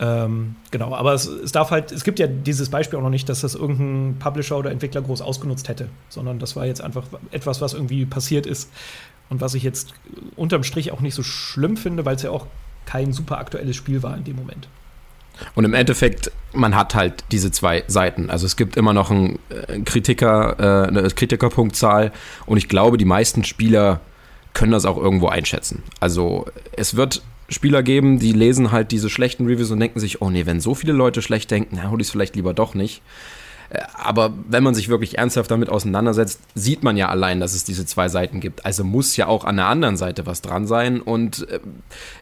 Ähm, 0.00 0.56
genau, 0.72 0.92
aber 0.92 1.14
es, 1.14 1.26
es, 1.26 1.52
darf 1.52 1.70
halt, 1.70 1.92
es 1.92 2.02
gibt 2.02 2.18
ja 2.18 2.26
dieses 2.26 2.68
Beispiel 2.68 2.98
auch 2.98 3.02
noch 3.02 3.10
nicht, 3.10 3.28
dass 3.28 3.42
das 3.42 3.54
irgendein 3.54 4.18
Publisher 4.18 4.58
oder 4.58 4.72
Entwickler 4.72 5.02
groß 5.02 5.22
ausgenutzt 5.22 5.68
hätte, 5.68 5.88
sondern 6.08 6.40
das 6.40 6.56
war 6.56 6.66
jetzt 6.66 6.80
einfach 6.80 7.04
etwas, 7.30 7.60
was 7.60 7.72
irgendwie 7.72 8.04
passiert 8.04 8.44
ist 8.44 8.70
und 9.30 9.40
was 9.40 9.54
ich 9.54 9.62
jetzt 9.62 9.94
unterm 10.34 10.64
Strich 10.64 10.90
auch 10.90 11.00
nicht 11.00 11.14
so 11.14 11.22
schlimm 11.22 11.76
finde, 11.76 12.04
weil 12.04 12.16
es 12.16 12.22
ja 12.22 12.30
auch 12.30 12.46
kein 12.86 13.12
super 13.12 13.38
aktuelles 13.38 13.76
Spiel 13.76 14.02
war 14.02 14.16
in 14.16 14.24
dem 14.24 14.34
Moment. 14.34 14.66
Und 15.54 15.64
im 15.64 15.74
Endeffekt, 15.74 16.30
man 16.52 16.76
hat 16.76 16.94
halt 16.94 17.24
diese 17.32 17.50
zwei 17.50 17.84
Seiten. 17.86 18.30
Also 18.30 18.46
es 18.46 18.56
gibt 18.56 18.76
immer 18.76 18.92
noch 18.92 19.10
einen 19.10 19.38
äh, 19.48 19.80
Kritiker, 19.80 20.84
äh, 20.84 20.88
eine 20.88 21.08
Kritikerpunktzahl 21.08 22.12
und 22.46 22.58
ich 22.58 22.68
glaube, 22.68 22.98
die 22.98 23.04
meisten 23.04 23.44
Spieler 23.44 24.00
können 24.54 24.72
das 24.72 24.84
auch 24.84 24.98
irgendwo 24.98 25.28
einschätzen. 25.28 25.82
Also 26.00 26.46
es 26.76 26.96
wird 26.96 27.22
Spieler 27.48 27.82
geben, 27.82 28.18
die 28.18 28.32
lesen 28.32 28.72
halt 28.72 28.92
diese 28.92 29.10
schlechten 29.10 29.46
Reviews 29.46 29.70
und 29.70 29.80
denken 29.80 30.00
sich, 30.00 30.22
oh 30.22 30.30
nee, 30.30 30.46
wenn 30.46 30.60
so 30.60 30.74
viele 30.74 30.92
Leute 30.92 31.22
schlecht 31.22 31.50
denken, 31.50 31.76
dann 31.76 31.90
hol 31.90 32.00
ich 32.00 32.08
es 32.08 32.10
vielleicht 32.10 32.36
lieber 32.36 32.54
doch 32.54 32.74
nicht. 32.74 33.02
Äh, 33.72 33.82
aber 33.94 34.32
wenn 34.48 34.62
man 34.62 34.74
sich 34.74 34.88
wirklich 34.88 35.18
ernsthaft 35.18 35.50
damit 35.50 35.68
auseinandersetzt, 35.68 36.40
sieht 36.54 36.82
man 36.82 36.96
ja 36.96 37.08
allein, 37.08 37.40
dass 37.40 37.54
es 37.54 37.64
diese 37.64 37.86
zwei 37.86 38.08
Seiten 38.08 38.40
gibt. 38.40 38.64
Also 38.64 38.84
muss 38.84 39.16
ja 39.16 39.26
auch 39.26 39.44
an 39.44 39.56
der 39.56 39.66
anderen 39.66 39.96
Seite 39.96 40.26
was 40.26 40.42
dran 40.42 40.66
sein. 40.66 41.00
Und 41.00 41.48
äh, 41.48 41.60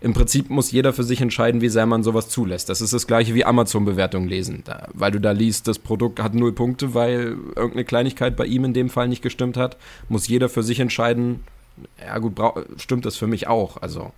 im 0.00 0.12
Prinzip 0.12 0.50
muss 0.50 0.70
jeder 0.70 0.92
für 0.92 1.04
sich 1.04 1.20
entscheiden, 1.20 1.60
wie 1.60 1.68
sehr 1.68 1.86
man 1.86 2.02
sowas 2.02 2.28
zulässt. 2.28 2.68
Das 2.68 2.80
ist 2.80 2.92
das 2.92 3.06
gleiche 3.06 3.34
wie 3.34 3.44
Amazon-Bewertungen 3.44 4.28
lesen. 4.28 4.62
Da, 4.64 4.88
weil 4.94 5.10
du 5.10 5.20
da 5.20 5.32
liest, 5.32 5.68
das 5.68 5.78
Produkt 5.78 6.22
hat 6.22 6.34
null 6.34 6.52
Punkte, 6.52 6.94
weil 6.94 7.36
irgendeine 7.56 7.84
Kleinigkeit 7.84 8.36
bei 8.36 8.46
ihm 8.46 8.64
in 8.64 8.74
dem 8.74 8.90
Fall 8.90 9.08
nicht 9.08 9.22
gestimmt 9.22 9.56
hat, 9.56 9.76
muss 10.08 10.28
jeder 10.28 10.48
für 10.48 10.62
sich 10.62 10.80
entscheiden, 10.80 11.40
ja 11.98 12.18
gut, 12.18 12.38
stimmt 12.76 13.06
das 13.06 13.16
für 13.16 13.26
mich 13.26 13.48
auch. 13.48 13.78
Also 13.78 14.12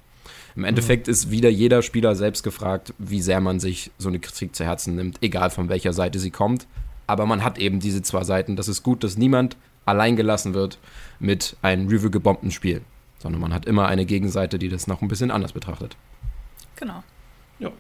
im 0.55 0.64
Endeffekt 0.64 1.09
ist 1.09 1.31
wieder 1.31 1.49
jeder 1.49 1.83
Spieler 1.83 2.14
selbst 2.14 2.42
gefragt, 2.42 2.92
wie 2.99 3.23
sehr 3.23 3.40
man 3.40 3.61
sich 3.61 3.90
so 3.99 4.09
eine 4.09 4.18
Kritik 4.18 4.55
zu 4.55 4.64
Herzen 4.64 4.97
nimmt, 4.97 5.18
egal 5.23 5.51
von 5.51 5.68
welcher 5.68 5.92
Seite 5.92 6.18
sie 6.18 6.31
kommt. 6.31 6.66
Aber 7.12 7.27
man 7.27 7.44
hat 7.44 7.59
eben 7.59 7.79
diese 7.79 8.01
zwei 8.01 8.25
Seiten. 8.25 8.57
Das 8.57 8.68
ist 8.68 8.83
gut, 8.83 9.05
dass 9.05 9.18
niemand 9.18 9.59
allein 9.85 10.16
gelassen 10.16 10.55
wird 10.55 10.79
mit 11.20 11.57
einem 11.61 11.87
Review-gebombten 11.87 12.51
Spiel, 12.51 12.81
sondern 13.18 13.38
man 13.38 13.53
hat 13.53 13.66
immer 13.66 13.87
eine 13.87 14.07
Gegenseite, 14.07 14.59
die 14.59 14.70
das 14.70 14.87
noch 14.87 15.03
ein 15.03 15.09
bisschen 15.09 15.31
anders 15.31 15.53
betrachtet. 15.53 15.94
Genau. 16.77 17.03
Ja. 17.59 17.70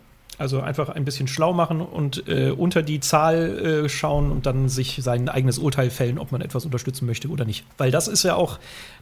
Also 0.42 0.60
einfach 0.60 0.88
ein 0.88 1.04
bisschen 1.04 1.28
schlau 1.28 1.52
machen 1.52 1.80
und 1.80 2.26
äh, 2.26 2.50
unter 2.50 2.82
die 2.82 2.98
Zahl 2.98 3.84
äh, 3.84 3.88
schauen 3.88 4.32
und 4.32 4.44
dann 4.44 4.68
sich 4.68 4.98
sein 5.00 5.28
eigenes 5.28 5.56
Urteil 5.58 5.88
fällen, 5.88 6.18
ob 6.18 6.32
man 6.32 6.40
etwas 6.40 6.64
unterstützen 6.64 7.06
möchte 7.06 7.28
oder 7.28 7.44
nicht. 7.44 7.64
Weil 7.78 7.92
das 7.92 8.08
ist 8.08 8.24
ja 8.24 8.34
auch 8.34 8.58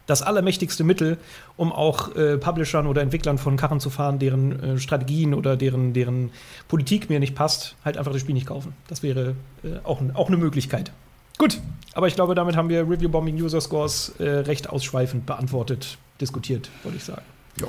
das 0.07 0.20
allermächtigste 0.20 0.85
Mittel, 0.85 1.16
um 1.57 1.72
auch 1.72 2.14
äh, 2.14 2.37
Publishern 2.37 2.87
oder 2.87 3.00
Entwicklern 3.00 3.38
von 3.38 3.57
Karren 3.57 3.81
zu 3.81 3.88
fahren, 3.88 4.18
deren 4.18 4.62
äh, 4.62 4.79
Strategien 4.79 5.33
oder 5.33 5.57
deren, 5.57 5.94
deren 5.94 6.31
Politik 6.68 7.09
mir 7.09 7.20
nicht 7.20 7.35
passt, 7.35 7.74
halt 7.87 7.96
einfach 7.96 8.12
das 8.12 8.20
Spiel 8.20 8.35
nicht 8.35 8.46
kaufen. 8.46 8.74
Das 8.88 9.03
wäre 9.03 9.35
äh, 9.64 9.79
auch, 9.83 10.03
auch 10.12 10.29
eine 10.29 10.37
Möglichkeit. 10.37 10.92
Gut, 11.38 11.59
aber 11.94 12.07
ich 12.07 12.16
glaube, 12.16 12.35
damit 12.35 12.55
haben 12.55 12.68
wir 12.68 12.83
Review 12.83 13.09
Bombing 13.09 13.40
User 13.40 13.62
Scores 13.62 14.12
äh, 14.18 14.29
recht 14.29 14.68
ausschweifend 14.68 15.24
beantwortet, 15.24 15.96
diskutiert, 16.20 16.68
wollte 16.83 16.98
ich 16.98 17.05
sagen. 17.05 17.22
Ja. 17.57 17.68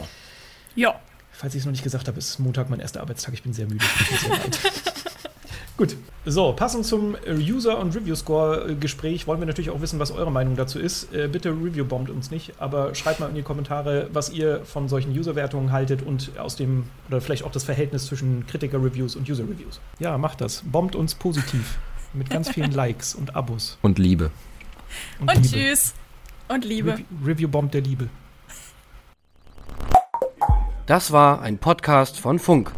Ja. 0.76 1.00
Falls 1.32 1.56
ich 1.56 1.60
es 1.60 1.66
noch 1.66 1.72
nicht 1.72 1.84
gesagt 1.84 2.08
habe, 2.08 2.18
ist 2.18 2.40
Montag 2.40 2.70
mein 2.70 2.80
erster 2.80 3.02
Arbeitstag. 3.02 3.34
Ich 3.34 3.44
bin 3.44 3.54
sehr 3.54 3.68
müde. 3.68 3.84
Ich 4.02 4.10
bin 4.10 4.18
sehr 4.18 4.72
Gut. 5.78 5.98
So, 6.26 6.54
passend 6.54 6.86
zum 6.86 7.16
User- 7.28 7.80
und 7.80 7.96
Review-Score-Gespräch 7.96 9.26
wollen 9.26 9.40
wir 9.40 9.48
natürlich 9.48 9.72
auch 9.72 9.82
wissen, 9.82 9.98
was 9.98 10.12
eure 10.12 10.32
Meinung 10.32 10.56
dazu 10.56 10.78
ist. 10.78 11.12
Äh, 11.12 11.28
bitte 11.28 11.50
review-bombt 11.50 12.12
uns 12.12 12.30
nicht, 12.30 12.54
aber 12.60 12.94
schreibt 12.94 13.20
mal 13.20 13.30
in 13.30 13.34
die 13.34 13.42
Kommentare, 13.42 14.08
was 14.14 14.30
ihr 14.30 14.64
von 14.64 14.88
solchen 14.88 15.18
User-Wertungen 15.18 15.72
haltet 15.72 16.04
und 16.04 16.38
aus 16.38 16.56
dem, 16.56 16.84
oder 17.08 17.20
vielleicht 17.20 17.44
auch 17.44 17.52
das 17.52 17.64
Verhältnis 17.64 18.06
zwischen 18.06 18.46
Kritiker-Reviews 18.46 19.16
und 19.16 19.28
User-Reviews. 19.28 19.80
Ja, 19.98 20.20
macht 20.20 20.42
das. 20.42 20.62
Bombt 20.64 20.96
uns 20.96 21.16
positiv. 21.16 21.80
Mit 22.14 22.30
ganz 22.30 22.50
vielen 22.50 22.72
Likes 22.74 23.16
und 23.16 23.36
Abos. 23.36 23.80
Und 23.82 23.98
Liebe. 23.98 24.30
Und, 25.20 25.32
und 25.32 25.44
Liebe. 25.44 25.48
tschüss. 25.48 25.96
Und 26.48 26.64
Liebe. 26.64 27.00
Review-Bomb 27.26 27.72
der 27.72 27.82
Liebe. 27.82 28.10
Das 30.86 31.12
war 31.12 31.42
ein 31.42 31.58
Podcast 31.58 32.20
von 32.20 32.40
Funk. 32.40 32.72